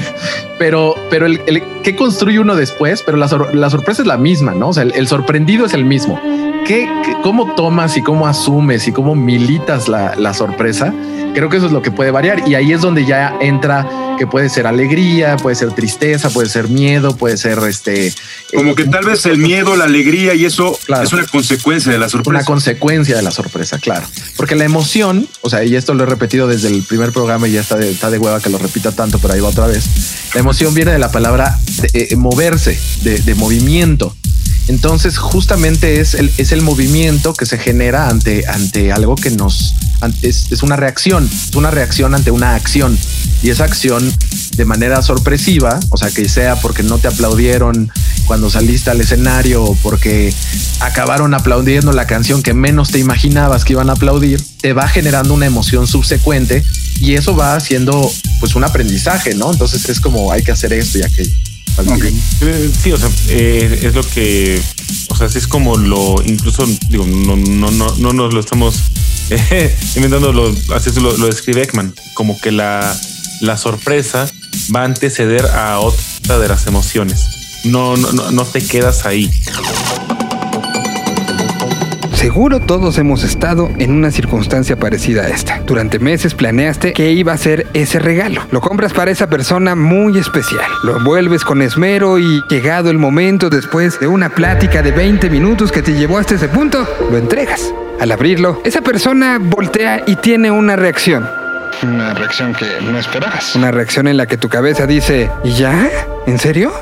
pero, 0.58 0.94
pero 1.10 1.26
el, 1.26 1.40
el 1.46 1.62
que 1.82 1.96
construye 1.96 2.38
uno 2.38 2.54
después, 2.56 3.02
pero 3.04 3.16
la, 3.16 3.28
sor- 3.28 3.54
la 3.54 3.70
sorpresa 3.70 4.02
es 4.02 4.08
la 4.08 4.16
misma, 4.16 4.52
¿no? 4.52 4.68
O 4.68 4.72
sea, 4.72 4.82
el, 4.84 4.92
el 4.94 5.06
sorprendido 5.08 5.66
es 5.66 5.74
el 5.74 5.84
mismo. 5.84 6.20
¿Qué, 6.66 6.88
qué- 7.04 7.16
cómo 7.22 7.54
tomas 7.54 7.96
y 7.96 8.02
cómo 8.02 8.26
asumes 8.26 8.86
y 8.88 8.92
cómo 8.92 9.14
militas 9.14 9.88
la, 9.88 10.14
la 10.16 10.34
sorpresa? 10.34 10.92
Creo 11.34 11.48
que 11.48 11.56
eso 11.56 11.66
es 11.66 11.72
lo 11.72 11.80
que 11.80 11.90
puede 11.90 12.10
variar 12.10 12.46
y 12.46 12.56
ahí 12.56 12.72
es 12.72 12.82
donde 12.82 13.06
ya 13.06 13.34
entra 13.40 13.88
que 14.18 14.26
puede 14.26 14.50
ser 14.50 14.66
alegría, 14.66 15.38
puede 15.38 15.56
ser 15.56 15.72
tristeza, 15.72 16.28
puede 16.28 16.46
ser 16.50 16.68
miedo, 16.68 17.16
puede 17.16 17.38
ser 17.38 17.58
este 17.60 18.12
Como 18.54 18.74
que 18.74 18.84
tal 18.84 19.06
vez 19.06 19.24
el 19.24 19.38
miedo, 19.38 19.74
la 19.74 19.84
alegría 19.84 20.34
y 20.34 20.44
eso 20.44 20.78
Claro. 20.84 21.04
es 21.04 21.12
una 21.14 21.26
consecuencia 21.26 21.90
de 21.90 21.96
la 21.96 22.04
una 22.04 22.10
sorpresa. 22.10 22.44
consecuencia 22.44 23.16
de 23.16 23.22
la 23.22 23.30
sorpresa, 23.30 23.78
claro. 23.78 24.06
Porque 24.36 24.54
la 24.56 24.64
emoción, 24.64 25.26
o 25.40 25.48
sea, 25.48 25.64
y 25.64 25.74
esto 25.74 25.94
lo 25.94 26.02
he 26.02 26.06
repetido 26.06 26.46
desde 26.46 26.68
el 26.68 26.82
primer 26.82 27.12
programa 27.12 27.48
y 27.48 27.52
ya 27.52 27.62
está 27.62 27.76
de, 27.76 27.90
está 27.90 28.10
de 28.10 28.18
hueva 28.18 28.40
que 28.40 28.50
lo 28.50 28.58
repita 28.58 28.92
tanto, 28.92 29.18
pero 29.18 29.32
ahí 29.32 29.40
va 29.40 29.48
otra 29.48 29.66
vez. 29.66 29.86
La 30.34 30.40
emoción 30.40 30.74
viene 30.74 30.90
de 30.92 30.98
la 30.98 31.10
palabra 31.10 31.58
de, 31.80 32.08
eh, 32.10 32.16
moverse, 32.16 32.78
de, 33.02 33.20
de 33.20 33.34
movimiento. 33.34 34.14
Entonces, 34.68 35.18
justamente 35.18 36.00
es 36.00 36.14
el, 36.14 36.30
es 36.38 36.52
el 36.52 36.62
movimiento 36.62 37.34
que 37.34 37.46
se 37.46 37.58
genera 37.58 38.08
ante, 38.08 38.46
ante 38.46 38.92
algo 38.92 39.16
que 39.16 39.30
nos 39.30 39.74
es, 40.22 40.50
es 40.50 40.62
una 40.62 40.76
reacción, 40.76 41.28
es 41.48 41.54
una 41.54 41.70
reacción 41.70 42.14
ante 42.14 42.30
una 42.30 42.54
acción. 42.54 42.98
Y 43.42 43.50
esa 43.50 43.64
acción 43.64 44.12
de 44.56 44.64
manera 44.64 45.02
sorpresiva, 45.02 45.80
o 45.90 45.96
sea, 45.96 46.10
que 46.10 46.28
sea 46.28 46.56
porque 46.56 46.82
no 46.82 46.98
te 46.98 47.08
aplaudieron 47.08 47.90
cuando 48.26 48.50
saliste 48.50 48.90
al 48.90 49.00
escenario 49.00 49.64
o 49.64 49.74
porque 49.76 50.32
acabaron 50.80 51.34
aplaudiendo 51.34 51.92
la 51.92 52.06
canción 52.06 52.42
que 52.42 52.54
menos 52.54 52.90
te 52.90 52.98
imaginabas 52.98 53.64
que 53.64 53.72
iban 53.72 53.90
a 53.90 53.94
aplaudir, 53.94 54.42
te 54.60 54.72
va 54.72 54.86
generando 54.88 55.34
una 55.34 55.46
emoción 55.46 55.86
subsecuente 55.86 56.62
y 57.00 57.14
eso 57.14 57.34
va 57.34 57.56
haciendo 57.56 58.12
pues 58.40 58.54
un 58.54 58.64
aprendizaje, 58.64 59.34
¿no? 59.34 59.50
Entonces 59.50 59.88
es 59.88 60.00
como 60.00 60.30
hay 60.30 60.42
que 60.42 60.52
hacer 60.52 60.72
esto 60.72 60.98
y 60.98 61.02
aquello. 61.02 61.34
Eh, 62.40 62.70
Sí, 62.82 62.92
o 62.92 62.96
sea, 62.96 63.10
eh, 63.28 63.80
es 63.82 63.94
lo 63.94 64.02
que, 64.02 64.60
o 65.08 65.16
sea, 65.16 65.28
sí 65.28 65.38
es 65.38 65.46
como 65.46 65.76
lo, 65.76 66.16
incluso, 66.24 66.66
digo, 66.88 67.06
no, 67.06 67.36
no, 67.36 67.70
no, 67.70 67.94
no 67.96 68.12
nos 68.12 68.34
lo 68.34 68.40
estamos 68.40 68.76
eh, 69.30 69.74
inventando, 69.96 70.32
lo, 70.32 70.54
así 70.74 70.90
es 70.90 70.96
lo, 70.96 71.16
lo 71.16 71.26
describe 71.26 71.62
Ekman, 71.62 71.94
como 72.14 72.40
que 72.40 72.52
la, 72.52 72.98
la 73.40 73.56
sorpresa 73.56 74.30
va 74.74 74.82
a 74.82 74.84
anteceder 74.84 75.46
a 75.46 75.80
otra 75.80 76.38
de 76.38 76.48
las 76.48 76.66
emociones. 76.66 77.24
No, 77.64 77.96
no, 77.96 78.12
no, 78.12 78.30
no 78.32 78.44
te 78.44 78.60
quedas 78.60 79.06
ahí. 79.06 79.30
Seguro 82.22 82.60
todos 82.60 82.98
hemos 82.98 83.24
estado 83.24 83.68
en 83.80 83.90
una 83.90 84.12
circunstancia 84.12 84.76
parecida 84.76 85.22
a 85.22 85.28
esta. 85.28 85.58
Durante 85.66 85.98
meses 85.98 86.36
planeaste 86.36 86.92
qué 86.92 87.10
iba 87.10 87.32
a 87.32 87.36
ser 87.36 87.66
ese 87.74 87.98
regalo. 87.98 88.46
Lo 88.52 88.60
compras 88.60 88.92
para 88.92 89.10
esa 89.10 89.26
persona 89.26 89.74
muy 89.74 90.16
especial. 90.18 90.64
Lo 90.84 90.98
envuelves 90.98 91.42
con 91.42 91.62
esmero 91.62 92.20
y 92.20 92.40
llegado 92.48 92.90
el 92.90 92.98
momento 92.98 93.50
después 93.50 93.98
de 93.98 94.06
una 94.06 94.28
plática 94.28 94.82
de 94.82 94.92
20 94.92 95.30
minutos 95.30 95.72
que 95.72 95.82
te 95.82 95.94
llevó 95.94 96.16
hasta 96.16 96.36
ese 96.36 96.46
punto, 96.46 96.86
lo 97.10 97.18
entregas. 97.18 97.74
Al 97.98 98.12
abrirlo, 98.12 98.60
esa 98.64 98.82
persona 98.82 99.40
voltea 99.40 100.04
y 100.06 100.14
tiene 100.14 100.52
una 100.52 100.76
reacción. 100.76 101.28
Una 101.82 102.14
reacción 102.14 102.54
que 102.54 102.66
no 102.82 103.00
esperabas. 103.00 103.56
Una 103.56 103.72
reacción 103.72 104.06
en 104.06 104.16
la 104.16 104.26
que 104.26 104.36
tu 104.36 104.48
cabeza 104.48 104.86
dice, 104.86 105.28
¿y 105.42 105.54
ya? 105.54 105.90
¿En 106.28 106.38
serio? 106.38 106.72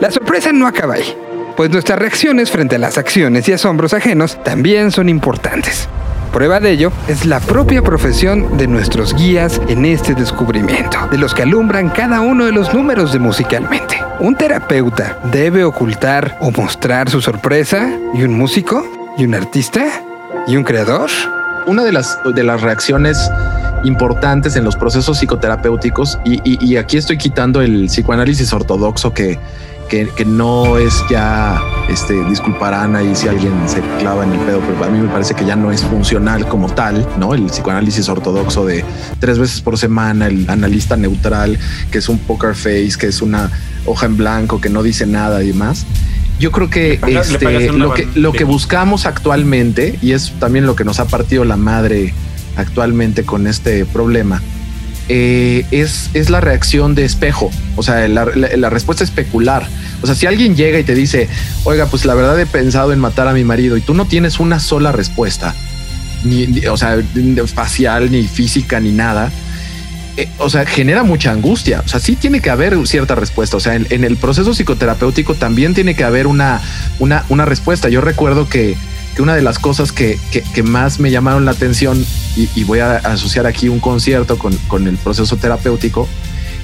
La 0.00 0.12
sorpresa 0.12 0.52
no 0.52 0.68
acaba 0.68 0.94
ahí, 0.94 1.12
pues 1.60 1.70
nuestras 1.72 1.98
reacciones 1.98 2.50
frente 2.50 2.76
a 2.76 2.78
las 2.78 2.96
acciones 2.96 3.46
y 3.46 3.52
asombros 3.52 3.92
ajenos 3.92 4.42
también 4.42 4.90
son 4.90 5.10
importantes. 5.10 5.90
Prueba 6.32 6.58
de 6.58 6.70
ello 6.70 6.90
es 7.06 7.26
la 7.26 7.38
propia 7.38 7.82
profesión 7.82 8.56
de 8.56 8.66
nuestros 8.66 9.12
guías 9.14 9.60
en 9.68 9.84
este 9.84 10.14
descubrimiento, 10.14 10.96
de 11.10 11.18
los 11.18 11.34
que 11.34 11.42
alumbran 11.42 11.90
cada 11.90 12.22
uno 12.22 12.46
de 12.46 12.52
los 12.52 12.72
números 12.72 13.12
de 13.12 13.18
musicalmente. 13.18 14.02
¿Un 14.20 14.36
terapeuta 14.36 15.18
debe 15.30 15.62
ocultar 15.64 16.38
o 16.40 16.50
mostrar 16.50 17.10
su 17.10 17.20
sorpresa? 17.20 17.90
¿Y 18.14 18.22
un 18.22 18.32
músico? 18.32 18.82
¿Y 19.18 19.24
un 19.26 19.34
artista? 19.34 19.84
¿Y 20.46 20.56
un 20.56 20.64
creador? 20.64 21.10
una 21.66 21.84
de 21.84 21.92
las, 21.92 22.18
de 22.34 22.42
las 22.42 22.62
reacciones 22.62 23.30
importantes 23.84 24.56
en 24.56 24.64
los 24.64 24.76
procesos 24.76 25.18
psicoterapéuticos, 25.18 26.18
y, 26.24 26.40
y- 26.42 26.58
y 26.64 26.76
aquí 26.78 26.96
estoy 26.96 27.18
quitando 27.18 27.60
el 27.60 27.86
psicoanálisis 27.86 28.50
ortodoxo 28.54 29.12
que, 29.12 29.38
que, 29.90 30.08
que 30.08 30.24
no 30.24 30.78
es 30.78 31.04
ya, 31.10 31.60
este, 31.88 32.24
disculparán 32.24 32.94
ahí 32.96 33.14
si 33.14 33.28
alguien 33.28 33.52
se 33.66 33.80
clava 33.98 34.24
en 34.24 34.32
el 34.32 34.38
pedo, 34.38 34.60
pero 34.60 34.84
a 34.84 34.88
mí 34.88 35.00
me 35.00 35.08
parece 35.08 35.34
que 35.34 35.44
ya 35.44 35.56
no 35.56 35.72
es 35.72 35.82
funcional 35.82 36.46
como 36.48 36.72
tal, 36.72 37.06
¿no? 37.18 37.34
El 37.34 37.46
psicoanálisis 37.46 38.08
ortodoxo 38.08 38.64
de 38.64 38.84
tres 39.18 39.38
veces 39.38 39.60
por 39.60 39.76
semana, 39.76 40.28
el 40.28 40.48
analista 40.48 40.96
neutral, 40.96 41.58
que 41.90 41.98
es 41.98 42.08
un 42.08 42.18
poker 42.18 42.54
face, 42.54 42.92
que 42.98 43.08
es 43.08 43.20
una 43.20 43.50
hoja 43.84 44.06
en 44.06 44.16
blanco, 44.16 44.60
que 44.60 44.70
no 44.70 44.82
dice 44.82 45.06
nada 45.06 45.42
y 45.42 45.48
demás. 45.48 45.84
Yo 46.38 46.52
creo 46.52 46.70
que, 46.70 47.00
este, 47.08 47.72
lo, 47.72 47.92
que 47.92 48.08
lo 48.14 48.32
que 48.32 48.44
buscamos 48.44 49.04
actualmente, 49.04 49.98
y 50.00 50.12
es 50.12 50.32
también 50.38 50.66
lo 50.66 50.76
que 50.76 50.84
nos 50.84 51.00
ha 51.00 51.06
partido 51.06 51.44
la 51.44 51.56
madre 51.56 52.14
actualmente 52.56 53.24
con 53.24 53.46
este 53.46 53.84
problema, 53.84 54.40
eh, 55.12 55.66
es, 55.72 56.08
es 56.14 56.30
la 56.30 56.40
reacción 56.40 56.94
de 56.94 57.04
espejo, 57.04 57.50
o 57.74 57.82
sea, 57.82 58.06
la, 58.06 58.26
la- 58.26 58.56
la 58.56 58.70
respuesta 58.70 59.02
especular. 59.02 59.66
O 60.02 60.06
sea, 60.06 60.14
si 60.14 60.26
alguien 60.26 60.54
llega 60.54 60.78
y 60.78 60.84
te 60.84 60.94
dice, 60.94 61.28
oiga, 61.64 61.86
pues 61.86 62.04
la 62.04 62.14
verdad 62.14 62.38
he 62.38 62.46
pensado 62.46 62.92
en 62.92 63.00
matar 63.00 63.26
a 63.26 63.32
mi 63.32 63.42
marido 63.42 63.76
y 63.76 63.80
tú 63.80 63.92
no 63.92 64.04
tienes 64.06 64.38
una 64.38 64.60
sola 64.60 64.92
respuesta, 64.92 65.54
ni, 66.22 66.64
o 66.66 66.76
sea, 66.76 66.96
facial, 67.52 68.10
ni 68.12 68.22
física, 68.28 68.78
ni 68.78 68.92
nada, 68.92 69.32
eh, 70.16 70.28
o 70.38 70.48
sea, 70.48 70.64
genera 70.64 71.02
mucha 71.02 71.32
angustia. 71.32 71.82
O 71.84 71.88
sea, 71.88 71.98
sí 71.98 72.14
tiene 72.14 72.40
que 72.40 72.50
haber 72.50 72.76
cierta 72.86 73.14
respuesta. 73.16 73.56
O 73.56 73.60
sea, 73.60 73.74
en, 73.74 73.86
en 73.90 74.04
el 74.04 74.16
proceso 74.16 74.54
psicoterapéutico 74.54 75.34
también 75.34 75.74
tiene 75.74 75.94
que 75.96 76.04
haber 76.04 76.26
una, 76.28 76.60
una, 77.00 77.24
una 77.30 77.44
respuesta. 77.46 77.88
Yo 77.88 78.00
recuerdo 78.00 78.48
que, 78.48 78.76
que 79.14 79.22
una 79.22 79.34
de 79.34 79.42
las 79.42 79.58
cosas 79.58 79.92
que, 79.92 80.18
que- 80.30 80.42
que 80.42 80.62
más 80.62 81.00
me 81.00 81.10
llamaron 81.10 81.44
la 81.44 81.50
atención, 81.52 82.04
y, 82.36 82.48
y 82.54 82.64
voy 82.64 82.78
a 82.80 82.96
asociar 82.96 83.46
aquí 83.46 83.68
un 83.68 83.80
concierto 83.80 84.38
con, 84.38 84.54
con 84.68 84.86
el 84.86 84.96
proceso 84.96 85.36
terapéutico, 85.36 86.08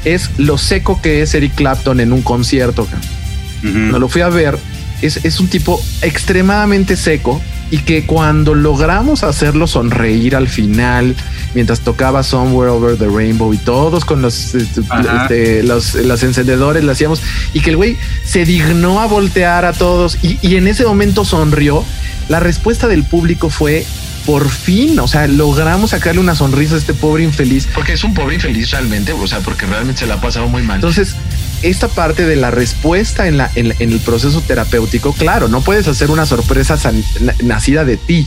es 0.05 0.31
lo 0.39 0.57
seco 0.59 1.01
que 1.03 1.23
es 1.23 1.35
Eric 1.35 1.55
Clapton 1.57 1.99
en 2.01 2.13
un 2.13 2.23
concierto. 2.23 2.83
Ujú. 2.83 3.73
Cuando 3.73 3.99
lo 3.99 4.09
fui 4.09 4.21
a 4.23 4.29
ver, 4.29 4.59
es, 5.03 5.25
es 5.25 5.41
un 5.41 5.49
tipo 5.49 5.83
extremadamente 6.03 6.97
seco 6.97 7.41
y 7.71 7.79
que 7.79 8.07
cuando 8.07 8.55
logramos 8.55 9.25
hacerlo 9.25 9.67
sonreír 9.67 10.37
al 10.37 10.47
final, 10.47 11.17
mientras 11.55 11.81
tocaba 11.81 12.23
Somewhere 12.23 12.71
Over 12.71 12.97
the 12.97 13.09
Rainbow 13.09 13.53
y 13.53 13.59
todos 13.59 14.05
con 14.05 14.23
los, 14.23 14.55
este, 14.55 14.83
Ajá. 14.89 15.23
este, 15.23 15.63
los, 15.65 15.95
los 15.95 16.23
encendedores 16.23 16.85
le 16.85 16.93
hacíamos 16.93 17.21
y 17.53 17.61
que 17.61 17.71
el 17.71 17.77
güey 17.77 17.97
se 18.25 18.45
dignó 18.45 19.01
a 19.01 19.07
voltear 19.07 19.65
a 19.65 19.73
todos 19.73 20.17
y, 20.23 20.39
y 20.43 20.55
en 20.57 20.69
ese 20.69 20.85
momento 20.85 21.25
sonrió, 21.25 21.85
la 22.29 22.41
respuesta 22.41 22.89
del 22.89 23.05
público 23.05 23.51
fue 23.51 23.85
por 24.25 24.49
fin, 24.49 24.99
o 24.99 25.07
sea, 25.07 25.29
logramos 25.29 25.91
sacarle 25.91 26.21
una 26.21 26.35
sonrisa 26.35 26.75
a 26.75 26.79
este 26.79 26.95
pobre 26.95 27.23
infeliz 27.23 27.69
Porque 27.73 27.93
es 27.93 28.03
un 28.03 28.13
pobre 28.13 28.35
infeliz 28.35 28.73
realmente, 28.73 29.13
o 29.13 29.27
sea, 29.29 29.39
porque 29.39 29.67
realmente 29.67 30.01
se 30.01 30.07
la 30.07 30.15
ha 30.15 30.21
pasado 30.21 30.49
muy 30.49 30.63
mal. 30.63 30.77
entonces, 30.77 31.15
esta 31.63 31.87
parte 31.89 32.27
de 32.27 32.35
la 32.35 32.51
respuesta 32.51 33.29
en, 33.29 33.39
la, 33.39 33.51
en, 33.55 33.73
en 33.79 33.93
el 33.93 34.01
proceso 34.01 34.41
terapéutico, 34.41 35.13
claro, 35.13 35.47
no 35.49 35.61
puedes 35.61 35.87
hacer 35.87 36.11
una 36.11 36.27
sorpresa 36.27 36.77
san- 36.77 37.05
nacida 37.45 37.85
de 37.85 37.97
ti. 37.97 38.27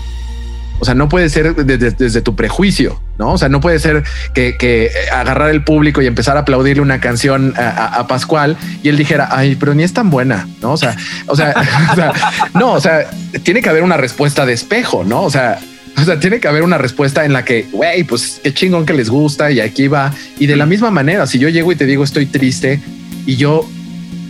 O 0.79 0.85
sea, 0.85 0.95
no 0.95 1.09
puede 1.09 1.29
ser 1.29 1.53
de- 1.53 1.77
de- 1.77 1.91
desde 1.91 2.21
tu 2.21 2.33
prejuicio, 2.35 3.01
¿no? 3.19 3.33
O 3.33 3.37
sea, 3.37 3.49
no 3.49 3.59
puede 3.59 3.77
ser 3.79 4.03
que, 4.33 4.57
que 4.57 4.89
agarrar 5.13 5.51
el 5.51 5.63
público 5.63 6.01
y 6.01 6.07
empezar 6.07 6.37
a 6.37 6.39
aplaudirle 6.41 6.81
una 6.81 6.99
canción 6.99 7.53
a, 7.57 7.67
a- 7.69 7.85
a 7.99 8.07
Pascual 8.07 8.57
y 8.81 8.89
él 8.89 8.97
dijera, 8.97 9.27
ay, 9.31 9.55
pero 9.55 9.75
ni 9.75 9.83
es 9.83 9.93
tan 9.93 10.09
buena, 10.09 10.47
¿no? 10.61 10.71
O 10.71 10.77
sea, 10.77 10.95
o 11.27 11.35
sea, 11.35 11.53
o 11.91 11.95
sea, 11.95 12.13
no, 12.55 12.71
o 12.71 12.79
sea, 12.81 13.07
tiene 13.43 13.61
que 13.61 13.69
haber 13.69 13.83
una 13.83 13.97
respuesta 13.97 14.45
de 14.45 14.53
espejo, 14.53 15.03
¿no? 15.03 15.23
O 15.23 15.29
sea, 15.29 15.59
o 15.97 16.01
sea, 16.03 16.17
tiene 16.19 16.39
que 16.39 16.47
haber 16.47 16.63
una 16.63 16.77
respuesta 16.77 17.25
en 17.25 17.33
la 17.33 17.43
que, 17.43 17.67
güey, 17.73 18.05
pues 18.05 18.39
qué 18.41 18.53
chingón 18.53 18.85
que 18.85 18.93
les 18.93 19.09
gusta 19.09 19.51
y 19.51 19.59
aquí 19.59 19.87
va. 19.89 20.13
Y 20.39 20.45
de 20.47 20.55
la 20.55 20.65
misma 20.65 20.89
manera, 20.91 21.27
si 21.27 21.39
yo 21.39 21.49
llego 21.49 21.71
y 21.73 21.75
te 21.75 21.85
digo 21.85 22.05
estoy 22.05 22.25
triste 22.25 22.79
y 23.25 23.35
yo 23.35 23.69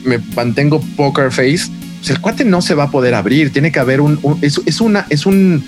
me 0.04 0.17
mantengo 0.36 0.82
poker 0.97 1.30
face, 1.32 1.69
pues 1.99 2.10
el 2.10 2.19
cuate 2.21 2.43
no 2.43 2.62
se 2.63 2.73
va 2.73 2.86
a 2.86 2.89
poder 2.91 3.13
abrir. 3.13 3.54
Tiene 3.54 3.71
que 3.71 3.80
haber 3.80 4.02
un, 4.02 4.17
un- 4.23 4.39
es, 4.41 4.60
es 4.65 4.82
una, 4.82 5.06
es 5.10 5.28
un, 5.28 5.63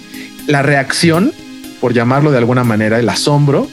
la 0.47 0.63
reacción, 0.63 1.33
por 1.81 1.93
llamarlo 1.93 2.31
de 2.31 2.37
alguna 2.37 2.63
manera, 2.63 2.99
el 2.99 3.09
asombro, 3.09 3.67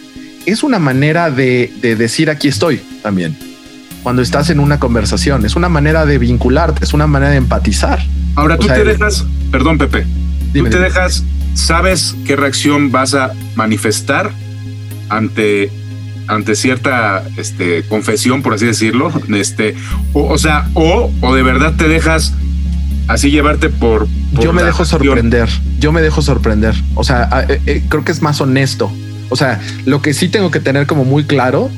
es 0.46 0.62
una 0.62 0.78
manera 0.78 1.30
de, 1.30 1.70
de 1.80 1.94
decir 1.94 2.30
aquí 2.30 2.48
estoy 2.48 2.80
también. 3.02 3.36
Cuando 4.02 4.22
estás 4.22 4.48
en 4.50 4.60
una 4.60 4.80
conversación, 4.80 5.44
es 5.44 5.54
una 5.54 5.68
manera 5.68 6.06
de 6.06 6.18
vincularte, 6.18 6.84
es 6.84 6.94
una 6.94 7.06
manera 7.06 7.32
de 7.32 7.36
empatizar. 7.36 8.00
Ahora 8.34 8.54
O 8.54 8.58
tú 8.58 8.66
sea, 8.66 8.76
te 8.76 8.84
dejas, 8.84 9.24
perdón 9.52 9.76
Pepe, 9.76 10.06
Dime, 10.52 10.70
tú 10.70 10.76
te 10.76 10.82
dime. 10.82 10.88
dejas, 10.88 11.22
sabes 11.54 12.14
qué 12.24 12.34
reacción 12.34 12.90
vas 12.90 13.14
a 13.14 13.32
manifestar 13.54 14.32
ante 15.10 15.70
ante 16.28 16.54
cierta 16.56 17.24
este, 17.38 17.84
confesión, 17.84 18.42
por 18.42 18.52
así 18.52 18.66
decirlo, 18.66 19.10
este, 19.34 19.74
o, 20.12 20.28
o 20.28 20.36
sea, 20.38 20.68
o, 20.74 21.10
o 21.22 21.34
de 21.34 21.42
verdad 21.42 21.74
te 21.76 21.88
dejas 21.88 22.34
así 23.08 23.30
llevarte 23.30 23.70
por, 23.70 24.06
por 24.34 24.44
yo 24.44 24.52
me 24.52 24.62
dejo 24.62 24.84
sorprender. 24.84 25.48
Yo 25.78 25.90
me 25.90 26.00
dejo 26.00 26.22
sorprender. 26.22 26.74
O 26.94 27.02
sea, 27.02 27.46
eh, 27.48 27.60
eh, 27.66 27.82
creo 27.88 28.04
que 28.04 28.12
es 28.12 28.22
más 28.22 28.40
honesto. 28.40 28.92
O 29.30 29.36
sea, 29.36 29.60
lo 29.84 30.00
que 30.00 30.14
sí 30.14 30.28
tengo 30.28 30.50
que 30.50 30.60
tener 30.60 30.86
como 30.86 31.04
muy 31.04 31.24
claro 31.24 31.70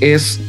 es, 0.00 0.40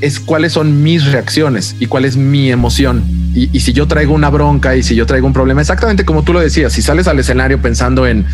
es 0.00 0.18
cuáles 0.18 0.52
son 0.52 0.82
mis 0.82 1.04
reacciones 1.10 1.76
y 1.78 1.86
cuál 1.86 2.04
es 2.04 2.16
mi 2.16 2.50
emoción. 2.50 3.04
Y, 3.34 3.50
y, 3.52 3.60
si 3.60 3.74
yo 3.74 3.86
traigo 3.86 4.14
una 4.14 4.30
bronca 4.30 4.76
y 4.76 4.82
si 4.82 4.94
yo 4.94 5.04
traigo 5.04 5.26
un 5.26 5.34
problema, 5.34 5.60
exactamente 5.60 6.06
como 6.06 6.22
tú 6.22 6.32
lo 6.32 6.40
decías, 6.40 6.72
si 6.72 6.80
sales 6.80 7.06
al 7.06 7.18
escenario 7.18 7.60
pensando 7.60 8.06
en, 8.06 8.24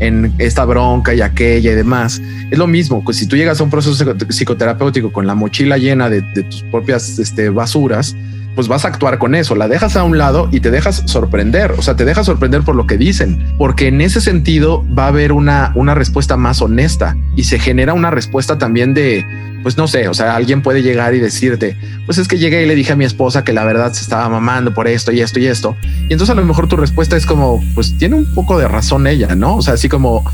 en 0.00 0.34
esta 0.36 0.66
bronca 0.66 1.14
y 1.14 1.22
aquella 1.22 1.72
y 1.72 1.74
demás, 1.74 2.20
es 2.50 2.58
lo 2.58 2.66
mismo. 2.66 3.02
Pues 3.02 3.16
si 3.16 3.26
tú 3.26 3.36
llegas 3.36 3.58
a 3.60 3.64
un 3.64 3.70
proceso 3.70 4.14
psicoterapéutico 4.28 5.12
con 5.12 5.26
la 5.26 5.34
mochila 5.34 5.78
llena 5.78 6.10
de, 6.10 6.20
de 6.20 6.42
tus 6.42 6.62
propias 6.64 7.18
este, 7.18 7.48
basuras, 7.48 8.14
pues 8.54 8.68
vas 8.68 8.84
a 8.84 8.88
actuar 8.88 9.18
con 9.18 9.34
eso, 9.34 9.54
la 9.54 9.68
dejas 9.68 9.96
a 9.96 10.04
un 10.04 10.18
lado 10.18 10.48
y 10.50 10.60
te 10.60 10.70
dejas 10.70 11.02
sorprender, 11.06 11.72
o 11.72 11.82
sea, 11.82 11.96
te 11.96 12.04
dejas 12.04 12.26
sorprender 12.26 12.62
por 12.62 12.74
lo 12.74 12.86
que 12.86 12.96
dicen, 12.96 13.54
porque 13.58 13.88
en 13.88 14.00
ese 14.00 14.20
sentido 14.20 14.84
va 14.96 15.04
a 15.04 15.08
haber 15.08 15.32
una, 15.32 15.72
una 15.74 15.94
respuesta 15.94 16.36
más 16.36 16.60
honesta 16.60 17.16
y 17.36 17.44
se 17.44 17.58
genera 17.58 17.94
una 17.94 18.10
respuesta 18.10 18.58
también 18.58 18.92
de, 18.94 19.24
pues 19.62 19.76
no 19.76 19.86
sé, 19.88 20.08
o 20.08 20.14
sea, 20.14 20.36
alguien 20.36 20.62
puede 20.62 20.82
llegar 20.82 21.14
y 21.14 21.20
decirte, 21.20 21.76
pues 22.06 22.18
es 22.18 22.28
que 22.28 22.38
llegué 22.38 22.62
y 22.62 22.66
le 22.66 22.74
dije 22.74 22.92
a 22.92 22.96
mi 22.96 23.04
esposa 23.04 23.44
que 23.44 23.52
la 23.52 23.64
verdad 23.64 23.92
se 23.92 24.02
estaba 24.02 24.28
mamando 24.28 24.74
por 24.74 24.88
esto 24.88 25.12
y 25.12 25.20
esto 25.20 25.38
y 25.38 25.46
esto. 25.46 25.76
Y 26.08 26.12
entonces 26.12 26.30
a 26.30 26.34
lo 26.34 26.44
mejor 26.44 26.68
tu 26.68 26.76
respuesta 26.76 27.16
es 27.16 27.26
como, 27.26 27.62
pues 27.74 27.96
tiene 27.98 28.16
un 28.16 28.34
poco 28.34 28.58
de 28.58 28.68
razón 28.68 29.06
ella, 29.06 29.34
¿no? 29.34 29.56
O 29.56 29.62
sea, 29.62 29.74
así 29.74 29.88
como 29.88 30.24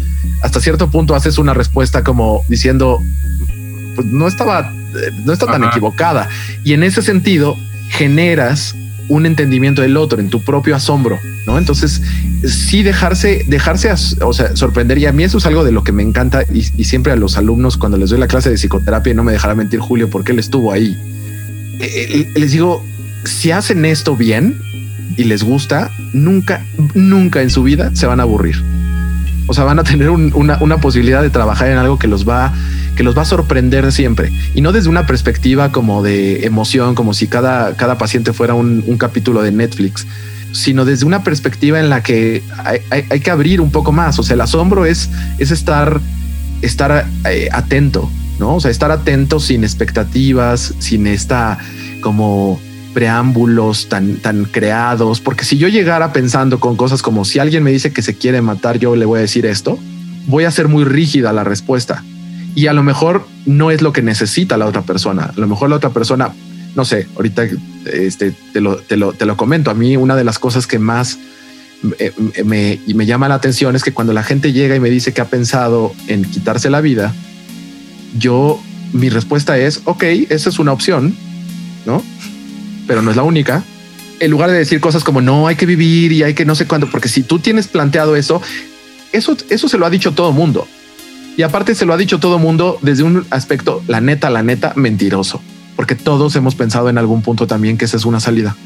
hasta 0.42 0.60
cierto 0.60 0.90
punto 0.90 1.14
haces 1.14 1.38
una 1.38 1.54
respuesta 1.54 2.04
como 2.04 2.44
diciendo, 2.48 3.00
pues 3.94 4.06
no 4.06 4.28
estaba, 4.28 4.72
no 5.24 5.32
está 5.32 5.46
tan 5.46 5.64
equivocada. 5.64 6.28
Y 6.64 6.74
en 6.74 6.82
ese 6.82 7.02
sentido, 7.02 7.56
generas 7.88 8.74
un 9.08 9.26
entendimiento 9.26 9.82
del 9.82 9.96
otro 9.96 10.20
en 10.20 10.30
tu 10.30 10.42
propio 10.42 10.74
asombro, 10.74 11.18
¿no? 11.46 11.58
Entonces, 11.58 12.02
sí 12.44 12.82
dejarse, 12.82 13.44
dejarse, 13.46 13.90
o 14.20 14.32
sea, 14.32 14.56
sorprender. 14.56 14.98
Y 14.98 15.06
a 15.06 15.12
mí 15.12 15.22
eso 15.22 15.38
es 15.38 15.46
algo 15.46 15.64
de 15.64 15.72
lo 15.72 15.84
que 15.84 15.92
me 15.92 16.02
encanta 16.02 16.42
y, 16.52 16.62
siempre 16.84 17.12
a 17.12 17.16
los 17.16 17.36
alumnos 17.36 17.76
cuando 17.76 17.98
les 17.98 18.10
doy 18.10 18.18
la 18.18 18.26
clase 18.26 18.50
de 18.50 18.56
psicoterapia, 18.56 19.14
no 19.14 19.24
me 19.24 19.32
dejará 19.32 19.54
mentir 19.54 19.80
Julio 19.80 20.10
porque 20.10 20.32
él 20.32 20.38
estuvo 20.38 20.72
ahí. 20.72 20.96
Eh, 21.80 22.28
les 22.34 22.52
digo, 22.52 22.84
si 23.24 23.50
hacen 23.50 23.84
esto 23.84 24.16
bien 24.16 24.58
y 25.16 25.24
les 25.24 25.42
gusta, 25.42 25.90
nunca, 26.12 26.64
nunca 26.94 27.42
en 27.42 27.50
su 27.50 27.62
vida 27.62 27.90
se 27.94 28.06
van 28.06 28.20
a 28.20 28.24
aburrir. 28.24 28.62
O 29.46 29.54
sea, 29.54 29.64
van 29.64 29.78
a 29.78 29.84
tener 29.84 30.10
un, 30.10 30.32
una, 30.34 30.58
una 30.60 30.78
posibilidad 30.78 31.22
de 31.22 31.30
trabajar 31.30 31.68
en 31.68 31.78
algo 31.78 31.98
que 31.98 32.08
los 32.08 32.28
va 32.28 32.52
que 32.96 33.02
los 33.02 33.16
va 33.16 33.22
a 33.22 33.26
sorprender 33.26 33.92
siempre 33.92 34.32
y 34.54 34.62
no 34.62 34.72
desde 34.72 34.88
una 34.88 35.06
perspectiva 35.06 35.70
como 35.70 36.02
de 36.02 36.46
emoción, 36.46 36.94
como 36.94 37.14
si 37.14 37.28
cada, 37.28 37.76
cada 37.76 37.98
paciente 37.98 38.32
fuera 38.32 38.54
un, 38.54 38.96
capítulo 38.98 39.42
de 39.42 39.52
Netflix, 39.52 40.06
sino 40.52 40.86
desde 40.86 41.04
una 41.04 41.22
perspectiva 41.22 41.78
en 41.78 41.90
la 41.90 42.02
que 42.02 42.42
hay, 42.64 42.80
hay, 42.90 43.04
hay, 43.10 43.20
que 43.20 43.30
abrir 43.30 43.60
un 43.60 43.70
poco 43.70 43.92
más. 43.92 44.18
O 44.18 44.22
sea, 44.22 44.34
el 44.34 44.40
asombro 44.40 44.86
es, 44.86 45.10
es 45.38 45.50
estar, 45.50 46.00
estar 46.62 47.06
eh, 47.28 47.50
atento, 47.52 48.10
no? 48.38 48.56
O 48.56 48.60
sea, 48.60 48.70
estar 48.70 48.90
atento 48.90 49.38
sin 49.38 49.64
expectativas, 49.64 50.74
sin 50.78 51.06
esta 51.06 51.58
como 52.00 52.58
preámbulos 52.96 53.90
tan, 53.90 54.16
tan 54.16 54.46
creados, 54.46 55.20
porque 55.20 55.44
si 55.44 55.58
yo 55.58 55.68
llegara 55.68 56.14
pensando 56.14 56.58
con 56.58 56.76
cosas 56.76 57.02
como 57.02 57.26
si 57.26 57.38
alguien 57.38 57.62
me 57.62 57.70
dice 57.70 57.92
que 57.92 58.00
se 58.00 58.14
quiere 58.14 58.40
matar, 58.40 58.78
yo 58.78 58.96
le 58.96 59.04
voy 59.04 59.18
a 59.18 59.20
decir 59.20 59.44
esto, 59.44 59.78
voy 60.28 60.44
a 60.44 60.50
ser 60.50 60.68
muy 60.68 60.82
rígida 60.82 61.30
la 61.34 61.44
respuesta 61.44 62.02
y 62.54 62.68
a 62.68 62.72
lo 62.72 62.82
mejor 62.82 63.28
no 63.44 63.70
es 63.70 63.82
lo 63.82 63.92
que 63.92 64.00
necesita 64.00 64.56
la 64.56 64.64
otra 64.64 64.80
persona. 64.80 65.24
A 65.24 65.38
lo 65.38 65.46
mejor 65.46 65.68
la 65.68 65.76
otra 65.76 65.90
persona, 65.90 66.32
no 66.74 66.86
sé, 66.86 67.06
ahorita 67.16 67.46
este, 67.84 68.32
te, 68.54 68.62
lo, 68.62 68.76
te, 68.78 68.96
lo, 68.96 69.12
te 69.12 69.26
lo 69.26 69.36
comento. 69.36 69.70
A 69.70 69.74
mí 69.74 69.98
una 69.98 70.16
de 70.16 70.24
las 70.24 70.38
cosas 70.38 70.66
que 70.66 70.78
más 70.78 71.18
me, 71.82 72.44
me, 72.44 72.80
me 72.94 73.04
llama 73.04 73.28
la 73.28 73.34
atención 73.34 73.76
es 73.76 73.84
que 73.84 73.92
cuando 73.92 74.14
la 74.14 74.22
gente 74.22 74.54
llega 74.54 74.74
y 74.74 74.80
me 74.80 74.88
dice 74.88 75.12
que 75.12 75.20
ha 75.20 75.26
pensado 75.26 75.92
en 76.06 76.24
quitarse 76.24 76.70
la 76.70 76.80
vida, 76.80 77.12
yo 78.18 78.58
mi 78.94 79.10
respuesta 79.10 79.58
es, 79.58 79.82
ok, 79.84 80.02
esa 80.30 80.48
es 80.48 80.58
una 80.58 80.72
opción, 80.72 81.14
¿no? 81.84 82.02
Pero 82.86 83.02
no 83.02 83.10
es 83.10 83.16
la 83.16 83.22
única. 83.22 83.62
En 84.20 84.30
lugar 84.30 84.50
de 84.50 84.58
decir 84.58 84.80
cosas 84.80 85.04
como 85.04 85.20
no 85.20 85.46
hay 85.46 85.56
que 85.56 85.66
vivir 85.66 86.12
y 86.12 86.22
hay 86.22 86.34
que 86.34 86.44
no 86.44 86.54
sé 86.54 86.66
cuándo, 86.66 86.90
porque 86.90 87.08
si 87.08 87.22
tú 87.22 87.38
tienes 87.38 87.68
planteado 87.68 88.16
eso, 88.16 88.40
eso, 89.12 89.36
eso 89.50 89.68
se 89.68 89.78
lo 89.78 89.86
ha 89.86 89.90
dicho 89.90 90.12
todo 90.12 90.32
mundo. 90.32 90.66
Y 91.36 91.42
aparte 91.42 91.74
se 91.74 91.84
lo 91.84 91.92
ha 91.92 91.96
dicho 91.98 92.18
todo 92.18 92.38
mundo 92.38 92.78
desde 92.80 93.02
un 93.02 93.26
aspecto, 93.30 93.82
la 93.88 94.00
neta, 94.00 94.30
la 94.30 94.42
neta, 94.42 94.72
mentiroso, 94.74 95.42
porque 95.76 95.94
todos 95.94 96.34
hemos 96.36 96.54
pensado 96.54 96.88
en 96.88 96.96
algún 96.96 97.20
punto 97.20 97.46
también 97.46 97.76
que 97.76 97.84
esa 97.84 97.98
es 97.98 98.06
una 98.06 98.20
salida. 98.20 98.56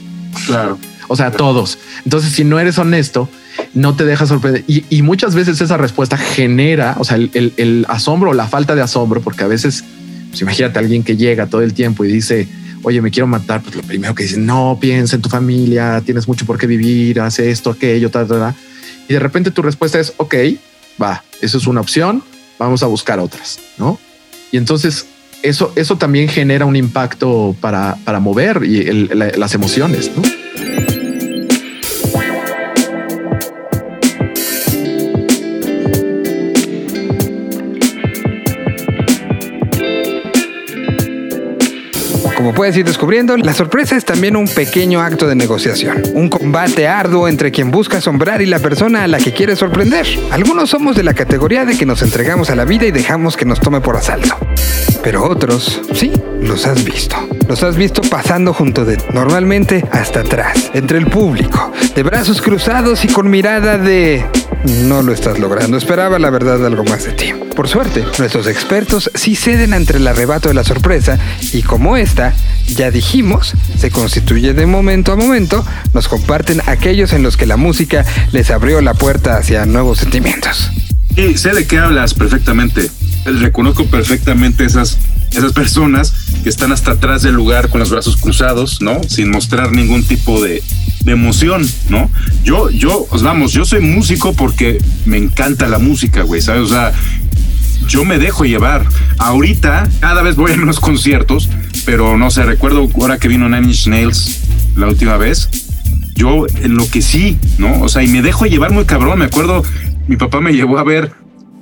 Claro. 0.46 0.78
O 1.08 1.16
sea, 1.16 1.32
todos. 1.32 1.78
Entonces, 2.04 2.32
si 2.32 2.44
no 2.44 2.60
eres 2.60 2.78
honesto, 2.78 3.28
no 3.74 3.96
te 3.96 4.04
dejas 4.04 4.28
sorprender. 4.28 4.62
Y, 4.68 4.84
y 4.88 5.02
muchas 5.02 5.34
veces 5.34 5.60
esa 5.60 5.76
respuesta 5.76 6.16
genera, 6.16 6.94
o 7.00 7.04
sea, 7.04 7.16
el, 7.16 7.30
el, 7.34 7.52
el 7.56 7.86
asombro, 7.88 8.32
la 8.32 8.46
falta 8.46 8.76
de 8.76 8.82
asombro, 8.82 9.20
porque 9.20 9.42
a 9.42 9.48
veces, 9.48 9.82
pues 10.28 10.40
imagínate 10.40 10.78
a 10.78 10.82
alguien 10.82 11.02
que 11.02 11.16
llega 11.16 11.46
todo 11.48 11.62
el 11.62 11.74
tiempo 11.74 12.04
y 12.04 12.12
dice, 12.12 12.46
oye, 12.82 13.00
me 13.00 13.10
quiero 13.10 13.26
matar, 13.26 13.62
pues 13.62 13.74
lo 13.74 13.82
primero 13.82 14.14
que 14.14 14.24
dice, 14.24 14.38
no, 14.38 14.78
piensa 14.80 15.16
en 15.16 15.22
tu 15.22 15.28
familia, 15.28 16.02
tienes 16.04 16.26
mucho 16.26 16.46
por 16.46 16.58
qué 16.58 16.66
vivir, 16.66 17.20
hace 17.20 17.50
esto, 17.50 17.70
aquello, 17.70 18.10
tal, 18.10 18.26
tal, 18.26 18.38
tal. 18.38 18.54
Y 19.08 19.14
de 19.14 19.18
repente 19.20 19.50
tu 19.50 19.62
respuesta 19.62 19.98
es, 19.98 20.14
ok, 20.16 20.34
va, 21.00 21.24
eso 21.40 21.58
es 21.58 21.66
una 21.66 21.80
opción, 21.80 22.22
vamos 22.58 22.82
a 22.82 22.86
buscar 22.86 23.18
otras, 23.18 23.58
¿no? 23.78 23.98
Y 24.52 24.56
entonces 24.56 25.06
eso, 25.42 25.72
eso 25.76 25.96
también 25.96 26.28
genera 26.28 26.66
un 26.66 26.76
impacto 26.76 27.56
para, 27.60 27.96
para 28.04 28.20
mover 28.20 28.62
y 28.64 29.08
las 29.14 29.54
emociones, 29.54 30.10
¿no? 30.16 30.39
Puedes 42.60 42.76
ir 42.76 42.84
descubriendo, 42.84 43.38
la 43.38 43.54
sorpresa 43.54 43.96
es 43.96 44.04
también 44.04 44.36
un 44.36 44.46
pequeño 44.46 45.00
acto 45.00 45.26
de 45.26 45.34
negociación, 45.34 46.02
un 46.12 46.28
combate 46.28 46.86
arduo 46.86 47.26
entre 47.26 47.50
quien 47.50 47.70
busca 47.70 47.96
asombrar 47.96 48.42
y 48.42 48.44
la 48.44 48.58
persona 48.58 49.02
a 49.02 49.06
la 49.06 49.16
que 49.16 49.32
quiere 49.32 49.56
sorprender. 49.56 50.06
Algunos 50.30 50.68
somos 50.68 50.94
de 50.94 51.02
la 51.02 51.14
categoría 51.14 51.64
de 51.64 51.78
que 51.78 51.86
nos 51.86 52.02
entregamos 52.02 52.50
a 52.50 52.54
la 52.54 52.66
vida 52.66 52.84
y 52.84 52.90
dejamos 52.90 53.38
que 53.38 53.46
nos 53.46 53.60
tome 53.60 53.80
por 53.80 53.96
asalto. 53.96 54.36
Pero 55.02 55.24
otros, 55.24 55.80
sí, 55.94 56.12
los 56.42 56.66
has 56.66 56.84
visto. 56.84 57.16
Los 57.48 57.62
has 57.62 57.76
visto 57.76 58.02
pasando 58.02 58.52
junto 58.52 58.84
de, 58.84 58.98
normalmente 59.14 59.82
hasta 59.90 60.20
atrás, 60.20 60.70
entre 60.74 60.98
el 60.98 61.06
público, 61.06 61.72
de 61.94 62.02
brazos 62.02 62.42
cruzados 62.42 63.06
y 63.06 63.08
con 63.08 63.30
mirada 63.30 63.78
de... 63.78 64.22
No 64.64 65.02
lo 65.02 65.12
estás 65.12 65.38
logrando, 65.38 65.76
esperaba 65.76 66.18
la 66.18 66.30
verdad 66.30 66.64
algo 66.64 66.84
más 66.84 67.04
de 67.04 67.12
ti. 67.12 67.32
Por 67.56 67.68
suerte, 67.68 68.04
nuestros 68.18 68.46
expertos 68.46 69.10
sí 69.14 69.34
ceden 69.34 69.72
ante 69.72 69.96
el 69.96 70.06
arrebato 70.06 70.48
de 70.48 70.54
la 70.54 70.64
sorpresa 70.64 71.18
y 71.52 71.62
como 71.62 71.96
esta, 71.96 72.34
ya 72.66 72.90
dijimos, 72.90 73.54
se 73.78 73.90
constituye 73.90 74.52
de 74.52 74.66
momento 74.66 75.12
a 75.12 75.16
momento, 75.16 75.64
nos 75.94 76.08
comparten 76.08 76.60
aquellos 76.66 77.12
en 77.12 77.22
los 77.22 77.36
que 77.36 77.46
la 77.46 77.56
música 77.56 78.04
les 78.32 78.50
abrió 78.50 78.80
la 78.80 78.94
puerta 78.94 79.36
hacia 79.36 79.64
nuevos 79.66 79.98
sentimientos. 79.98 80.70
Y 81.16 81.36
sé 81.36 81.52
de 81.52 81.66
qué 81.66 81.78
hablas 81.78 82.14
perfectamente. 82.14 82.90
Reconozco 83.24 83.84
perfectamente 83.86 84.64
esas, 84.64 84.98
esas 85.32 85.52
personas 85.52 86.12
que 86.42 86.48
están 86.48 86.72
hasta 86.72 86.92
atrás 86.92 87.22
del 87.22 87.34
lugar 87.34 87.68
con 87.68 87.80
los 87.80 87.90
brazos 87.90 88.16
cruzados, 88.16 88.80
¿no? 88.80 89.00
Sin 89.08 89.30
mostrar 89.30 89.72
ningún 89.72 90.04
tipo 90.04 90.42
de, 90.42 90.62
de 91.04 91.12
emoción, 91.12 91.66
¿no? 91.88 92.10
Yo, 92.44 92.70
yo, 92.70 93.06
os 93.10 93.22
vamos, 93.22 93.52
yo 93.52 93.64
soy 93.64 93.80
músico 93.80 94.32
porque 94.32 94.78
me 95.04 95.16
encanta 95.16 95.66
la 95.68 95.78
música, 95.78 96.22
güey, 96.22 96.40
¿sabes? 96.40 96.62
O 96.62 96.68
sea, 96.68 96.92
yo 97.88 98.04
me 98.04 98.18
dejo 98.18 98.44
llevar. 98.44 98.86
Ahorita, 99.18 99.88
cada 100.00 100.22
vez 100.22 100.36
voy 100.36 100.52
a 100.52 100.56
menos 100.56 100.80
conciertos, 100.80 101.48
pero 101.84 102.16
no 102.16 102.30
sé, 102.30 102.44
recuerdo 102.44 102.88
ahora 103.00 103.18
que 103.18 103.28
vino 103.28 103.48
Nine 103.48 103.66
Inch 103.66 103.86
Nails 103.86 104.40
la 104.76 104.86
última 104.86 105.16
vez, 105.16 105.48
yo 106.14 106.46
enloquecí, 106.62 107.36
¿no? 107.58 107.80
O 107.80 107.88
sea, 107.88 108.02
y 108.02 108.08
me 108.08 108.22
dejo 108.22 108.46
llevar 108.46 108.72
muy 108.72 108.84
cabrón. 108.84 109.18
Me 109.18 109.24
acuerdo, 109.24 109.64
mi 110.06 110.16
papá 110.16 110.40
me 110.40 110.52
llevó 110.52 110.78
a 110.78 110.84
ver, 110.84 111.12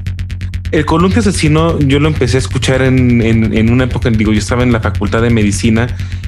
El 0.73 0.85
columpio 0.85 1.21
asesino 1.21 1.79
yo 1.81 2.01
lo 2.01 2.09
empecé 2.09 2.37
a 2.37 2.41
escuchar 2.41 2.83
en, 2.83 3.23
en- 3.23 3.57
en 3.57 3.71
una 3.73 3.85
época, 3.85 4.11
digo, 4.11 4.33
yo 4.33 4.39
estaba 4.39 4.63
en 4.63 4.73
la 4.73 4.81
facultad 4.81 5.23
de 5.23 5.31
medicina 5.31 5.87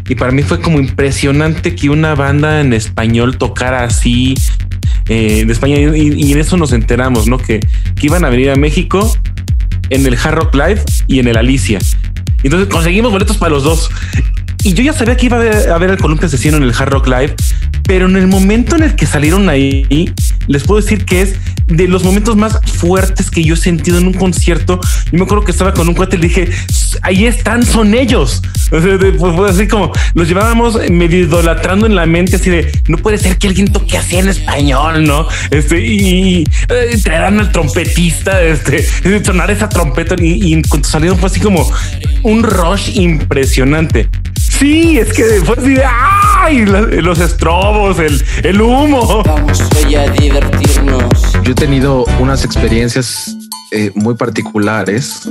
y 0.08 0.14
para 0.14 0.30
mí 0.32 0.42
fue 0.42 0.60
como 0.60 0.78
impresionante 0.78 1.74
que 1.74 1.90
una 1.90 2.14
banda 2.14 2.60
en 2.60 2.72
español 2.72 3.36
tocara 3.36 3.84
así 3.84 4.34
eh, 5.08 5.44
de 5.46 5.52
España 5.52 5.76
y, 5.78 6.32
en 6.32 6.38
eso 6.38 6.56
nos 6.56 6.72
enteramos, 6.72 7.26
¿no? 7.26 7.38
Que, 7.38 7.60
que 7.96 8.06
iban 8.06 8.24
a 8.24 8.28
venir 8.30 8.50
a 8.50 8.56
México 8.56 9.12
en 9.90 10.06
el 10.06 10.14
Hard 10.22 10.34
Rock 10.36 10.54
Live 10.54 10.82
y 11.08 11.18
en 11.18 11.28
el 11.28 11.36
Alicia. 11.36 11.78
Entonces 12.42 12.68
conseguimos 12.68 13.10
boletos 13.10 13.36
para 13.38 13.50
los 13.50 13.64
dos. 13.64 13.90
Y 14.64 14.74
yo 14.74 14.82
ya 14.82 14.92
sabía 14.92 15.16
que 15.16 15.26
iba 15.26 15.38
a 15.38 15.78
ver 15.78 15.90
el 15.90 15.98
columpio 15.98 16.26
asesino 16.26 16.56
en 16.58 16.62
el 16.62 16.72
Hard 16.76 16.90
Rock 16.90 17.06
Live, 17.08 17.34
pero 17.84 18.06
en 18.06 18.16
el 18.16 18.26
momento 18.28 18.76
en 18.76 18.82
el 18.82 18.94
que 18.96 19.06
salieron 19.06 19.48
ahí, 19.48 20.12
les 20.46 20.62
puedo 20.64 20.80
decir 20.80 21.04
que 21.04 21.22
es 21.22 21.36
de 21.68 21.86
los 21.86 22.02
momentos 22.02 22.36
más 22.36 22.58
fuertes 22.76 23.30
que 23.30 23.44
yo 23.44 23.54
he 23.54 23.56
sentido 23.56 23.98
en 23.98 24.06
un 24.06 24.12
concierto. 24.14 24.80
Yo 25.12 25.18
me 25.18 25.24
acuerdo 25.24 25.44
que 25.44 25.52
estaba 25.52 25.72
con 25.74 25.88
un 25.88 25.94
cuate 25.94 26.16
y 26.16 26.20
le 26.20 26.28
dije, 26.28 26.48
ahí 27.02 27.26
están, 27.26 27.64
son 27.64 27.94
ellos. 27.94 28.42
O 28.70 28.80
sea, 28.80 28.96
de- 28.96 29.12
pues, 29.12 29.50
así 29.54 29.68
como 29.68 29.92
los 30.14 30.28
llevábamos 30.28 30.78
medio 30.90 31.20
idolatrando 31.20 31.86
en 31.86 31.94
la 31.94 32.06
mente, 32.06 32.36
así 32.36 32.50
de 32.50 32.70
no 32.88 32.96
puede 32.98 33.18
ser 33.18 33.36
que 33.38 33.48
alguien 33.48 33.68
toque 33.72 33.96
así 33.98 34.16
en 34.16 34.28
español, 34.28 35.04
no? 35.04 35.26
Este 35.50 35.80
y, 35.84 36.40
y, 36.40 36.44
eh, 36.68 36.98
traerán 37.02 37.38
al 37.40 37.52
trompetista, 37.52 38.42
este 38.42 38.86
sonar 39.24 39.50
esa 39.50 39.68
trompeta 39.68 40.14
y, 40.18 40.54
y 40.54 40.62
cuando 40.62 40.88
salieron 40.88 41.18
fue 41.18 41.28
así 41.28 41.40
como 41.40 41.70
un 42.22 42.42
rush 42.42 42.96
impresionante. 42.98 44.08
Sí, 44.40 44.98
es 44.98 45.12
que 45.12 45.22
fue 45.44 45.54
así 45.56 45.74
de 45.74 45.84
¡ay! 45.84 46.66
La- 46.66 46.80
Los 46.80 47.20
estrobos, 47.20 47.98
el, 48.00 48.22
el 48.42 48.60
humo. 48.60 49.22
Vamos 49.24 49.62
hoy 49.84 49.94
a 49.94 50.06
Yo 51.42 51.52
he 51.52 51.54
tenido 51.54 52.04
unas 52.20 52.44
experiencias 52.44 53.36
eh, 53.70 53.90
muy 53.94 54.14
particulares. 54.14 55.28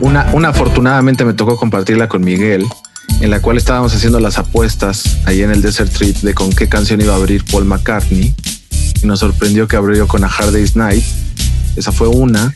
Una, 0.00 0.30
una 0.34 0.48
afortunadamente 0.48 1.24
me 1.24 1.32
tocó 1.32 1.56
compartirla 1.56 2.08
con 2.08 2.22
Miguel, 2.22 2.66
en 3.20 3.30
la 3.30 3.40
cual 3.40 3.56
estábamos 3.56 3.94
haciendo 3.94 4.20
las 4.20 4.38
apuestas 4.38 5.18
ahí 5.24 5.42
en 5.42 5.50
el 5.50 5.62
Desert 5.62 5.92
Trip 5.92 6.16
de 6.18 6.34
con 6.34 6.50
qué 6.52 6.68
canción 6.68 7.00
iba 7.00 7.14
a 7.14 7.16
abrir 7.16 7.44
Paul 7.44 7.64
McCartney. 7.64 8.34
Y 9.02 9.06
nos 9.06 9.20
sorprendió 9.20 9.66
que 9.66 9.76
abrió 9.76 10.06
con 10.06 10.24
A 10.24 10.26
Hard 10.26 10.52
Day's 10.52 10.76
Night. 10.76 11.04
Esa 11.76 11.92
fue 11.92 12.08
una. 12.08 12.54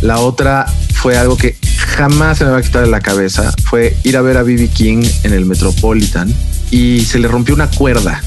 La 0.00 0.18
otra 0.18 0.66
fue 0.94 1.16
algo 1.18 1.36
que 1.36 1.56
jamás 1.96 2.38
se 2.38 2.44
me 2.44 2.50
va 2.50 2.58
a 2.58 2.62
quitar 2.62 2.84
de 2.84 2.90
la 2.90 3.00
cabeza. 3.00 3.52
Fue 3.64 3.96
ir 4.04 4.16
a 4.16 4.22
ver 4.22 4.36
a 4.36 4.42
BB 4.42 4.68
King 4.72 5.04
en 5.24 5.32
el 5.32 5.44
Metropolitan 5.44 6.32
y 6.70 7.00
se 7.00 7.18
le 7.18 7.26
rompió 7.26 7.54
una 7.54 7.68
cuerda 7.68 8.22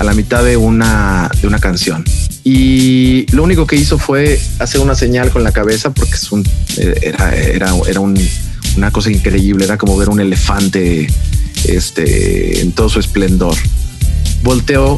a 0.00 0.04
la 0.04 0.14
mitad 0.14 0.42
de 0.42 0.56
una, 0.56 1.30
de 1.40 1.46
una 1.46 1.58
canción. 1.60 2.04
Y 2.42 3.26
lo 3.32 3.42
único 3.44 3.66
que 3.66 3.76
hizo 3.76 3.98
fue 3.98 4.40
hacer 4.58 4.80
una 4.80 4.94
señal 4.94 5.30
con 5.30 5.44
la 5.44 5.52
cabeza 5.52 5.90
porque 5.90 6.14
es 6.14 6.32
un, 6.32 6.42
eh, 6.78 6.98
era, 7.02 7.34
era, 7.36 7.72
era 7.86 8.00
un- 8.00 8.18
una 8.76 8.90
cosa 8.90 9.10
increíble. 9.10 9.64
Era 9.66 9.76
como 9.78 9.96
ver 9.96 10.08
un 10.08 10.20
elefante 10.20 11.06
este, 11.68 12.60
en 12.60 12.72
todo 12.72 12.88
su 12.88 12.98
esplendor. 12.98 13.54
Volteó, 14.42 14.96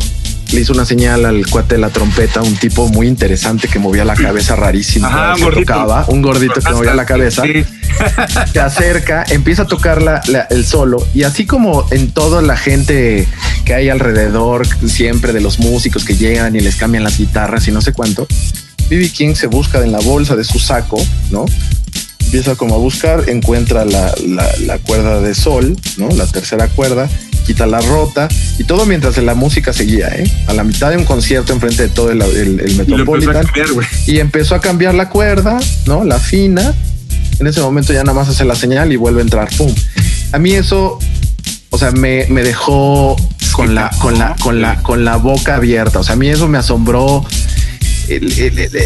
le 0.53 0.61
hizo 0.61 0.73
una 0.73 0.85
señal 0.85 1.25
al 1.25 1.47
cuate 1.49 1.77
de 1.77 1.81
la 1.81 1.89
trompeta, 1.91 2.43
un 2.43 2.57
tipo 2.57 2.89
muy 2.89 3.07
interesante 3.09 3.69
que 3.69 3.79
movía 3.79 4.05
la 4.05 4.15
cabeza 4.15 4.55
rarísimo. 4.57 5.07
Ajá, 5.07 5.35
un 5.37 5.41
gordito. 5.43 5.73
tocaba, 5.73 6.05
un 6.09 6.23
gordito 6.23 6.61
que 6.61 6.73
movía 6.73 6.95
la 6.95 7.07
cabeza 7.07 7.43
Sí. 7.43 7.65
se 8.53 8.61
acerca, 8.61 9.25
empieza 9.29 9.63
a 9.63 9.67
tocar 9.67 10.03
la- 10.03 10.21
la- 10.29 10.43
el 10.51 10.65
solo 10.65 11.07
y 11.15 11.23
así 11.25 11.47
como 11.47 11.87
en 11.91 12.11
toda 12.11 12.43
la 12.43 12.57
gente 12.57 13.27
que 13.65 13.75
hay 13.75 13.89
alrededor 13.89 14.67
siempre 14.89 15.33
de 15.33 15.41
los 15.41 15.59
músicos 15.59 16.05
que 16.05 16.17
llegan 16.17 16.55
y 16.57 16.61
les 16.61 16.77
cambian 16.77 17.05
las 17.05 17.19
guitarras 17.19 17.67
y 17.69 17.71
no 17.71 17.81
sé 17.81 17.93
cuánto, 17.93 18.27
BB 18.91 19.11
King 19.13 19.35
se 19.35 19.47
busca 19.47 19.83
en 19.83 19.93
la 19.93 20.01
bolsa 20.01 20.37
de 20.37 20.45
su 20.45 20.59
saco, 20.59 21.01
¿no? 21.31 21.45
Empieza 22.25 22.55
como 22.57 22.75
a 22.75 22.79
buscar, 22.79 23.29
encuentra 23.29 23.85
la, 23.85 24.13
la- 24.27 24.49
la 24.67 24.79
cuerda 24.79 25.21
de 25.21 25.35
sol, 25.35 25.77
¿no? 25.99 26.09
La 26.11 26.27
tercera 26.27 26.69
cuerda, 26.69 27.09
quita 27.43 27.67
la 27.67 27.81
rota 27.81 28.29
y 28.59 28.65
todo 28.65 28.87
mientras 28.87 29.17
la 29.19 29.35
música 29.35 29.73
seguía, 29.73 30.09
¿eh? 30.09 30.25
A 30.47 30.55
la 30.55 30.65
mitad 30.65 30.91
de 30.91 30.97
un 30.97 31.05
concierto 31.05 31.53
enfrente 31.53 31.83
de 31.85 31.89
todo 31.89 32.11
el, 32.11 32.23
el- 32.23 32.61
el 32.61 32.71
Y 32.71 32.75
lo 32.75 32.83
empezó 32.83 32.83
a 32.83 32.87
Metropolitan 32.97 33.45
cambiar, 33.47 33.73
güey. 33.73 33.87
y 34.07 34.19
empezó 34.19 34.55
a 34.55 34.61
cambiar 34.61 34.95
la 34.95 35.09
cuerda, 35.09 35.59
¿no? 35.87 36.05
La 36.05 36.19
fina. 36.19 36.75
En 37.41 37.47
ese 37.47 37.61
momento 37.61 37.93
ya 37.93 38.05
nada 38.05 38.15
más 38.19 38.29
hace 38.29 38.45
la 38.45 38.55
señal 38.55 38.93
y 38.93 38.97
vuelve 38.97 39.21
a 39.21 39.23
entrar. 39.25 39.49
¡Pum! 39.57 39.75
A 40.33 40.39
mí 40.39 40.53
eso, 40.53 40.99
o 41.71 41.79
sea, 41.79 41.91
me, 41.91 42.27
me 42.29 42.43
dejó 42.43 43.17
con 43.53 43.75
la, 43.75 43.91
con 44.01 44.19
la, 44.19 44.37
con 44.37 44.61
la, 44.63 44.83
con 44.83 45.05
la 45.05 45.17
boca 45.17 45.57
abierta. 45.57 45.99
O 45.99 46.05
sea, 46.05 46.15
a 46.15 46.17
mí 46.17 46.29
eso 46.29 46.47
me 46.49 46.59
asombró. 46.59 47.25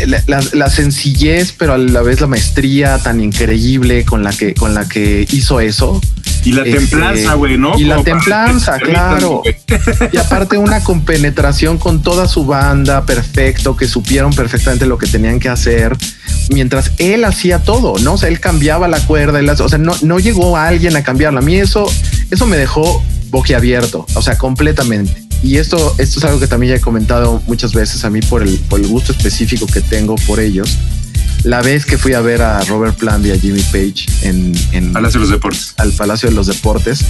la, 0.07 0.23
la- 0.27 0.49
la 0.53 0.71
sencillez, 0.71 1.53
pero 1.57 1.75
a 1.75 1.79
la 1.79 2.03
vez 2.03 2.21
la 2.21 2.27
maestría 2.27 2.99
tan 2.99 3.21
increíble 3.21 4.05
con 4.05 4.23
la 4.23 4.33
que, 4.33 4.55
con 4.55 4.75
la 4.75 4.89
que 4.89 5.27
hizo 5.33 5.61
eso. 5.61 6.01
Y 6.47 6.53
la 6.53 6.63
Este, 6.63 6.79
templanza, 6.79 7.35
güey, 7.35 7.59
¿no? 7.59 7.77
y 7.77 7.85
la 7.85 7.97
Como 7.97 8.05
templanza, 8.05 8.79
claro. 8.79 9.43
Y 10.13 10.17
aparte 10.17 10.57
una 10.57 10.83
compenetración 10.85 11.77
con 11.77 12.03
toda 12.03 12.29
su 12.29 12.47
banda, 12.47 13.05
perfecto, 13.05 13.77
que 13.77 13.89
supieron 13.89 14.33
perfectamente 14.33 14.87
lo 14.87 14.97
que 14.97 15.07
tenían 15.09 15.41
que 15.41 15.49
hacer, 15.49 15.97
mientras 16.51 16.93
él 16.99 17.25
hacía 17.25 17.59
todo, 17.65 17.99
¿no? 17.99 18.15
O 18.15 18.19
sea, 18.19 18.29
él 18.29 18.39
cambiaba 18.39 18.87
la 18.87 19.01
cuerda, 19.01 19.41
él 19.41 19.51
o 19.51 19.69
sea, 19.69 19.79
no, 19.79 19.95
no 20.03 20.21
llegó 20.21 20.57
alguien 20.57 20.95
a 20.97 21.03
cambiarla. 21.03 21.41
A 21.41 21.43
mí 21.43 21.57
eso, 21.57 21.91
eso 22.31 22.47
me 22.47 22.57
dejó 22.57 23.03
boquiabierto, 23.31 24.07
o 24.15 24.23
sea, 24.23 24.39
completamente. 24.39 25.25
Y 25.43 25.57
esto, 25.57 25.95
esto 25.99 26.21
es 26.21 26.25
algo 26.25 26.39
que 26.39 26.47
también 26.47 26.75
ya 26.75 26.77
he 26.77 26.81
comentado 26.81 27.43
muchas 27.47 27.73
veces 27.73 28.05
a 28.05 28.11
mí 28.11 28.21
por 28.21 28.43
el, 28.43 28.59
por 28.69 28.81
el 28.81 28.87
gusto 28.87 29.13
específico 29.13 29.67
que 29.67 29.81
tengo 29.81 30.15
por 30.27 30.39
ellos. 30.41 30.79
La 31.45 31.63
vez 31.63 31.87
que 31.87 31.97
fui 31.97 32.13
a 32.15 32.21
ver 32.21 32.43
a 32.43 32.61
Robert 32.65 32.97
Plant 32.97 33.25
y 33.27 33.31
a 33.31 33.39
Jimmy 33.39 33.63
Page 33.73 34.07
en, 34.23 34.53
en 34.73 34.93
Palacio 34.93 35.21
de 35.21 35.27
los 35.27 35.31
Deportes. 35.31 35.75
al 35.77 35.93
Palacio 35.93 36.29
de 36.29 36.35
los 36.35 36.47
Deportes, 36.49 37.05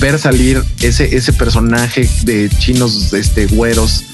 ver 0.00 0.18
salir 0.18 0.62
ese, 0.82 1.16
ese 1.16 1.32
personaje 1.32 2.08
de 2.24 2.50
chinos 2.58 3.12
este, 3.14 3.46
güeros 3.46 4.04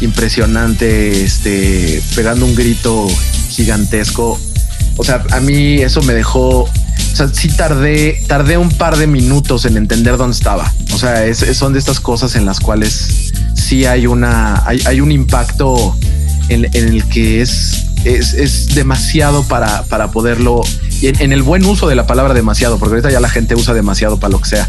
impresionante, 0.00 1.24
este, 1.24 2.02
pegando 2.14 2.46
un 2.46 2.54
grito 2.54 3.06
gigantesco. 3.50 4.40
O 4.96 5.04
sea, 5.04 5.22
a 5.30 5.40
mí 5.40 5.74
eso 5.82 6.02
me 6.02 6.14
dejó. 6.14 6.62
O 6.62 7.16
sea, 7.16 7.28
sí 7.28 7.48
tardé, 7.48 8.22
tardé 8.26 8.58
un 8.58 8.70
par 8.70 8.96
de 8.96 9.06
minutos 9.06 9.64
en 9.64 9.76
entender 9.76 10.16
dónde 10.16 10.36
estaba. 10.36 10.72
O 10.92 10.98
sea, 10.98 11.26
es, 11.26 11.42
es- 11.42 11.56
son 11.56 11.72
de 11.72 11.78
estas 11.78 12.00
cosas 12.00 12.36
en 12.36 12.44
las 12.46 12.60
cuales 12.60 13.32
sí 13.54 13.84
hay 13.86 14.06
una, 14.06 14.62
hay, 14.66 14.80
hay 14.86 15.00
un 15.00 15.12
impacto 15.12 15.96
en, 16.48 16.64
en 16.72 16.88
el 16.88 17.04
que 17.08 17.40
es, 17.42 17.84
es, 18.14 18.34
es 18.34 18.74
demasiado 18.74 19.42
para, 19.44 19.82
para 19.84 20.10
poderlo, 20.10 20.62
en, 21.02 21.20
en 21.20 21.32
el 21.32 21.42
buen 21.42 21.64
uso 21.64 21.88
de 21.88 21.94
la 21.94 22.06
palabra 22.06 22.34
demasiado, 22.34 22.78
porque 22.78 22.94
ahorita 22.94 23.10
ya 23.10 23.20
la 23.20 23.28
gente 23.28 23.54
usa 23.54 23.74
demasiado 23.74 24.18
para 24.18 24.32
lo 24.32 24.40
que 24.40 24.48
sea, 24.48 24.68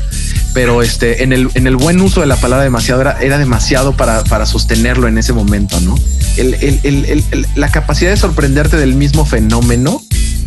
pero 0.53 0.81
este, 0.81 1.23
en 1.23 1.33
el, 1.33 1.49
en 1.53 1.67
el 1.67 1.75
buen 1.75 2.01
uso 2.01 2.21
de 2.21 2.27
la 2.27 2.35
palabra 2.37 2.63
demasiado 2.63 3.01
era, 3.01 3.21
era 3.21 3.37
demasiado 3.37 3.95
para, 3.95 4.23
para 4.23 4.45
sostenerlo 4.45 5.07
en 5.07 5.17
ese 5.17 5.33
momento, 5.33 5.79
¿no? 5.81 5.95
El- 6.37 6.53
el- 6.55 6.79
el- 6.83 7.47
la 7.55 7.69
capacidad 7.69 8.11
de 8.11 8.17
sorprenderte 8.17 8.77
del 8.77 8.95
mismo 8.95 9.25
fenómeno, 9.25 10.01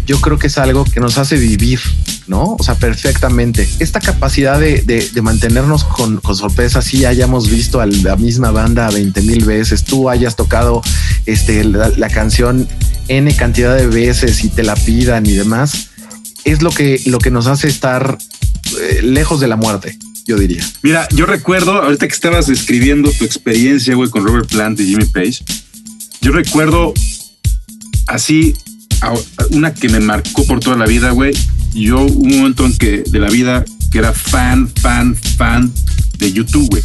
yo 0.06 0.20
creo 0.20 0.38
que 0.38 0.48
es 0.48 0.58
algo 0.58 0.84
que 0.84 1.00
nos 1.00 1.18
hace 1.18 1.36
vivir, 1.36 1.80
¿no? 2.30 2.56
O 2.58 2.62
sea, 2.62 2.76
perfectamente. 2.76 3.68
Esta 3.80 3.98
capacidad 4.00 4.58
de, 4.60 4.82
de- 4.82 5.20
mantenernos 5.20 5.82
con, 5.82 6.22
sorpresa, 6.34 6.80
si 6.80 7.04
hayamos 7.04 7.50
visto 7.50 7.80
a 7.80 7.86
la 7.86 8.16
misma 8.16 8.52
banda 8.52 8.88
20 8.88 9.20
mil 9.22 9.44
veces, 9.44 9.84
tú 9.84 10.08
hayas 10.08 10.36
tocado 10.36 10.80
este, 11.26 11.64
la, 11.64 12.08
canción 12.08 12.68
N 13.08 13.34
cantidad 13.34 13.76
de 13.76 13.88
veces 13.88 14.44
y 14.44 14.48
te 14.48 14.62
la 14.62 14.76
pidan 14.76 15.26
y 15.26 15.32
demás, 15.32 15.88
es 16.44 16.62
lo 16.62 16.70
que, 16.70 17.02
lo 17.06 17.18
que 17.18 17.32
nos 17.32 17.48
hace 17.48 17.66
estar 17.66 18.16
eh, 18.80 19.00
lejos 19.02 19.40
de 19.40 19.48
la 19.48 19.56
muerte. 19.56 19.98
yo 20.24 20.38
diría. 20.38 20.64
Mira, 20.82 21.08
yo 21.10 21.26
recuerdo, 21.26 21.82
ahorita 21.82 22.06
que 22.06 22.14
estabas 22.14 22.48
escribiendo 22.48 23.10
tu 23.10 23.24
experiencia, 23.24 23.96
güey, 23.96 24.08
con 24.08 24.24
Robert 24.24 24.48
Plant 24.48 24.78
y 24.78 24.86
Jimmy 24.86 25.06
Page, 25.06 25.42
yo 26.20 26.30
recuerdo 26.30 26.94
así 28.06 28.54
una 29.50 29.74
que 29.74 29.88
me 29.88 29.98
marcó 29.98 30.46
por 30.46 30.60
toda 30.60 30.76
la 30.76 30.86
vida, 30.86 31.10
güey. 31.10 31.32
Yo 31.72 32.00
un 32.02 32.36
momento 32.38 32.66
en 32.66 32.76
que 32.76 33.02
de 33.06 33.18
la 33.18 33.28
vida 33.28 33.64
que 33.90 33.98
era 33.98 34.12
fan, 34.12 34.68
fan, 34.80 35.16
fan 35.36 35.72
de 36.18 36.32
YouTube, 36.32 36.68
güey. 36.70 36.82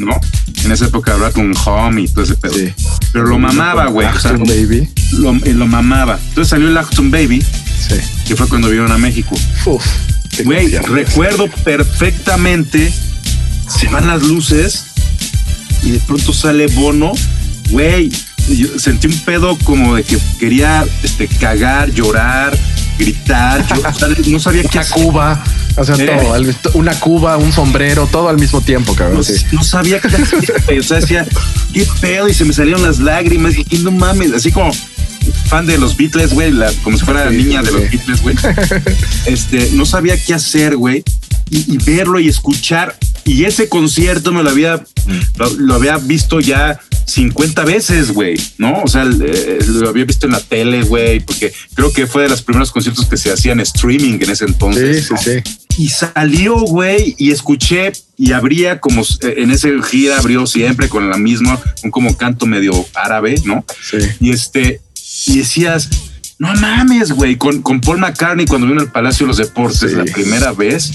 ¿No? 0.00 0.18
En 0.64 0.72
esa 0.72 0.86
época 0.86 1.12
hablaba 1.14 1.32
con 1.32 1.52
Home 1.64 2.02
y 2.02 2.08
todo 2.08 2.24
ese 2.24 2.34
pedo. 2.34 2.54
Sí. 2.54 2.72
Pero 3.12 3.26
lo 3.26 3.38
mamaba, 3.38 3.86
güey. 3.86 4.06
O 4.08 4.18
sea, 4.18 4.32
Baby. 4.32 4.88
lo, 5.12 5.34
eh, 5.36 5.54
lo 5.54 5.66
mamaba. 5.66 6.18
Entonces 6.28 6.48
salió 6.48 6.68
el 6.68 6.76
Action 6.76 7.10
Baby, 7.10 7.40
Sí. 7.42 7.94
que 8.26 8.36
fue 8.36 8.46
cuando 8.48 8.68
vinieron 8.68 8.92
a 8.92 8.98
México. 8.98 9.36
Uf. 9.66 9.84
Güey, 10.44 10.68
recuerdo 10.78 11.48
perfectamente. 11.64 12.92
Se 13.68 13.88
van 13.88 14.06
las 14.08 14.22
luces 14.22 14.86
y 15.82 15.90
de 15.92 15.98
pronto 16.00 16.32
sale 16.32 16.66
Bono. 16.68 17.12
Güey, 17.70 18.10
yo 18.48 18.78
sentí 18.78 19.06
un 19.06 19.18
pedo 19.20 19.56
como 19.64 19.94
de 19.94 20.02
que 20.02 20.18
quería 20.38 20.84
este, 21.02 21.28
cagar, 21.28 21.92
llorar, 21.92 22.56
gritar. 23.00 23.66
Yo, 23.66 23.76
o 23.88 23.92
sea, 23.94 24.08
no 24.28 24.38
sabía 24.38 24.62
qué 24.64 24.78
hacer. 24.78 24.94
cuba, 25.02 25.42
o 25.76 25.84
sea, 25.84 25.96
Eh. 25.96 26.06
todo, 26.62 26.74
una 26.78 26.94
cuba, 27.00 27.36
un 27.36 27.52
sombrero, 27.52 28.06
todo 28.10 28.28
al 28.28 28.38
mismo 28.38 28.60
tiempo, 28.60 28.94
cabrón. 28.94 29.16
No, 29.18 29.22
sí. 29.24 29.34
no 29.52 29.64
sabía 29.64 30.00
qué 30.00 30.08
hacer. 30.08 30.78
O 30.78 30.82
sea, 30.82 31.00
decía, 31.00 31.26
qué 31.72 31.86
pedo. 32.00 32.28
Y 32.28 32.34
se 32.34 32.44
me 32.44 32.52
salieron 32.52 32.82
las 32.82 32.98
lágrimas. 33.00 33.54
Y 33.56 33.78
no 33.78 33.90
mames, 33.90 34.32
así 34.32 34.52
como 34.52 34.70
fan 35.46 35.66
de 35.66 35.76
los 35.78 35.96
Beatles, 35.96 36.32
güey, 36.32 36.50
la- 36.52 36.72
como 36.82 36.96
si 36.96 37.04
fuera 37.04 37.28
Sí, 37.30 37.36
niña 37.36 37.60
sí, 37.60 37.66
de 37.66 37.72
los. 37.72 37.90
Beatles, 37.90 38.22
güey. 38.22 38.36
Este, 39.26 39.70
no 39.72 39.84
sabía 39.84 40.16
qué 40.22 40.34
hacer, 40.34 40.76
güey. 40.76 41.02
Y, 41.50 41.74
y 41.74 41.78
verlo 41.78 42.20
y 42.20 42.28
escuchar. 42.28 42.96
Y 43.24 43.44
ese 43.44 43.68
concierto 43.68 44.32
me 44.32 44.42
lo 44.42 44.50
había, 44.50 44.82
lo, 45.36 45.50
lo 45.56 45.74
había 45.74 45.96
visto 45.98 46.40
ya 46.40 46.80
50 47.06 47.64
veces, 47.64 48.12
güey, 48.12 48.40
¿no? 48.58 48.82
O 48.82 48.88
sea, 48.88 49.02
eh, 49.04 49.58
lo 49.68 49.88
había 49.88 50.04
visto 50.04 50.26
en 50.26 50.32
la 50.32 50.40
tele, 50.40 50.82
güey, 50.82 51.20
porque 51.20 51.52
creo 51.74 51.92
que 51.92 52.06
fue 52.06 52.22
de 52.24 52.28
los 52.28 52.42
primeros 52.42 52.70
conciertos 52.70 53.06
que 53.06 53.16
se 53.16 53.32
hacían 53.32 53.60
streaming 53.60 54.14
en 54.20 54.30
ese 54.30 54.46
Sí, 54.46 54.52
entonces. 54.52 55.06
sí, 55.06 55.12
¿no? 55.14 55.18
sí. 55.20 55.30
Y 55.78 55.88
salió, 55.88 56.56
güey, 56.60 57.14
y 57.18 57.30
escuché 57.30 57.92
y 58.16 58.32
abría 58.32 58.80
como 58.80 59.02
eh, 59.02 59.34
en 59.38 59.50
ese 59.50 59.70
gira 59.82 60.18
abrió 60.18 60.46
siempre 60.46 60.88
con 60.88 61.08
la 61.08 61.16
misma, 61.16 61.58
un 61.82 61.90
como 61.90 62.16
canto 62.16 62.46
medio 62.46 62.72
árabe, 62.94 63.40
¿no? 63.44 63.64
Sí. 63.88 63.98
Y 64.20 64.30
este, 64.30 64.80
y 65.26 65.38
decías, 65.38 65.88
no 66.38 66.52
mames, 66.54 67.12
güey, 67.12 67.36
con, 67.36 67.62
con 67.62 67.80
Paul 67.80 67.98
McCartney 67.98 68.46
cuando 68.46 68.66
vino 68.66 68.80
al 68.80 68.90
Palacio 68.92 69.24
de 69.26 69.28
los 69.28 69.36
Deportes 69.38 69.90
Sí. 69.90 69.96
la 69.96 70.04
primera 70.04 70.52
vez. 70.52 70.90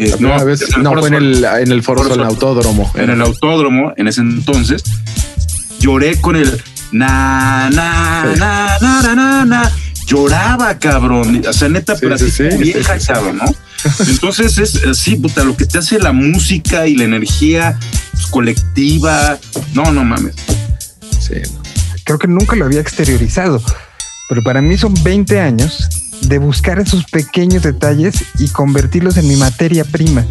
Eh, 0.00 0.08
La 0.10 0.16
primera 0.16 0.44
vez, 0.44 0.64
no, 0.78 0.92
fue 0.98 1.08
en 1.08 1.14
el, 1.14 1.44
en 1.44 1.72
el 1.72 1.82
Foro 1.82 2.02
Sol, 2.04 2.22
autódromo. 2.24 2.90
en 2.94 3.10
el 3.10 3.20
autódromo 3.20 3.92
en 3.96 4.08
ese 4.08 4.20
entonces. 4.22 4.82
Lloré 5.78 6.20
con 6.20 6.36
el 6.36 6.62
na, 6.92 7.70
na, 7.70 8.26
Sí. 8.32 8.38
na, 8.40 8.78
na, 8.80 9.02
na, 9.02 9.14
na, 9.14 9.44
na. 9.44 9.72
Lloraba, 10.06 10.78
cabrón. 10.78 11.42
O 11.48 11.52
sea, 11.52 11.68
neta, 11.68 11.94
Sí, 11.94 12.00
pero 12.02 12.18
sí, 12.18 12.24
así 12.26 12.50
sí, 12.50 12.56
vieja, 12.58 12.98
cabrón, 13.06 13.38
¿no? 13.38 13.54
Entonces 14.08 14.58
es 14.58 14.84
así, 14.86 15.16
puta, 15.16 15.44
lo 15.44 15.56
que 15.56 15.64
te 15.66 15.78
hace 15.78 15.98
la 15.98 16.12
música 16.12 16.86
y 16.86 16.96
la 16.96 17.04
energía 17.04 17.78
pues, 18.12 18.26
colectiva. 18.26 19.38
No, 19.74 19.90
no 19.92 20.04
mames. 20.04 20.34
Sí, 21.18 21.34
no. 21.54 21.62
creo 22.04 22.18
que 22.18 22.26
nunca 22.26 22.56
lo 22.56 22.64
había 22.64 22.80
exteriorizado, 22.80 23.62
pero 24.28 24.42
para 24.42 24.60
mí 24.60 24.76
son 24.76 24.94
20 25.02 25.40
años 25.40 25.88
de 26.22 26.38
buscar 26.38 26.78
esos 26.78 27.04
pequeños 27.04 27.62
detalles 27.62 28.24
y 28.38 28.48
convertirlos 28.48 29.16
en 29.16 29.28
mi 29.28 29.36
materia 29.36 29.84
prima. 29.84 30.24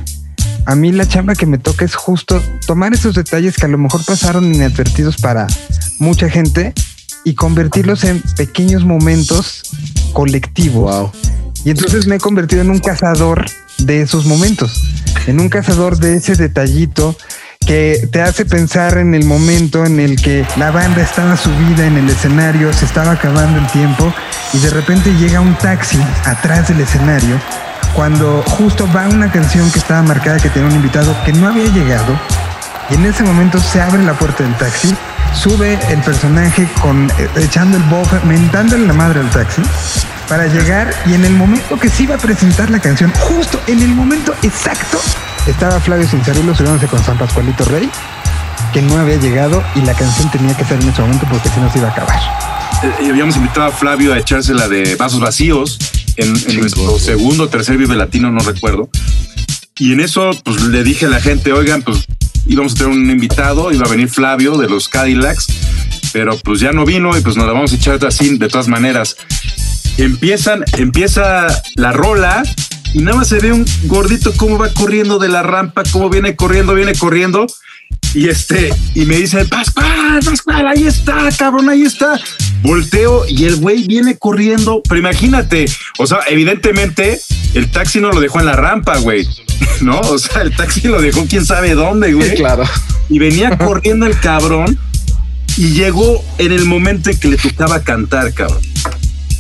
A 0.66 0.76
mí 0.76 0.92
la 0.92 1.08
chamba 1.08 1.36
que 1.36 1.46
me 1.46 1.58
toca 1.58 1.86
es 1.86 1.96
justo 1.96 2.42
tomar 2.68 2.94
esos 2.94 3.16
detalles 3.16 3.56
que 3.56 3.66
a 3.66 3.70
lo 3.70 3.78
mejor 3.78 4.06
pasaron 4.06 4.54
inadvertidos 4.54 5.18
para 5.18 5.48
mucha 5.98 6.30
gente 6.30 6.74
y 7.24 7.34
convertirlos 7.34 8.04
en 8.04 8.22
pequeños 8.38 8.86
momentos 8.86 9.64
colectivos. 10.14 10.92
Wow. 10.92 11.12
Y 11.66 11.72
entonces 11.72 12.08
me 12.08 12.16
he 12.16 12.20
convertido 12.20 12.62
en 12.62 12.70
un 12.70 12.80
cazador 12.80 13.46
de 13.80 14.02
esos 14.02 14.26
momentos, 14.26 14.84
en 15.28 15.40
un 15.40 15.50
cazador 15.50 15.98
de 15.98 16.16
ese 16.16 16.36
detallito 16.36 17.16
que 17.70 18.08
te 18.12 18.24
hace 18.24 18.46
pensar 18.46 18.98
en 18.98 19.14
el 19.14 19.26
momento 19.26 19.86
en 19.86 20.00
el 20.00 20.20
que 20.20 20.44
la 20.58 20.72
banda 20.72 21.04
estaba 21.04 21.38
subida 21.38 21.86
en 21.86 21.98
el 21.98 22.10
escenario, 22.10 22.74
se 22.74 22.84
estaba 22.84 23.12
acabando 23.12 23.60
el 23.60 23.68
tiempo 23.68 24.12
y 24.54 24.58
de 24.58 24.72
repente 24.72 25.14
llega 25.14 25.40
un 25.40 25.54
taxi 25.54 26.00
atrás 26.26 26.68
del 26.70 26.82
escenario 26.82 27.40
cuando 27.94 28.42
justo 28.42 28.90
va 28.92 29.08
una 29.08 29.32
canción 29.32 29.70
que 29.70 29.78
estaba 29.78 30.02
marcada 30.02 30.40
que 30.40 30.50
tenía 30.50 30.68
un 30.68 30.78
invitado 30.78 31.16
que 31.24 31.32
no 31.32 31.48
había 31.48 31.66
llegado 31.66 32.20
y 32.90 32.96
en 32.96 33.06
ese 33.06 33.22
momento 33.22 33.60
se 33.60 33.80
abre 33.80 34.02
la 34.02 34.18
puerta 34.18 34.44
del 34.44 34.58
taxi, 34.58 34.96
sube 35.36 35.78
el 35.92 36.02
personaje 36.02 36.68
con 36.82 37.08
eh, 37.20 37.30
echando 37.36 37.78
el 37.78 37.84
bofe, 37.84 38.20
mentándole 38.26 38.88
la 38.88 38.94
madre 38.94 39.20
al 39.20 39.30
taxi 39.30 39.62
para 40.28 40.48
llegar 40.48 40.92
y 41.06 41.14
en 41.14 41.24
el 41.24 41.34
momento 41.34 41.80
que 41.80 41.90
se 41.90 42.02
iba 42.02 42.16
a 42.16 42.18
presentar 42.18 42.72
la 42.72 42.80
canción, 42.80 43.14
justo 43.20 43.62
en 43.68 43.84
el 43.84 43.90
momento 43.90 44.34
exacto, 44.42 45.00
estaba 45.50 45.80
Flavio 45.80 46.08
Cinzarulo 46.08 46.56
subiéndose 46.56 46.88
con 46.88 47.04
San 47.04 47.18
Pascualito 47.18 47.66
Rey, 47.66 47.90
que 48.74 48.82
no 48.82 48.98
había 48.98 49.18
llegado 49.18 49.64
y 49.76 49.82
la 49.82 49.94
canción 49.94 50.30
tenía 50.32 50.56
que 50.56 50.64
ser 50.64 50.82
en 50.82 50.90
ese 50.90 51.02
momento 51.02 51.26
porque 51.30 51.50
si 51.50 51.60
no 51.60 51.72
se 51.72 51.80
iba 51.80 51.88
a 51.88 51.92
acabar. 51.92 52.20
Eh, 52.84 53.06
y 53.06 53.10
habíamos 53.10 53.36
invitado 53.36 53.68
a 53.68 53.72
Flavio 53.72 54.14
a 54.14 54.20
echársela 54.20 54.68
de 54.68 54.96
vasos 54.96 55.20
vacíos 55.20 55.80
en, 56.18 56.36
en 56.50 56.60
nuestro 56.60 57.00
segundo 57.00 57.46
o 57.46 57.50
tercer 57.50 57.78
Vive 57.78 57.96
Latino, 57.96 58.32
no 58.32 58.40
recuerdo. 58.40 58.90
Y 59.78 59.94
en 59.94 60.02
eso, 60.02 60.32
pues 60.44 60.62
le 60.62 60.84
dije 60.84 61.08
a 61.08 61.10
la 61.10 61.22
gente, 61.22 61.54
oigan, 61.54 61.82
pues 61.82 62.06
íbamos 62.46 62.74
a 62.74 62.76
tener 62.76 62.92
un 62.92 63.10
invitado, 63.10 63.72
iba 63.72 63.86
a 63.86 63.90
venir 63.90 64.10
Flavio 64.10 64.58
de 64.58 64.70
los 64.70 64.88
Cadillacs, 64.88 65.48
pero 66.14 66.38
pues 66.38 66.60
ya 66.60 66.72
no 66.72 66.86
vino 66.86 67.18
y 67.18 67.22
pues 67.22 67.38
nos 67.38 67.48
la 67.48 67.54
vamos 67.54 67.72
a 67.72 67.76
echar 67.76 68.06
así 68.06 68.38
de 68.38 68.48
todas 68.50 68.68
maneras. 68.68 69.16
Empiezan, 69.98 70.64
empieza 70.78 71.48
la 71.76 71.92
rola 71.92 72.44
y 72.94 73.00
nada 73.00 73.18
más 73.18 73.28
se 73.28 73.40
ve 73.40 73.52
un 73.52 73.66
gordito 73.84 74.34
cómo 74.36 74.58
va 74.58 74.70
corriendo 74.74 75.20
de 75.20 75.30
la 75.30 75.44
rampa, 75.44 75.84
cómo 75.92 76.10
viene 76.10 76.36
corriendo, 76.36 76.74
viene 76.74 76.94
corriendo. 76.94 77.46
Y 78.14 78.28
este, 78.28 78.74
y 78.96 79.06
me 79.06 79.18
dice, 79.18 79.46
Pascual, 79.46 80.20
Pascual, 80.24 80.68
ahí 80.68 80.88
está, 80.88 81.30
cabrón, 81.38 81.70
ahí 81.70 81.84
está. 81.84 82.20
Volteo 82.64 83.26
y 83.28 83.46
el 83.46 83.58
güey 83.58 83.86
viene 83.88 84.18
corriendo. 84.18 84.82
Pero 84.88 85.00
imagínate, 85.00 85.66
o 86.00 86.08
sea, 86.08 86.20
evidentemente 86.28 87.20
el 87.54 87.70
taxi 87.70 88.00
no 88.00 88.12
lo 88.12 88.20
dejó 88.20 88.40
en 88.40 88.48
la 88.48 88.54
rampa, 88.54 88.98
güey. 88.98 89.28
No, 89.82 89.98
o 90.00 90.18
sea, 90.18 90.42
el 90.42 90.54
taxi 90.54 90.82
lo 90.88 91.02
dejó 91.02 91.26
quién 91.26 91.46
sabe 91.46 91.74
dónde, 91.74 92.12
güey. 92.14 92.36
claro. 92.36 92.64
Y 93.10 93.18
venía 93.18 93.58
corriendo 93.58 94.06
el 94.06 94.20
cabrón 94.20 94.78
y 95.58 95.70
llegó 95.70 96.24
en 96.38 96.52
el 96.52 96.66
momento 96.66 97.10
en 97.10 97.18
que 97.18 97.30
le 97.30 97.38
tocaba 97.38 97.82
cantar, 97.82 98.34
cabrón. 98.34 98.62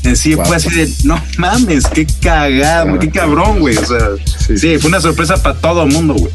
Así 0.05 0.35
Wow. 0.35 0.45
fue 0.45 0.55
así 0.55 0.69
de, 0.69 0.89
no 1.03 1.21
mames, 1.37 1.85
qué 1.87 2.05
cagado, 2.21 2.97
qué 2.99 3.09
cabrón, 3.09 3.59
güey. 3.59 3.77
O 3.77 3.85
sea, 3.85 3.99
Sí, 4.47 4.57
sí, 4.57 4.77
fue 4.79 4.89
una 4.89 5.01
sorpresa 5.01 5.41
para 5.41 5.55
todo 5.59 5.83
el 5.83 5.91
mundo, 5.93 6.13
güey. 6.15 6.31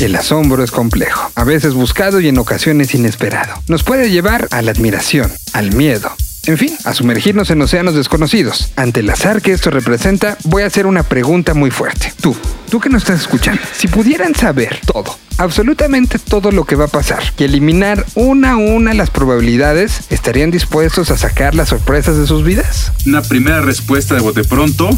El 0.00 0.16
asombro 0.16 0.64
es 0.64 0.70
complejo, 0.72 1.30
a 1.36 1.44
veces 1.44 1.74
buscado 1.74 2.18
y 2.20 2.26
en 2.28 2.38
ocasiones 2.38 2.94
inesperado. 2.94 3.54
Nos 3.68 3.84
puede 3.84 4.10
llevar 4.10 4.48
a 4.50 4.60
la 4.62 4.72
admiración, 4.72 5.30
al 5.52 5.72
miedo. 5.72 6.10
En 6.46 6.58
fin, 6.58 6.76
a 6.84 6.92
sumergirnos 6.92 7.48
en 7.50 7.62
océanos 7.62 7.94
desconocidos. 7.94 8.70
Ante 8.76 9.00
el 9.00 9.08
azar 9.08 9.40
que 9.40 9.52
esto 9.52 9.70
representa, 9.70 10.36
voy 10.44 10.62
a 10.62 10.66
hacer 10.66 10.86
una 10.86 11.02
pregunta 11.02 11.54
muy 11.54 11.70
fuerte. 11.70 12.12
Tú, 12.20 12.36
tú 12.70 12.80
que 12.80 12.90
nos 12.90 13.02
estás 13.02 13.20
escuchando, 13.22 13.62
si 13.72 13.88
pudieran 13.88 14.34
saber 14.34 14.80
todo, 14.84 15.18
absolutamente 15.38 16.18
todo 16.18 16.52
lo 16.52 16.64
que 16.64 16.76
va 16.76 16.84
a 16.84 16.88
pasar 16.88 17.22
y 17.38 17.44
eliminar 17.44 18.04
una 18.14 18.52
a 18.52 18.56
una 18.56 18.92
las 18.92 19.08
probabilidades, 19.08 20.02
¿estarían 20.10 20.50
dispuestos 20.50 21.10
a 21.10 21.16
sacar 21.16 21.54
las 21.54 21.70
sorpresas 21.70 22.18
de 22.18 22.26
sus 22.26 22.44
vidas? 22.44 22.92
Una 23.06 23.22
primera 23.22 23.62
respuesta 23.62 24.14
de 24.14 24.20
bote 24.20 24.44
pronto, 24.44 24.90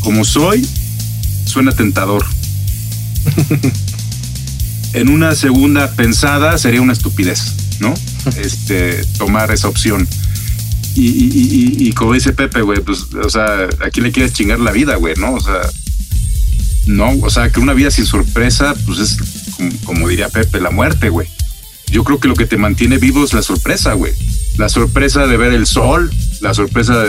como 0.00 0.24
soy, 0.24 0.68
suena 1.46 1.72
tentador. 1.72 2.26
en 4.92 5.08
una 5.08 5.34
segunda 5.34 5.92
pensada 5.92 6.58
sería 6.58 6.82
una 6.82 6.92
estupidez, 6.92 7.54
¿no? 7.80 7.94
Este, 8.36 9.04
tomar 9.18 9.50
esa 9.52 9.68
opción. 9.68 10.06
Y, 10.94 11.06
y- 11.08 11.76
y- 11.80 11.88
y- 11.88 11.92
como 11.92 12.14
dice 12.14 12.32
Pepe, 12.32 12.62
güey, 12.62 12.80
pues, 12.80 13.04
o 13.22 13.28
sea, 13.28 13.68
¿a 13.84 13.90
quién 13.90 14.04
le 14.04 14.12
quieres 14.12 14.32
chingar 14.32 14.58
la 14.58 14.72
vida, 14.72 14.96
güey, 14.96 15.14
no? 15.16 15.34
O 15.34 15.40
sea, 15.40 15.60
no, 16.86 17.10
o 17.22 17.30
sea, 17.30 17.50
que 17.50 17.60
una 17.60 17.74
vida 17.74 17.90
sin 17.90 18.06
sorpresa, 18.06 18.74
pues 18.86 18.98
es, 19.00 19.16
como, 19.84 20.08
diría 20.08 20.28
Pepe, 20.28 20.60
la 20.60 20.70
muerte, 20.70 21.10
güey. 21.10 21.28
Yo 21.88 22.02
creo 22.02 22.18
que 22.18 22.28
lo 22.28 22.34
que 22.34 22.46
te 22.46 22.56
mantiene 22.56 22.98
vivo 22.98 23.24
es 23.24 23.32
la 23.32 23.42
sorpresa, 23.42 23.92
güey. 23.92 24.12
La 24.56 24.68
sorpresa 24.68 25.26
de 25.26 25.36
ver 25.36 25.52
el 25.52 25.66
sol, 25.66 26.10
la 26.40 26.54
sorpresa 26.54 27.04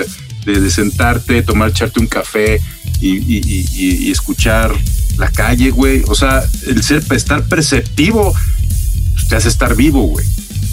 de, 0.45 0.70
sentarte, 0.70 1.41
tomar, 1.41 1.70
echarte 1.70 1.99
un 1.99 2.07
café 2.07 2.61
y 3.01 4.11
escuchar 4.11 4.74
la 5.18 5.30
calle, 5.32 5.72
güey. 5.72 6.03
O 6.07 6.15
sea, 6.15 6.43
el 6.68 6.84
ser, 6.84 7.03
estar 7.11 7.43
perceptivo 7.47 8.34
pues, 9.13 9.28
te 9.28 9.36
hace 9.36 9.49
estar 9.49 9.76
vivo, 9.76 10.03
güey. 10.03 10.26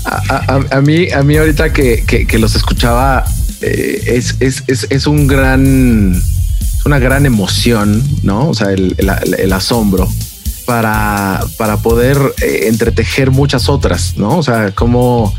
A, 0.05 0.81
mí, 0.83 1.11
a 1.11 1.23
mí 1.23 1.37
ahorita 1.37 1.73
que, 1.73 2.37
los 2.39 2.55
escuchaba, 2.55 3.25
eh, 3.63 4.21
es, 4.41 4.63
es, 4.69 5.07
un 5.07 5.27
gran, 5.27 6.23
una 6.85 6.99
gran 6.99 7.25
emoción, 7.27 8.03
¿no? 8.23 8.49
O 8.49 8.55
sea, 8.55 8.71
el, 8.73 9.53
asombro 9.53 10.09
para, 10.67 11.41
para 11.57 11.79
poder 11.79 12.19
eh, 12.43 12.65
entretejer 12.69 13.31
muchas 13.31 13.69
otras, 13.69 14.17
¿no? 14.17 14.37
O 14.39 14.43
sea, 14.43 14.73
como 14.73 15.35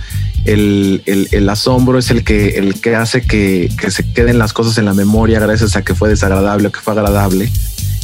el, 0.46 1.02
el- 1.06 1.28
el 1.32 1.50
asombro 1.50 1.98
es 2.00 2.10
el 2.12 2.24
que, 2.24 2.58
el 2.58 2.80
que 2.82 2.96
hace 2.96 3.22
que, 3.22 3.70
que 3.80 3.92
se 3.92 4.04
queden 4.12 4.38
las 4.40 4.54
cosas 4.54 4.78
en 4.80 4.86
la 4.86 4.94
memoria 4.94 5.40
gracias 5.40 5.76
a 5.76 5.84
que 5.84 5.94
fue 5.96 6.10
desagradable 6.10 6.68
o 6.68 6.72
que 6.72 6.80
fue 6.80 6.94
agradable. 6.94 7.52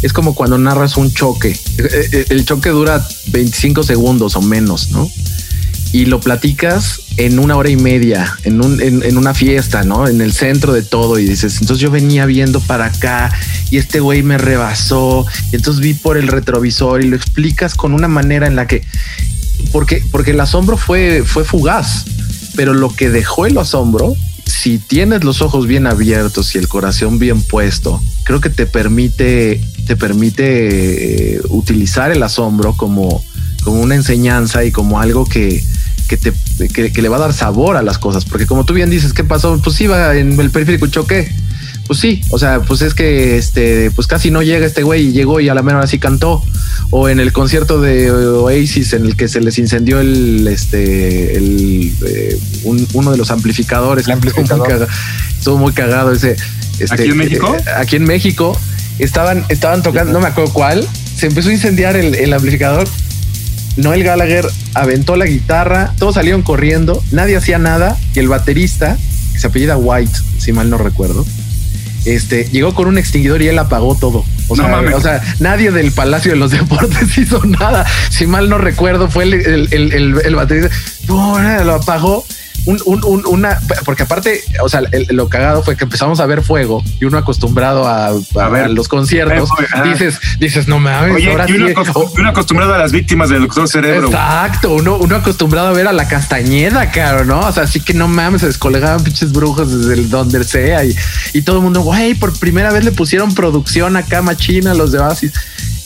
Es 0.02 0.14
como 0.14 0.34
cuando 0.34 0.58
narras 0.58 0.98
un 0.98 1.12
choque. 1.14 1.50
Eh, 1.78 2.10
eh, 2.12 2.26
El 2.30 2.44
choque 2.46 2.70
dura 2.70 3.06
25 3.28 3.84
segundos 3.84 4.36
o 4.36 4.42
menos, 4.42 4.90
¿no? 4.90 5.08
Y 5.94 6.06
lo 6.06 6.20
platicas 6.20 7.02
en 7.18 7.38
una 7.38 7.58
hora 7.58 7.70
y 7.70 7.76
media, 7.76 8.38
en, 8.44 8.64
un, 8.64 8.82
en, 8.82 9.18
una 9.18 9.34
fiesta, 9.34 9.84
¿no? 9.84 10.08
En 10.08 10.22
el 10.22 10.32
centro 10.32 10.72
de 10.72 10.84
todo 10.84 11.20
y 11.20 11.26
dices, 11.26 11.60
entonces 11.60 11.82
yo 11.82 11.92
venía 11.92 12.26
viendo 12.26 12.62
para 12.62 12.86
acá 12.86 13.32
y 13.70 13.78
este 13.78 14.00
güey 14.00 14.24
me 14.24 14.38
rebasó 14.38 15.26
y 15.52 15.58
entonces 15.58 15.82
vi 15.82 15.94
por 15.94 16.18
el 16.18 16.30
retrovisor 16.30 17.04
y 17.04 17.10
lo 17.10 17.16
explicas 17.18 17.76
con 17.76 17.94
una 17.94 18.08
manera 18.08 18.48
en 18.48 18.56
la 18.56 18.68
que, 18.68 18.84
porque, 19.72 20.02
porque 20.12 20.32
el 20.32 20.40
asombro 20.40 20.78
fue, 20.78 21.24
fue 21.26 21.44
fugaz, 21.44 22.06
pero 22.56 22.74
lo 22.74 22.96
que 22.96 23.10
dejó 23.10 23.46
el 23.46 23.58
asombro, 23.58 24.16
si 24.46 24.78
tienes 24.78 25.26
los 25.26 25.42
ojos 25.42 25.68
bien 25.68 25.88
abiertos 25.88 26.56
y 26.56 26.58
el 26.58 26.70
corazón 26.70 27.20
bien 27.20 27.42
puesto, 27.42 28.02
creo 28.24 28.40
que 28.40 28.50
te 28.50 28.66
permite, 28.66 29.62
te 29.88 29.98
permite 29.98 31.36
eh, 31.36 31.42
utilizar 31.50 32.12
el 32.12 32.24
asombro 32.24 32.74
como, 32.78 33.24
como 33.64 33.82
una 33.82 33.96
enseñanza 33.96 34.64
y 34.64 34.72
como 34.72 35.00
algo 35.00 35.26
que, 35.26 35.64
que, 36.18 36.18
te, 36.18 36.68
que, 36.68 36.92
que 36.92 37.02
le 37.02 37.08
va 37.10 37.16
a 37.16 37.20
dar 37.22 37.34
sabor 37.34 37.78
a 37.78 37.82
las 37.82 37.98
cosas. 37.98 38.26
Porque 38.26 38.46
como 38.46 38.66
tú 38.66 38.74
bien 38.74 38.90
dices, 38.90 39.14
¿qué 39.14 39.24
pasó? 39.24 39.60
Pues 39.64 39.80
iba 39.80 40.16
en 40.18 40.38
el 40.40 40.52
periférico 40.52 40.86
y 40.88 40.92
choqué. 40.92 41.32
Pues 41.88 42.00
sí, 42.00 42.22
o 42.30 42.38
sea, 42.38 42.62
pues 42.62 42.82
es 42.82 42.94
que 42.94 43.38
este, 43.38 43.92
pues 43.92 44.08
casi 44.08 44.30
no 44.32 44.42
llega 44.42 44.66
este 44.66 44.84
güey 44.84 45.08
y 45.08 45.12
llegó 45.14 45.40
y 45.40 45.50
a 45.50 45.54
la 45.54 45.62
menor 45.64 45.82
así 45.84 46.00
cantó. 46.00 46.44
O 46.90 47.08
en 47.10 47.20
el 47.22 47.32
concierto 47.32 47.80
de 47.82 48.12
Oasis 48.12 48.94
en 48.94 49.06
el 49.06 49.16
que 49.16 49.28
se 49.30 49.40
les 49.42 49.58
incendió 49.58 50.00
el, 50.02 50.48
este, 50.48 51.38
el, 51.38 51.94
eh, 52.06 52.38
un- 52.64 52.88
uno 52.94 53.12
de 53.12 53.18
los 53.18 53.32
amplificadores. 53.32 54.06
El 54.08 54.12
amplificador. 54.14 54.68
Estuvo 54.68 54.78
muy 54.78 54.86
caga- 54.86 54.88
Estuvo 55.38 55.58
muy 55.58 55.74
cagado 55.74 56.12
ese. 56.12 56.36
este, 56.80 56.94
¿Aquí 56.94 57.10
en 57.10 57.18
México? 57.18 57.56
eh, 57.58 57.64
aquí 57.78 57.96
en 57.96 58.04
México 58.04 58.58
estaban, 59.00 59.46
estaban 59.50 59.82
tocando, 59.82 60.12
no 60.14 60.20
me 60.20 60.28
acuerdo 60.28 60.52
cuál. 60.54 60.88
Se 61.18 61.28
empezó 61.28 61.50
a 61.50 61.54
incendiar 61.54 61.96
el, 61.96 62.16
el 62.16 62.34
amplificador 62.34 62.88
Noel 63.82 64.04
Gallagher 64.04 64.46
aventó 64.74 65.16
la 65.16 65.26
guitarra, 65.26 65.94
todos 66.00 66.16
salieron 66.16 66.42
corriendo, 66.42 67.04
nadie 67.12 67.36
hacía 67.38 67.58
nada 67.58 67.98
y 68.16 68.20
el 68.20 68.28
baterista, 68.28 68.98
que 69.34 69.40
se 69.40 69.48
apellida 69.48 69.78
White, 69.78 70.12
si 70.40 70.52
mal 70.54 70.70
no 70.70 70.78
recuerdo, 70.78 71.26
este 72.06 72.46
llegó 72.46 72.74
con 72.74 72.88
un 72.88 72.98
extinguidor 72.98 73.42
y 73.42 73.48
él 73.48 73.60
apagó 73.60 73.96
todo. 73.96 74.26
O 74.48 74.56
No 74.56 74.64
sea, 74.64 74.72
mames. 74.72 74.96
o 74.96 75.02
sea, 75.02 75.22
nadie 75.40 75.72
del 75.72 75.92
Palacio 75.92 76.32
de 76.32 76.38
los 76.38 76.52
Deportes 76.52 77.18
hizo 77.18 77.44
nada. 77.46 77.86
Si 78.10 78.26
mal 78.28 78.50
no 78.50 78.58
recuerdo, 78.58 79.10
fue 79.10 79.24
el, 79.26 79.34
el, 79.34 79.68
el, 79.72 79.94
el- 79.94 80.22
el 80.26 80.36
baterista, 80.36 80.70
¡pum! 81.08 81.38
lo 81.64 81.76
apagó. 81.76 82.26
Un, 82.66 82.80
un- 82.86 83.04
un- 83.04 83.26
una, 83.26 83.60
porque 83.86 84.04
aparte, 84.04 84.44
o 84.62 84.70
sea, 84.70 84.82
el- 84.92 85.08
lo 85.10 85.28
cagado 85.30 85.64
fue 85.64 85.76
que 85.76 85.84
empezamos 85.86 86.20
a 86.20 86.26
ver 86.28 86.44
fuego 86.44 86.84
y 87.00 87.06
uno 87.06 87.18
acostumbrado 87.18 87.88
a, 87.88 88.08
a- 88.10 88.12
A 88.46 88.50
ver. 88.50 88.66
a 88.66 88.68
los 88.68 88.88
conciertos, 88.88 89.50
dices, 89.84 90.20
dices, 90.40 90.68
no 90.68 90.78
mames, 90.80 91.16
Oye, 91.16 91.32
ahora 91.32 91.46
y 91.50 91.54
uno, 91.54 91.68
sí. 91.68 91.74
acostum- 91.74 92.12
uno 92.20 92.30
acostumbrado 92.30 92.74
a 92.76 92.78
las 92.78 92.92
víctimas 92.92 93.30
del 93.30 93.42
doctor 93.42 93.68
Cerebro. 93.68 94.08
Exacto, 94.10 94.74
uno, 94.74 94.98
uno 94.98 95.16
acostumbrado 95.16 95.70
a 95.70 95.72
ver 95.74 95.88
a 95.88 95.92
la 95.94 96.08
castañeda, 96.08 96.92
caro, 96.92 97.26
¿no? 97.26 97.40
O 97.40 97.52
sea, 97.52 97.64
así 97.64 97.80
que 97.80 97.94
no 97.96 98.08
mames, 98.08 98.42
se 98.42 98.48
descolegaban 98.48 99.04
pinches 99.04 99.32
brujos 99.32 99.72
desde 99.80 99.94
el 99.96 100.10
donde 100.10 100.44
sea 100.44 100.86
y, 100.86 100.96
y 101.34 101.42
todo 101.42 101.58
el 101.58 101.64
mundo, 101.64 101.82
güey, 101.82 102.14
por 102.14 102.38
primera 102.38 102.72
vez 102.72 102.86
le 102.86 102.92
pusieron 102.92 103.34
producción 103.34 103.96
acá 103.98 104.22
machina 104.22 104.72
a 104.72 104.76
los 104.76 104.92
de 104.92 105.00
Oasis 105.00 105.32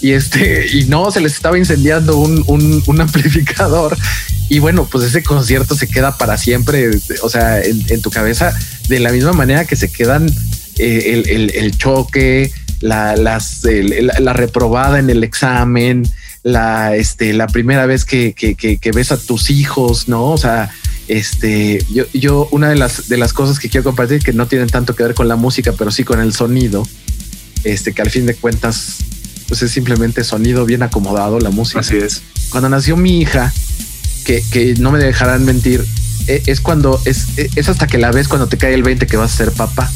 y 0.06 0.12
este, 0.14 0.68
y 0.72 0.84
no, 0.86 1.10
se 1.10 1.20
les 1.20 1.34
estaba 1.34 1.58
incendiando 1.58 2.18
un, 2.18 2.44
un, 2.86 3.02
amplificador 3.02 3.98
y 4.50 4.60
bueno, 4.60 4.88
pues 4.92 5.04
ese 5.04 5.24
concierto 5.24 5.74
se 5.74 5.88
queda 5.88 6.16
para 6.16 6.38
siempre, 6.38 6.92
o 7.24 7.30
sea, 7.30 7.60
en, 7.64 8.02
tu 8.04 8.12
cabeza 8.12 8.56
de 8.88 9.00
la 9.00 9.12
misma 9.12 9.34
manera 9.34 9.66
que 9.66 9.76
se 9.76 9.92
quedan 9.92 10.28
eh, 10.78 11.24
el, 11.28 11.50
el- 11.56 11.76
choque, 11.80 12.52
la, 12.82 13.16
reprobada 14.34 15.00
en 15.00 15.10
el 15.10 15.24
examen, 15.24 16.04
la, 16.44 16.96
este, 16.96 17.34
la 17.34 17.48
primera 17.48 17.88
vez 17.88 18.06
que, 18.06 18.34
que, 18.34 18.54
que- 18.54 18.78
que 18.78 18.92
ves 18.92 19.12
a 19.12 19.18
tus 19.18 19.50
hijos, 19.50 20.08
¿no? 20.08 20.26
O 20.26 20.38
sea, 20.38 20.70
este, 21.08 21.84
yo, 21.92 22.04
yo, 22.14 22.48
una 22.52 22.70
de 22.70 22.76
las, 22.76 23.10
de 23.10 23.18
las 23.18 23.34
cosas 23.34 23.58
que 23.58 23.70
quiero 23.70 23.84
compartir 23.84 24.20
que 24.22 24.34
no 24.34 24.46
tienen 24.46 24.70
tanto 24.70 24.94
que 24.96 25.02
ver 25.02 25.16
con 25.16 25.28
la 25.28 25.36
música, 25.36 25.74
pero 25.76 25.90
sí 25.90 26.04
con 26.04 26.22
el 26.22 26.32
sonido, 26.32 26.88
este, 27.64 27.92
que 27.92 28.04
al 28.04 28.12
fin 28.12 28.28
de 28.28 28.36
cuentas, 28.36 28.98
pues 29.48 29.62
es 29.62 29.72
simplemente 29.72 30.24
sonido 30.24 30.66
bien 30.66 30.84
acomodado, 30.84 31.40
la 31.40 31.50
música 31.52 31.80
Así 31.82 31.98
es. 31.98 32.22
cuando 32.50 32.70
nació 32.70 32.98
mi 32.98 33.20
hija, 33.22 33.54
que, 34.26 34.44
que 34.52 34.74
no 34.80 34.92
me 34.92 35.00
dejarán 35.00 35.46
mentir, 35.46 35.86
e- 36.28 36.42
es 36.48 36.60
cuando 36.62 37.00
es, 37.06 37.28
es 37.38 37.70
hasta 37.70 37.88
que 37.88 37.98
la 37.98 38.12
ves 38.12 38.28
cuando 38.28 38.48
te 38.48 38.58
cae 38.58 38.74
el 38.74 38.84
20 38.84 39.06
que 39.08 39.18
vas 39.18 39.34
a 39.34 39.38
ser 39.38 39.52
papá. 39.52 39.92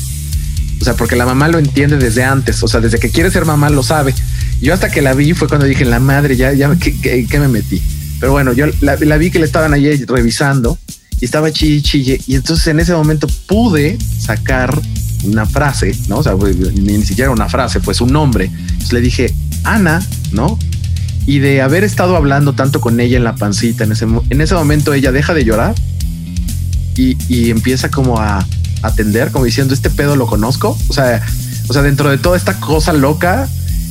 O 0.82 0.86
sea, 0.86 0.94
porque 0.96 1.16
la 1.18 1.26
mamá 1.26 1.48
lo 1.50 1.60
entiende 1.60 1.98
desde 1.98 2.24
antes, 2.24 2.64
o 2.64 2.68
sea, 2.68 2.80
desde 2.80 3.00
que 3.00 3.10
quiere 3.10 3.32
ser 3.32 3.44
mamá 3.46 3.70
lo 3.70 3.84
sabe. 3.84 4.14
Yo 4.62 4.74
hasta 4.74 4.90
que 4.90 5.02
la 5.02 5.14
vi 5.14 5.34
fue 5.34 5.48
cuando 5.48 5.66
dije, 5.66 5.84
la 5.84 6.00
madre, 6.00 6.36
ya, 6.38 6.54
ya, 6.54 6.74
¿qué, 6.76 6.98
qué- 7.00 7.26
qué 7.30 7.40
me 7.40 7.48
metí? 7.48 7.82
Pero 8.20 8.32
bueno, 8.34 8.54
yo 8.54 8.66
la, 8.82 8.96
la 8.98 9.18
vi 9.18 9.32
que 9.32 9.40
le 9.40 9.46
estaban 9.46 9.74
ahí 9.74 10.06
revisando 10.06 10.78
y 11.20 11.26
estaba 11.26 11.52
chille, 11.52 11.82
chille. 11.82 12.22
Y 12.28 12.36
entonces 12.36 12.68
en 12.68 12.80
ese 12.80 12.94
momento 12.94 13.28
pude 13.48 13.98
sacar 14.20 14.80
una 15.24 15.46
frase, 15.46 15.96
¿no? 16.08 16.18
O 16.18 16.24
sea, 16.24 16.34
ni, 16.34 16.98
ni 16.98 17.06
siquiera 17.06 17.32
una 17.32 17.50
frase, 17.50 17.80
pues 17.80 18.02
un 18.02 18.12
nombre. 18.12 18.46
Entonces 18.46 18.94
le 18.94 19.02
dije, 19.02 19.34
Ana, 19.64 20.02
¿no? 20.32 20.58
y 21.26 21.38
de 21.38 21.62
haber 21.62 21.84
estado 21.84 22.16
hablando 22.16 22.54
tanto 22.54 22.82
con 22.82 23.00
ella 23.00 23.16
en 23.16 23.24
la 23.24 23.36
pancita, 23.36 23.84
en 23.84 23.92
ese, 23.92 24.08
en 24.32 24.42
ese 24.42 24.56
momento 24.56 24.96
ella 24.96 25.12
deja 25.12 25.36
de 25.36 25.46
llorar 25.46 25.76
y, 26.96 27.18
y 27.28 27.52
empieza 27.52 27.92
como 27.92 28.20
a 28.20 28.44
atender, 28.82 29.32
como 29.32 29.46
diciendo, 29.46 29.76
este 29.76 29.92
pedo 29.92 30.16
lo 30.16 30.26
conozco. 30.26 30.76
O 30.88 30.94
sea, 30.94 31.22
o 31.68 31.74
sea, 31.74 31.84
dentro 31.84 32.10
de 32.10 32.18
toda 32.18 32.36
esta 32.36 32.60
cosa 32.60 32.94
loca, 32.94 33.48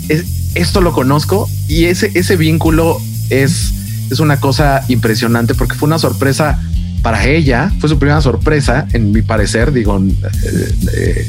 es, 0.08 0.24
esto 0.54 0.80
lo 0.80 0.92
conozco 0.92 1.48
y 1.68 1.84
ese, 1.84 2.10
ese 2.14 2.36
vínculo 2.36 3.00
es, 3.30 3.72
es 4.10 4.18
una 4.18 4.40
cosa 4.40 4.84
impresionante 4.88 5.54
porque 5.54 5.76
fue 5.76 5.86
una 5.86 6.00
sorpresa 6.00 6.60
para 7.02 7.24
ella, 7.26 7.72
fue 7.80 7.88
su 7.88 7.98
primera 7.98 8.20
sorpresa, 8.20 8.86
en 8.92 9.12
mi 9.12 9.22
parecer, 9.22 9.72
digo, 9.72 9.98
eh, 9.98 10.74
eh, 10.94 11.28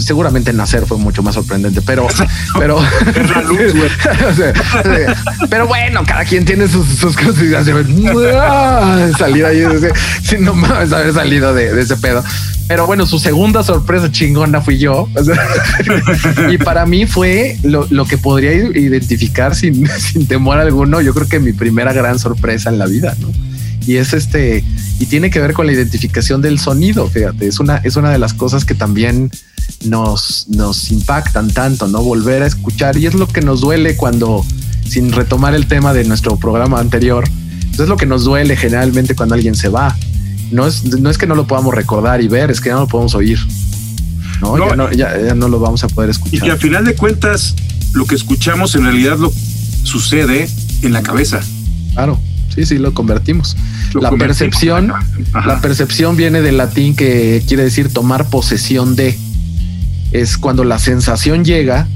seguramente 0.00 0.52
nacer 0.52 0.86
fue 0.86 0.96
mucho 0.96 1.22
más 1.22 1.34
sorprendente, 1.34 1.82
pero, 1.82 2.06
pero, 2.58 2.78
pero 5.50 5.66
bueno, 5.66 6.02
cada 6.06 6.24
quien 6.24 6.44
tiene 6.44 6.68
sus, 6.68 6.86
sus 6.86 7.16
cosas 7.16 7.42
y 7.42 7.54
hace, 7.54 7.72
salir 9.18 9.44
ahí, 9.44 9.58
de- 9.60 9.92
sí, 10.22 10.36
no 10.40 10.54
mames 10.54 10.92
haber 10.92 11.12
salido 11.12 11.52
de, 11.54 11.74
de 11.74 11.82
ese 11.82 11.96
pedo. 11.96 12.22
Pero 12.68 12.86
bueno, 12.86 13.04
su 13.06 13.18
segunda 13.18 13.62
sorpresa 13.62 14.10
chingona 14.10 14.62
fui 14.62 14.78
yo. 14.78 15.08
Y 16.50 16.56
para 16.58 16.86
mí 16.86 17.06
fue 17.06 17.58
lo, 17.64 17.86
lo 17.90 18.06
que 18.06 18.16
podría 18.16 18.54
identificar 18.54 19.54
sin, 19.54 19.86
sin 19.98 20.26
temor 20.26 20.58
alguno. 20.58 21.00
Yo 21.02 21.12
creo 21.12 21.28
que 21.28 21.38
mi 21.40 21.52
primera 21.52 21.92
gran 21.92 22.18
sorpresa 22.18 22.70
en 22.70 22.78
la 22.78 22.86
vida, 22.86 23.14
¿no? 23.20 23.28
Y 23.86 23.96
es 23.96 24.12
este, 24.12 24.64
y 24.98 25.06
tiene 25.06 25.30
que 25.30 25.40
ver 25.40 25.52
con 25.52 25.66
la 25.66 25.72
identificación 25.72 26.40
del 26.42 26.58
sonido. 26.58 27.08
Fíjate, 27.08 27.46
es 27.46 27.58
una, 27.60 27.76
es 27.78 27.96
una 27.96 28.10
de 28.10 28.18
las 28.18 28.34
cosas 28.34 28.64
que 28.64 28.74
también 28.74 29.30
nos, 29.84 30.46
nos 30.48 30.90
impactan 30.90 31.50
tanto, 31.50 31.88
¿no? 31.88 32.02
Volver 32.02 32.42
a 32.42 32.46
escuchar. 32.46 32.96
Y 32.96 33.06
es 33.06 33.14
lo 33.14 33.26
que 33.26 33.40
nos 33.40 33.60
duele 33.60 33.96
cuando, 33.96 34.44
sin 34.88 35.12
retomar 35.12 35.54
el 35.54 35.66
tema 35.66 35.92
de 35.92 36.04
nuestro 36.04 36.36
programa 36.36 36.78
anterior, 36.78 37.24
pues 37.68 37.80
es 37.80 37.88
lo 37.88 37.96
que 37.96 38.06
nos 38.06 38.24
duele 38.24 38.56
generalmente 38.56 39.14
cuando 39.14 39.34
alguien 39.34 39.54
se 39.54 39.68
va. 39.68 39.96
No 40.50 40.66
es, 40.66 40.84
no 40.84 41.08
es 41.10 41.18
que 41.18 41.26
no 41.26 41.34
lo 41.34 41.46
podamos 41.46 41.74
recordar 41.74 42.20
y 42.20 42.28
ver, 42.28 42.50
es 42.50 42.60
que 42.60 42.68
ya 42.68 42.74
no 42.74 42.82
lo 42.82 42.88
podemos 42.88 43.14
oír. 43.14 43.38
No, 44.40 44.56
No, 44.56 44.68
ya, 44.70 44.76
no 44.76 44.92
ya, 44.92 45.20
ya 45.20 45.34
no 45.34 45.48
lo 45.48 45.58
vamos 45.60 45.82
a 45.84 45.88
poder 45.88 46.10
Y 46.10 46.12
que 46.12 46.24
escuchar. 46.24 46.50
al 46.50 46.58
final 46.58 46.84
de 46.84 46.94
cuentas, 46.94 47.54
lo 47.94 48.04
que 48.06 48.14
escuchamos 48.14 48.74
en 48.74 48.84
realidad 48.84 49.16
lo 49.18 49.32
sucede 49.84 50.48
en 50.82 50.92
la 50.92 51.02
cabeza. 51.02 51.40
Claro, 51.94 52.20
sí, 52.54 52.66
sí, 52.66 52.78
lo 52.78 52.94
convertimos. 52.94 53.56
Lo 53.94 54.00
la 54.00 54.10
convertimos 54.10 54.38
percepción. 54.38 54.92
Ajá. 55.32 55.46
la 55.46 55.60
percepción 55.60 56.16
viene 56.16 56.42
del 56.42 56.56
latín 56.56 56.94
que 56.94 57.42
quiere 57.46 57.64
decir 57.64 57.92
tomar 57.92 58.28
posesión 58.28 58.96
de. 58.96 59.18
Es 60.12 60.36
cuando 60.36 60.64
la 60.64 60.78
sensación 60.78 61.44
llega 61.44 61.88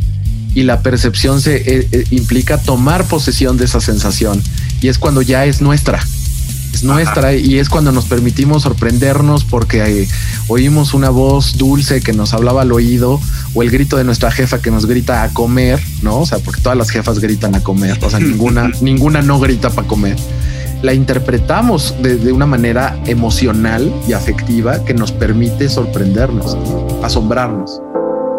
y 0.57 0.63
la 0.63 0.81
percepción 0.81 1.43
se 1.43 1.57
eh, 1.57 1.89
eh, 1.93 2.05
implica 2.11 2.57
tomar 2.57 3.05
posesión 3.05 3.59
de 3.59 3.67
esa 3.67 3.79
sensación 3.79 4.43
y 4.81 4.89
es 4.89 4.99
cuando 4.99 5.21
ya 5.21 5.45
es 5.45 5.61
nuestra. 5.61 6.01
Es 6.73 6.83
nuestra 6.83 7.35
y 7.35 7.59
es 7.59 7.69
cuando 7.69 7.93
nos 7.93 8.07
permitimos 8.07 8.63
sorprendernos 8.63 9.45
porque 9.45 10.03
eh, 10.03 10.09
oímos 10.49 10.95
una 10.95 11.11
voz 11.11 11.59
dulce 11.59 12.01
que 12.01 12.15
nos 12.15 12.33
hablaba 12.33 12.63
al 12.63 12.73
oído 12.73 13.21
o 13.55 13.63
el 13.63 13.71
grito 13.71 13.97
de 13.99 14.05
nuestra 14.05 14.31
jefa 14.31 14.61
que 14.61 14.71
nos 14.71 14.87
grita 14.87 15.23
a 15.23 15.29
comer, 15.29 15.83
¿no? 16.03 16.21
O 16.21 16.27
sea, 16.27 16.39
porque 16.39 16.61
todas 16.61 16.77
las 16.77 16.91
jefas 16.91 17.19
gritan 17.19 17.55
a 17.55 17.63
comer, 17.63 17.99
o 18.03 18.11
sea, 18.11 18.19
ninguna, 18.19 18.71
ninguna 18.81 19.21
no 19.23 19.39
grita 19.39 19.71
para 19.71 19.87
comer. 19.87 20.17
La 20.83 20.95
interpretamos 20.95 21.95
de, 22.03 22.17
de 22.17 22.33
una 22.33 22.47
manera 22.47 22.99
emocional 23.07 23.93
y 24.07 24.13
afectiva 24.13 24.85
que 24.85 24.95
nos 24.95 25.13
permite 25.13 25.69
sorprendernos, 25.69 26.57
asombrarnos. 27.03 27.81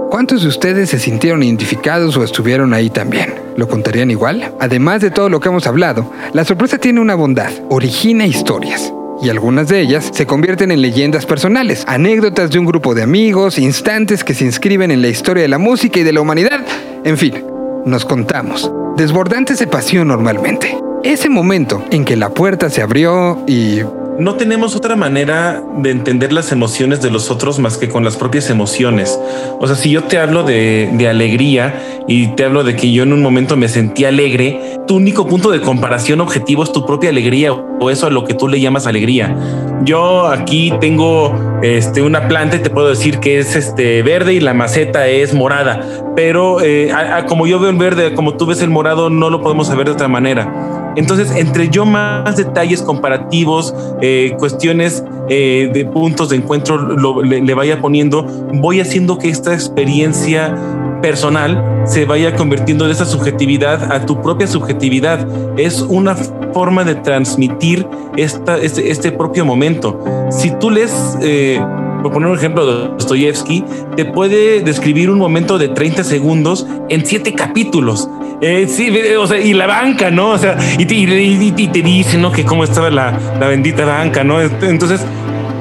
¿Cuántos 0.10 0.42
de 0.42 0.48
ustedes 0.48 0.90
se 0.90 1.00
sintieron 1.00 1.44
identificados 1.44 2.16
o 2.16 2.24
estuvieron 2.24 2.74
ahí 2.74 2.90
también? 2.90 3.36
¿Lo 3.58 3.68
contarían 3.68 4.10
igual? 4.10 4.54
Además 4.60 5.02
de 5.02 5.12
todo 5.12 5.30
lo 5.30 5.40
que 5.40 5.50
hemos 5.50 5.68
hablado, 5.68 6.12
la 6.34 6.46
sorpresa 6.46 6.78
tiene 6.78 7.02
una 7.02 7.16
bondad, 7.16 7.52
origina 7.70 8.26
historias. 8.26 8.94
Y 9.22 9.30
algunas 9.30 9.68
de 9.68 9.82
ellas 9.82 10.10
se 10.14 10.26
convierten 10.26 10.72
en 10.72 10.82
leyendas 10.82 11.26
personales, 11.26 11.84
anécdotas 11.88 12.52
de 12.52 12.60
un 12.60 12.66
grupo 12.66 12.96
de 12.96 13.04
amigos, 13.04 13.58
instantes 13.58 14.24
que 14.24 14.34
se 14.34 14.46
inscriben 14.46 14.92
en 14.92 15.02
la 15.02 15.10
historia 15.10 15.42
de 15.42 15.50
la 15.50 15.58
música 15.58 16.00
y 16.00 16.04
de 16.04 16.14
la 16.14 16.22
humanidad. 16.22 16.66
En 17.04 17.18
fin, 17.18 17.44
nos 17.86 18.06
contamos, 18.06 18.72
desbordantes 18.96 19.60
de 19.60 19.68
pasión 19.68 20.08
normalmente. 20.08 20.87
Ese 21.04 21.30
momento 21.30 21.84
en 21.92 22.06
que 22.06 22.16
la 22.16 22.30
puerta 22.30 22.70
se 22.70 22.82
abrió 22.82 23.40
y 23.48 23.82
no 24.20 24.34
tenemos 24.34 24.76
otra 24.76 24.96
manera 24.96 25.64
de 25.78 25.92
entender 25.92 26.34
las 26.34 26.52
emociones 26.52 27.02
de 27.02 27.12
los 27.12 27.30
otros 27.30 27.60
más 27.60 27.78
que 27.78 27.88
con 27.88 28.04
las 28.04 28.18
propias 28.18 28.50
emociones. 28.50 29.20
O 29.60 29.68
sea, 29.68 29.76
si 29.76 29.92
yo 29.92 30.06
te 30.06 30.18
hablo 30.18 30.44
de, 30.44 31.08
alegría 31.08 32.04
y 32.08 32.30
te 32.30 32.46
hablo 32.46 32.64
de 32.64 32.76
que 32.76 32.92
yo 32.92 33.04
en 33.04 33.14
un 33.14 33.22
momento 33.22 33.56
me 33.56 33.70
sentí 33.70 34.06
alegre, 34.06 34.80
tu 34.88 34.96
único 34.96 35.28
punto 35.28 35.52
de 35.52 35.62
comparación 35.62 36.20
objetivo 36.20 36.64
es 36.64 36.72
tu 36.72 36.86
propia 36.86 37.12
alegría 37.12 37.54
o 37.54 37.90
eso 37.92 38.08
a 38.08 38.10
lo 38.10 38.26
que 38.26 38.34
tú 38.34 38.48
le 38.48 38.60
llamas 38.60 38.88
alegría. 38.88 39.36
Yo 39.84 40.28
aquí 40.28 40.74
tengo 40.80 41.60
este, 41.62 42.02
una 42.02 42.28
planta 42.28 42.58
y 42.58 42.60
te 42.60 42.70
puedo 42.70 42.90
decir 42.90 43.20
que 43.20 43.40
es 43.40 43.56
este 43.56 44.02
verde 44.04 44.34
y 44.34 44.40
la 44.40 44.54
maceta 44.54 45.08
es 45.08 45.34
morada, 45.34 45.82
pero 46.16 46.62
eh, 46.62 46.92
como 47.28 47.48
yo 47.48 47.60
veo 47.60 47.70
el 47.70 47.78
verde, 47.78 48.14
como 48.14 48.36
tú 48.36 48.46
ves 48.48 48.62
el 48.62 48.70
morado, 48.70 49.10
no 49.10 49.30
lo 49.30 49.42
podemos 49.42 49.68
saber 49.68 49.86
de 49.86 49.92
otra 49.94 50.08
manera. 50.08 50.94
Entonces, 50.98 51.32
entre 51.36 51.70
yo 51.70 51.86
más 51.86 52.38
detalles 52.38 52.82
comparativos, 52.82 53.74
eh, 54.02 54.34
cuestiones 54.40 55.04
eh, 55.30 55.70
de 55.72 55.86
puntos 55.86 56.30
de 56.30 56.38
encuentro 56.38 57.22
le, 57.22 57.54
vaya 57.54 57.80
poniendo, 57.80 58.24
voy 58.24 58.82
haciendo 58.82 59.20
que 59.20 59.30
esta 59.30 59.54
experiencia 59.54 60.56
personal 61.04 61.84
se 61.86 62.06
vaya 62.06 62.36
convirtiendo 62.36 62.86
de 62.86 62.94
esa 62.94 63.06
subjetividad 63.06 63.92
a 63.92 64.08
tu 64.08 64.20
propia 64.24 64.48
subjetividad. 64.48 65.28
Es 65.56 65.82
una 65.82 66.16
forma 66.54 66.84
de 66.84 66.96
transmitir 66.96 67.88
esta, 68.16 68.58
este, 68.58 68.92
este 68.92 69.12
propio 69.12 69.46
momento. 69.46 70.04
Si 70.32 70.52
tú 70.52 70.70
lees... 70.70 71.18
Eh, 71.22 71.60
por 72.02 72.12
poner 72.12 72.30
un 72.30 72.38
ejemplo 72.38 72.66
Dostoyevsky, 72.66 73.64
te 73.96 74.06
puede 74.06 74.62
describir 74.62 75.10
un 75.10 75.18
momento 75.18 75.58
de 75.58 75.70
30 75.70 76.04
segundos 76.04 76.68
en 76.90 77.06
siete 77.06 77.34
capítulos. 77.34 78.10
Eh, 78.40 78.68
sí, 78.70 78.92
o 79.20 79.26
sea, 79.26 79.40
y 79.40 79.54
la 79.54 79.66
banca, 79.66 80.12
¿no? 80.12 80.30
O 80.30 80.38
sea, 80.38 80.58
y 80.78 80.86
te, 80.86 80.94
y, 80.96 81.52
te 81.52 81.82
dice, 81.82 82.18
¿no? 82.18 82.32
Que 82.32 82.46
cómo 82.46 82.64
estaba 82.64 82.90
la, 82.92 83.18
la, 83.40 83.48
bendita 83.48 83.84
banca, 83.86 84.24
¿no? 84.24 84.40
Entonces, 84.40 85.02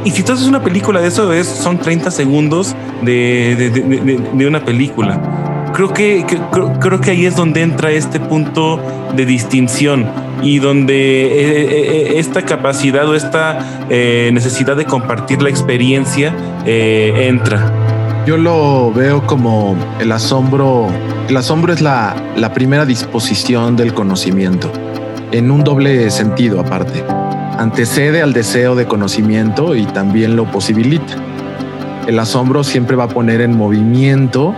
y 0.04 0.10
si 0.10 0.22
tú 0.22 0.32
haces 0.32 0.46
una 0.46 0.62
película 0.62 1.00
de 1.00 1.08
eso, 1.08 1.32
es, 1.32 1.46
son 1.46 1.78
30 1.78 2.10
segundos 2.10 2.76
de, 3.02 3.56
de, 3.56 3.70
de, 3.70 4.20
de 4.32 4.46
una 4.46 4.64
película. 4.64 5.45
Creo 5.76 5.92
que, 5.92 6.24
creo, 6.50 6.72
creo, 6.80 7.00
que 7.02 7.10
ahí 7.10 7.26
es 7.26 7.36
donde 7.36 7.60
entra 7.60 7.90
este 7.90 8.18
punto 8.18 8.80
de 9.14 9.26
distinción 9.26 10.06
y 10.42 10.58
donde 10.58 10.94
eh, 10.94 12.14
eh, 12.14 12.18
esta 12.18 12.40
capacidad 12.40 13.06
o 13.06 13.14
esta 13.14 13.86
necesidad 13.90 14.74
de 14.74 14.86
compartir 14.86 15.42
la 15.42 15.50
experiencia 15.50 16.34
entra. 16.64 17.70
Yo 18.26 18.38
lo 18.38 18.90
veo 18.90 19.26
como 19.26 19.76
el 20.00 20.12
asombro. 20.12 20.88
El 21.28 21.36
asombro 21.36 21.74
es 21.74 21.82
la, 21.82 22.16
la 22.36 22.54
primera 22.54 22.86
disposición 22.86 23.76
del 23.76 23.92
conocimiento, 23.92 24.72
en 25.30 25.50
un 25.50 25.62
doble 25.62 26.10
sentido 26.10 26.58
aparte. 26.58 27.04
Antecede 27.58 28.22
al 28.22 28.32
deseo 28.32 28.76
de 28.76 28.86
conocimiento 28.86 29.76
y 29.76 29.84
también 29.84 30.36
lo 30.36 30.50
posibilita. 30.50 31.16
El 32.06 32.18
asombro 32.18 32.64
siempre 32.64 32.96
va 32.96 33.04
a 33.04 33.08
poner 33.08 33.42
en 33.42 33.54
movimiento 33.54 34.54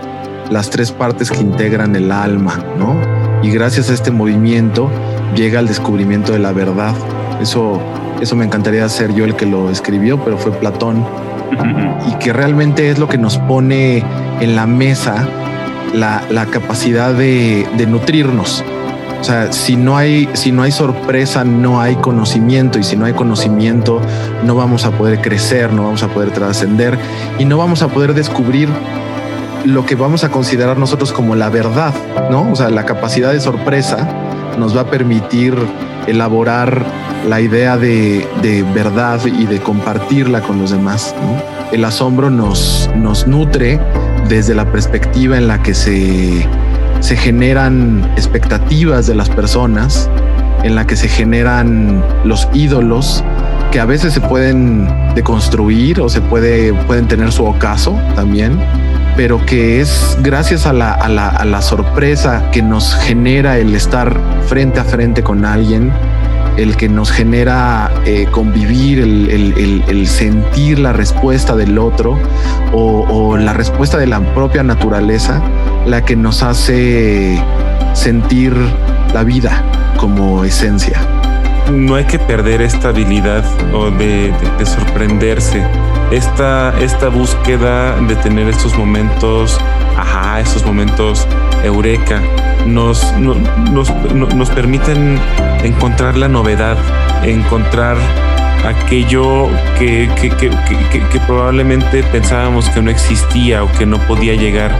las 0.49 0.69
tres 0.69 0.91
partes 0.91 1.31
que 1.31 1.41
integran 1.41 1.95
el 1.95 2.11
alma, 2.11 2.63
¿no? 2.77 2.95
Y 3.41 3.51
gracias 3.51 3.89
a 3.89 3.93
este 3.93 4.11
movimiento 4.11 4.89
llega 5.35 5.59
al 5.59 5.67
descubrimiento 5.67 6.31
de 6.33 6.39
la 6.39 6.51
verdad. 6.51 6.93
Eso, 7.41 7.79
eso 8.21 8.35
me 8.35 8.45
encantaría 8.45 8.87
ser 8.89 9.13
yo 9.13 9.25
el 9.25 9.35
que 9.35 9.45
lo 9.45 9.69
escribió, 9.69 10.23
pero 10.23 10.37
fue 10.37 10.51
Platón 10.51 11.05
y 12.07 12.13
que 12.19 12.33
realmente 12.33 12.89
es 12.89 12.99
lo 12.99 13.07
que 13.07 13.17
nos 13.17 13.37
pone 13.37 14.03
en 14.39 14.55
la 14.55 14.65
mesa 14.65 15.27
la, 15.93 16.45
capacidad 16.51 17.13
de, 17.13 17.67
nutrirnos. 17.87 18.63
O 19.19 19.23
sea, 19.23 19.51
si 19.51 19.75
no 19.75 19.97
hay, 19.97 20.29
si 20.33 20.51
no 20.51 20.63
hay 20.63 20.71
sorpresa, 20.71 21.43
no 21.43 21.81
hay 21.81 21.95
conocimiento, 21.95 22.79
y 22.79 22.83
si 22.83 22.95
no 22.95 23.05
hay 23.05 23.13
conocimiento, 23.13 24.01
no 24.45 24.55
vamos 24.55 24.85
a 24.85 24.91
poder 24.91 25.19
crecer, 25.19 25.73
no 25.73 25.83
vamos 25.83 26.03
a 26.03 26.07
poder 26.07 26.31
trascender 26.31 26.97
y 27.37 27.45
no 27.45 27.57
vamos 27.57 27.81
a 27.81 27.89
poder 27.89 28.13
descubrir 28.13 28.69
lo 29.65 29.85
que 29.85 29.95
vamos 29.95 30.23
a 30.23 30.29
considerar 30.29 30.77
nosotros 30.77 31.11
como 31.11 31.35
la 31.35 31.49
verdad, 31.49 31.93
¿no? 32.29 32.51
O 32.51 32.55
sea, 32.55 32.69
la 32.69 32.85
capacidad 32.85 33.31
de 33.31 33.39
sorpresa 33.39 34.07
nos 34.57 34.75
va 34.75 34.81
a 34.81 34.85
permitir 34.89 35.55
elaborar 36.07 36.83
la 37.27 37.41
idea 37.41 37.77
de, 37.77 38.25
verdad 38.73 39.19
y 39.25 39.45
de 39.45 39.59
compartirla 39.59 40.41
con 40.41 40.59
los 40.59 40.71
demás. 40.71 41.15
El 41.71 41.85
asombro 41.85 42.29
nos, 42.29 42.89
nos 42.95 43.27
nutre 43.27 43.79
desde 44.27 44.55
la 44.55 44.71
perspectiva 44.71 45.37
en 45.37 45.47
la 45.47 45.61
que 45.61 45.73
se, 45.73 46.47
se 46.99 47.15
generan 47.15 48.11
expectativas 48.15 49.07
de 49.07 49.15
las 49.15 49.29
personas, 49.29 50.09
en 50.63 50.75
la 50.75 50.85
que 50.87 50.95
se 50.95 51.07
generan 51.07 52.03
los 52.23 52.47
ídolos 52.53 53.23
que 53.71 53.79
a 53.79 53.85
veces 53.85 54.13
se 54.13 54.21
pueden 54.21 54.87
deconstruir 55.15 56.01
o 56.01 56.09
se 56.09 56.21
puede, 56.21 56.73
pueden 56.73 57.07
tener 57.07 57.31
su 57.31 57.45
ocaso 57.45 57.99
también, 58.15 58.59
pero 59.15 59.45
que 59.45 59.81
es 59.81 60.17
gracias 60.21 60.65
a 60.65 60.73
la, 60.73 60.93
a 60.93 61.09
la, 61.09 61.29
a 61.29 61.45
la 61.45 61.61
sorpresa 61.61 62.49
que 62.51 62.61
nos 62.61 62.95
genera 62.95 63.57
el 63.57 63.75
estar 63.75 64.19
frente 64.47 64.79
a 64.79 64.83
frente 64.83 65.23
con 65.23 65.45
alguien, 65.45 65.91
el 66.59 66.75
que 66.75 66.89
nos 66.89 67.11
genera 67.11 67.89
eh, 68.05 68.27
convivir, 68.31 68.99
el, 68.99 70.07
sentir 70.07 70.79
la 70.79 70.91
respuesta 70.91 71.55
del 71.55 71.77
otro 71.77 72.19
o, 72.73 73.37
la 73.37 73.53
respuesta 73.53 73.97
de 73.97 74.07
la 74.07 74.19
propia 74.33 74.63
naturaleza, 74.63 75.41
la 75.85 76.03
que 76.03 76.15
nos 76.15 76.43
hace 76.43 77.41
sentir 77.93 78.53
la 79.13 79.23
vida 79.23 79.63
como 79.97 80.43
esencia. 80.43 81.18
No 81.71 81.95
hay 81.95 82.05
que 82.05 82.17
perder 82.17 82.61
esta 82.61 82.89
habilidad 82.89 83.43
o 83.73 83.91
de, 83.91 84.33
sorprenderse, 84.65 85.63
esta, 86.11 86.73
esta 86.79 87.09
búsqueda 87.09 87.95
de 88.01 88.15
tener 88.15 88.47
estos 88.47 88.75
momentos, 88.75 89.59
ajá, 89.95 90.39
estos 90.39 90.65
momentos 90.65 91.27
eureka, 91.63 92.21
nos, 92.65 93.13
nos, 93.17 94.49
permiten 94.49 95.19
encontrar 95.63 96.17
la 96.17 96.27
novedad, 96.27 96.77
encontrar 97.23 97.97
aquello 98.65 99.49
que, 99.77 100.09
que, 100.19 101.19
probablemente 101.27 102.03
pensábamos 102.03 102.67
que 102.69 102.81
no 102.81 102.89
existía 102.89 103.63
o 103.63 103.71
que 103.73 103.85
no 103.85 103.99
podía 104.07 104.33
llegar. 104.33 104.71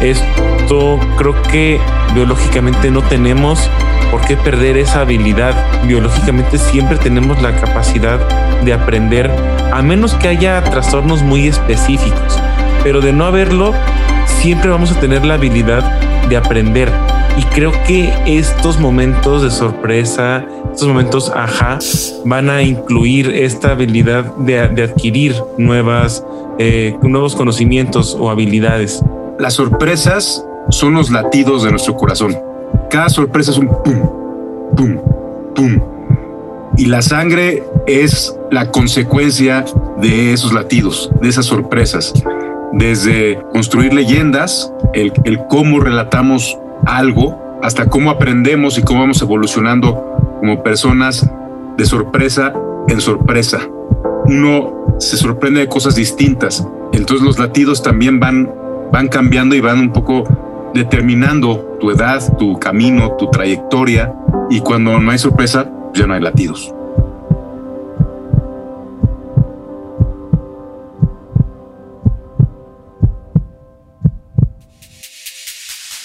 Esto 0.00 0.98
creo 1.18 1.40
que 1.42 1.78
biológicamente 2.14 2.90
no 2.90 3.02
tenemos 3.02 3.68
por 4.10 4.20
qué 4.26 4.36
perder 4.36 4.76
esa 4.76 5.02
habilidad. 5.02 5.54
Biológicamente 5.86 6.58
siempre 6.58 6.96
tenemos 6.96 7.40
la 7.42 7.54
capacidad 7.56 8.18
de 8.64 8.72
aprender, 8.72 9.30
a 9.72 9.82
menos 9.82 10.14
que 10.14 10.28
haya 10.28 10.62
trastornos 10.64 11.22
muy 11.22 11.46
específicos. 11.48 12.38
Pero 12.82 13.00
de 13.00 13.12
no 13.12 13.24
haberlo, 13.24 13.74
siempre 14.26 14.70
vamos 14.70 14.92
a 14.92 15.00
tener 15.00 15.24
la 15.24 15.34
habilidad 15.34 16.00
de 16.28 16.36
aprender. 16.36 16.90
Y 17.36 17.42
creo 17.54 17.72
que 17.86 18.12
estos 18.26 18.78
momentos 18.78 19.42
de 19.42 19.50
sorpresa, 19.50 20.44
estos 20.72 20.88
momentos 20.88 21.30
ajá, 21.34 21.78
van 22.24 22.50
a 22.50 22.62
incluir 22.62 23.28
esta 23.28 23.72
habilidad 23.72 24.24
de, 24.36 24.60
adquirir 24.60 25.34
nuevas, 25.56 26.24
eh, 26.58 26.96
nuevos 27.02 27.36
conocimientos 27.36 28.16
o 28.18 28.30
habilidades. 28.30 29.02
Las 29.38 29.54
sorpresas 29.54 30.44
son 30.70 30.94
los 30.94 31.10
latidos 31.10 31.62
de 31.62 31.70
nuestro 31.70 31.96
corazón. 31.96 32.49
Cada 32.90 33.08
sorpresa 33.08 33.52
es 33.52 33.58
un 33.58 33.68
pum, 33.68 34.00
pum, 34.76 34.98
pum. 35.54 35.80
Y 36.76 36.86
la 36.86 37.02
sangre 37.02 37.62
es 37.86 38.36
la 38.50 38.72
consecuencia 38.72 39.64
de 40.00 40.32
esos 40.32 40.52
latidos, 40.52 41.08
de 41.20 41.28
esas 41.28 41.46
sorpresas. 41.46 42.12
Desde 42.72 43.40
construir 43.52 43.94
leyendas, 43.94 44.72
el, 44.92 45.12
el 45.24 45.38
cómo 45.48 45.78
relatamos 45.78 46.58
algo, 46.84 47.38
hasta 47.62 47.86
cómo 47.86 48.10
aprendemos 48.10 48.76
y 48.76 48.82
cómo 48.82 49.00
vamos 49.00 49.22
evolucionando 49.22 50.36
como 50.40 50.62
personas 50.64 51.30
de 51.76 51.86
sorpresa 51.86 52.52
en 52.88 53.00
sorpresa. 53.00 53.60
Uno 54.24 54.96
se 54.98 55.16
sorprende 55.16 55.60
de 55.60 55.68
cosas 55.68 55.94
distintas, 55.94 56.66
entonces 56.92 57.24
los 57.24 57.38
latidos 57.38 57.84
también 57.84 58.18
van, 58.18 58.52
van 58.90 59.06
cambiando 59.06 59.54
y 59.54 59.60
van 59.60 59.78
un 59.78 59.92
poco 59.92 60.24
determinando 60.74 61.78
tu 61.80 61.90
edad, 61.90 62.36
tu 62.36 62.58
camino, 62.58 63.12
tu 63.16 63.30
trayectoria, 63.30 64.12
y 64.50 64.60
cuando 64.60 64.98
no 64.98 65.10
hay 65.10 65.18
sorpresa, 65.18 65.70
ya 65.94 66.06
no 66.06 66.14
hay 66.14 66.20
latidos. 66.20 66.72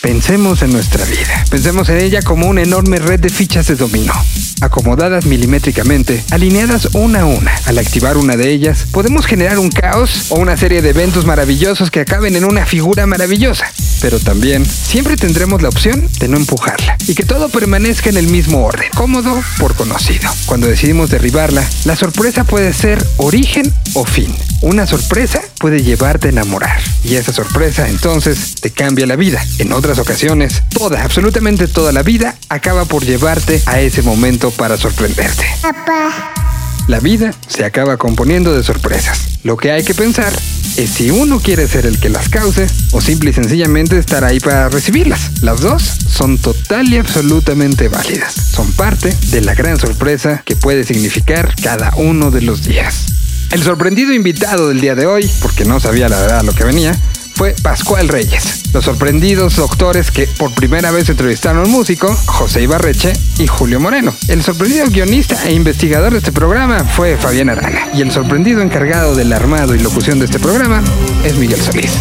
Pensemos 0.01 0.61
en 0.61 0.71
nuestra 0.71 1.03
vida. 1.05 1.45
Pensemos 1.49 1.89
en 1.89 1.97
ella 1.97 2.21
como 2.21 2.47
una 2.47 2.61
enorme 2.61 2.99
red 2.99 3.19
de 3.19 3.29
fichas 3.29 3.67
de 3.67 3.75
dominó, 3.75 4.13
acomodadas 4.61 5.25
milimétricamente, 5.25 6.23
alineadas 6.31 6.89
una 6.93 7.21
a 7.21 7.25
una. 7.25 7.51
Al 7.65 7.77
activar 7.77 8.17
una 8.17 8.37
de 8.37 8.49
ellas, 8.49 8.85
podemos 8.91 9.25
generar 9.25 9.59
un 9.59 9.69
caos 9.69 10.27
o 10.29 10.35
una 10.35 10.57
serie 10.57 10.81
de 10.81 10.89
eventos 10.89 11.25
maravillosos 11.25 11.91
que 11.91 12.01
acaben 12.01 12.35
en 12.35 12.45
una 12.45 12.65
figura 12.65 13.05
maravillosa. 13.05 13.71
Pero 14.01 14.19
también 14.19 14.65
siempre 14.65 15.15
tendremos 15.17 15.61
la 15.61 15.69
opción 15.69 16.07
de 16.19 16.27
no 16.27 16.37
empujarla 16.37 16.97
y 17.07 17.15
que 17.15 17.23
todo 17.23 17.49
permanezca 17.49 18.09
en 18.09 18.17
el 18.17 18.27
mismo 18.27 18.65
orden, 18.65 18.89
cómodo 18.95 19.41
por 19.57 19.75
conocido. 19.75 20.29
Cuando 20.45 20.67
decidimos 20.67 21.09
derribarla, 21.09 21.67
la 21.85 21.95
sorpresa 21.95 22.43
puede 22.43 22.73
ser 22.73 23.05
origen 23.17 23.71
o 23.93 24.05
fin. 24.05 24.35
Una 24.61 24.87
sorpresa 24.87 25.41
puede 25.65 25.81
llevarte 25.81 26.27
a 26.27 26.29
enamorar 26.29 26.79
y 27.03 27.15
esa 27.15 27.33
sorpresa 27.33 27.89
entonces 27.89 28.53
te 28.61 28.69
cambia 28.69 29.07
la 29.07 29.15
vida. 29.15 29.43
En 29.57 29.73
otras 29.73 29.97
ocasiones, 29.97 30.61
toda, 30.69 31.03
absolutamente 31.03 31.67
toda 31.67 31.91
la 31.91 32.03
vida 32.03 32.35
acaba 32.49 32.85
por 32.85 33.03
llevarte 33.03 33.59
a 33.65 33.81
ese 33.81 34.03
momento 34.03 34.51
para 34.51 34.77
sorprenderte. 34.77 35.43
La 36.87 36.99
vida 36.99 37.33
se 37.47 37.65
acaba 37.65 37.97
componiendo 37.97 38.55
de 38.55 38.61
sorpresas. 38.61 39.39
Lo 39.41 39.57
que 39.57 39.71
hay 39.71 39.83
que 39.83 39.95
pensar 39.95 40.31
es 40.77 40.91
si 40.91 41.09
uno 41.09 41.39
quiere 41.39 41.67
ser 41.67 41.87
el 41.87 41.99
que 41.99 42.09
las 42.09 42.29
cause 42.29 42.67
o 42.91 43.01
simple 43.01 43.31
y 43.31 43.33
sencillamente 43.33 43.97
estar 43.97 44.23
ahí 44.23 44.39
para 44.39 44.69
recibirlas. 44.69 45.41
Las 45.41 45.61
dos 45.61 45.81
son 45.81 46.37
total 46.37 46.93
y 46.93 46.97
absolutamente 46.97 47.87
válidas. 47.87 48.35
Son 48.35 48.71
parte 48.73 49.17
de 49.31 49.41
la 49.41 49.55
gran 49.55 49.79
sorpresa 49.79 50.43
que 50.45 50.55
puede 50.55 50.83
significar 50.83 51.55
cada 51.59 51.91
uno 51.95 52.29
de 52.29 52.43
los 52.43 52.63
días. 52.63 53.24
El 53.51 53.63
sorprendido 53.63 54.13
invitado 54.13 54.69
del 54.69 54.81
día 54.81 54.95
de 54.95 55.05
hoy, 55.05 55.29
porque 55.41 55.65
no 55.65 55.79
sabía 55.79 56.09
la 56.09 56.19
verdad 56.19 56.43
lo 56.43 56.53
que 56.53 56.63
venía, 56.63 56.95
fue 57.35 57.53
Pascual 57.61 58.07
Reyes. 58.07 58.63
Los 58.73 58.85
sorprendidos 58.85 59.57
doctores 59.57 60.11
que 60.11 60.27
por 60.27 60.53
primera 60.53 60.91
vez 60.91 61.09
entrevistaron 61.09 61.63
al 61.63 61.69
músico, 61.69 62.13
José 62.25 62.61
Ibarreche 62.63 63.13
y 63.37 63.47
Julio 63.47 63.79
Moreno. 63.79 64.13
El 64.27 64.41
sorprendido 64.41 64.87
guionista 64.87 65.45
e 65.45 65.53
investigador 65.53 66.13
de 66.13 66.19
este 66.19 66.31
programa 66.31 66.83
fue 66.83 67.17
Fabián 67.17 67.49
Arana. 67.49 67.89
Y 67.93 68.01
el 68.01 68.11
sorprendido 68.11 68.61
encargado 68.61 69.15
del 69.15 69.31
armado 69.33 69.75
y 69.75 69.79
locución 69.79 70.19
de 70.19 70.25
este 70.25 70.39
programa 70.39 70.81
es 71.23 71.35
Miguel 71.37 71.61
Solís. 71.61 71.91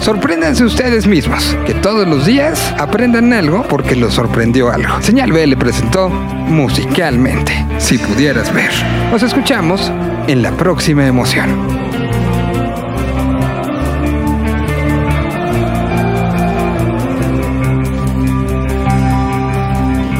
Sorpréndanse 0.00 0.64
ustedes 0.64 1.06
mismos, 1.06 1.56
que 1.64 1.74
todos 1.74 2.08
los 2.08 2.26
días 2.26 2.74
aprendan 2.76 3.32
algo 3.32 3.64
porque 3.68 3.94
los 3.94 4.14
sorprendió 4.14 4.72
algo. 4.72 5.00
Señal 5.00 5.32
B 5.32 5.46
le 5.46 5.56
presentó 5.56 6.08
musicalmente, 6.08 7.52
si 7.78 7.98
pudieras 7.98 8.52
ver. 8.52 8.72
Nos 9.12 9.22
escuchamos 9.22 9.92
en 10.28 10.42
la 10.42 10.52
próxima 10.52 11.06
emoción. 11.06 11.82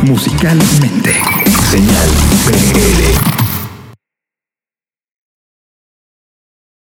musicalmente. 0.04 1.14
Señal 1.70 2.08
PL. 2.46 3.41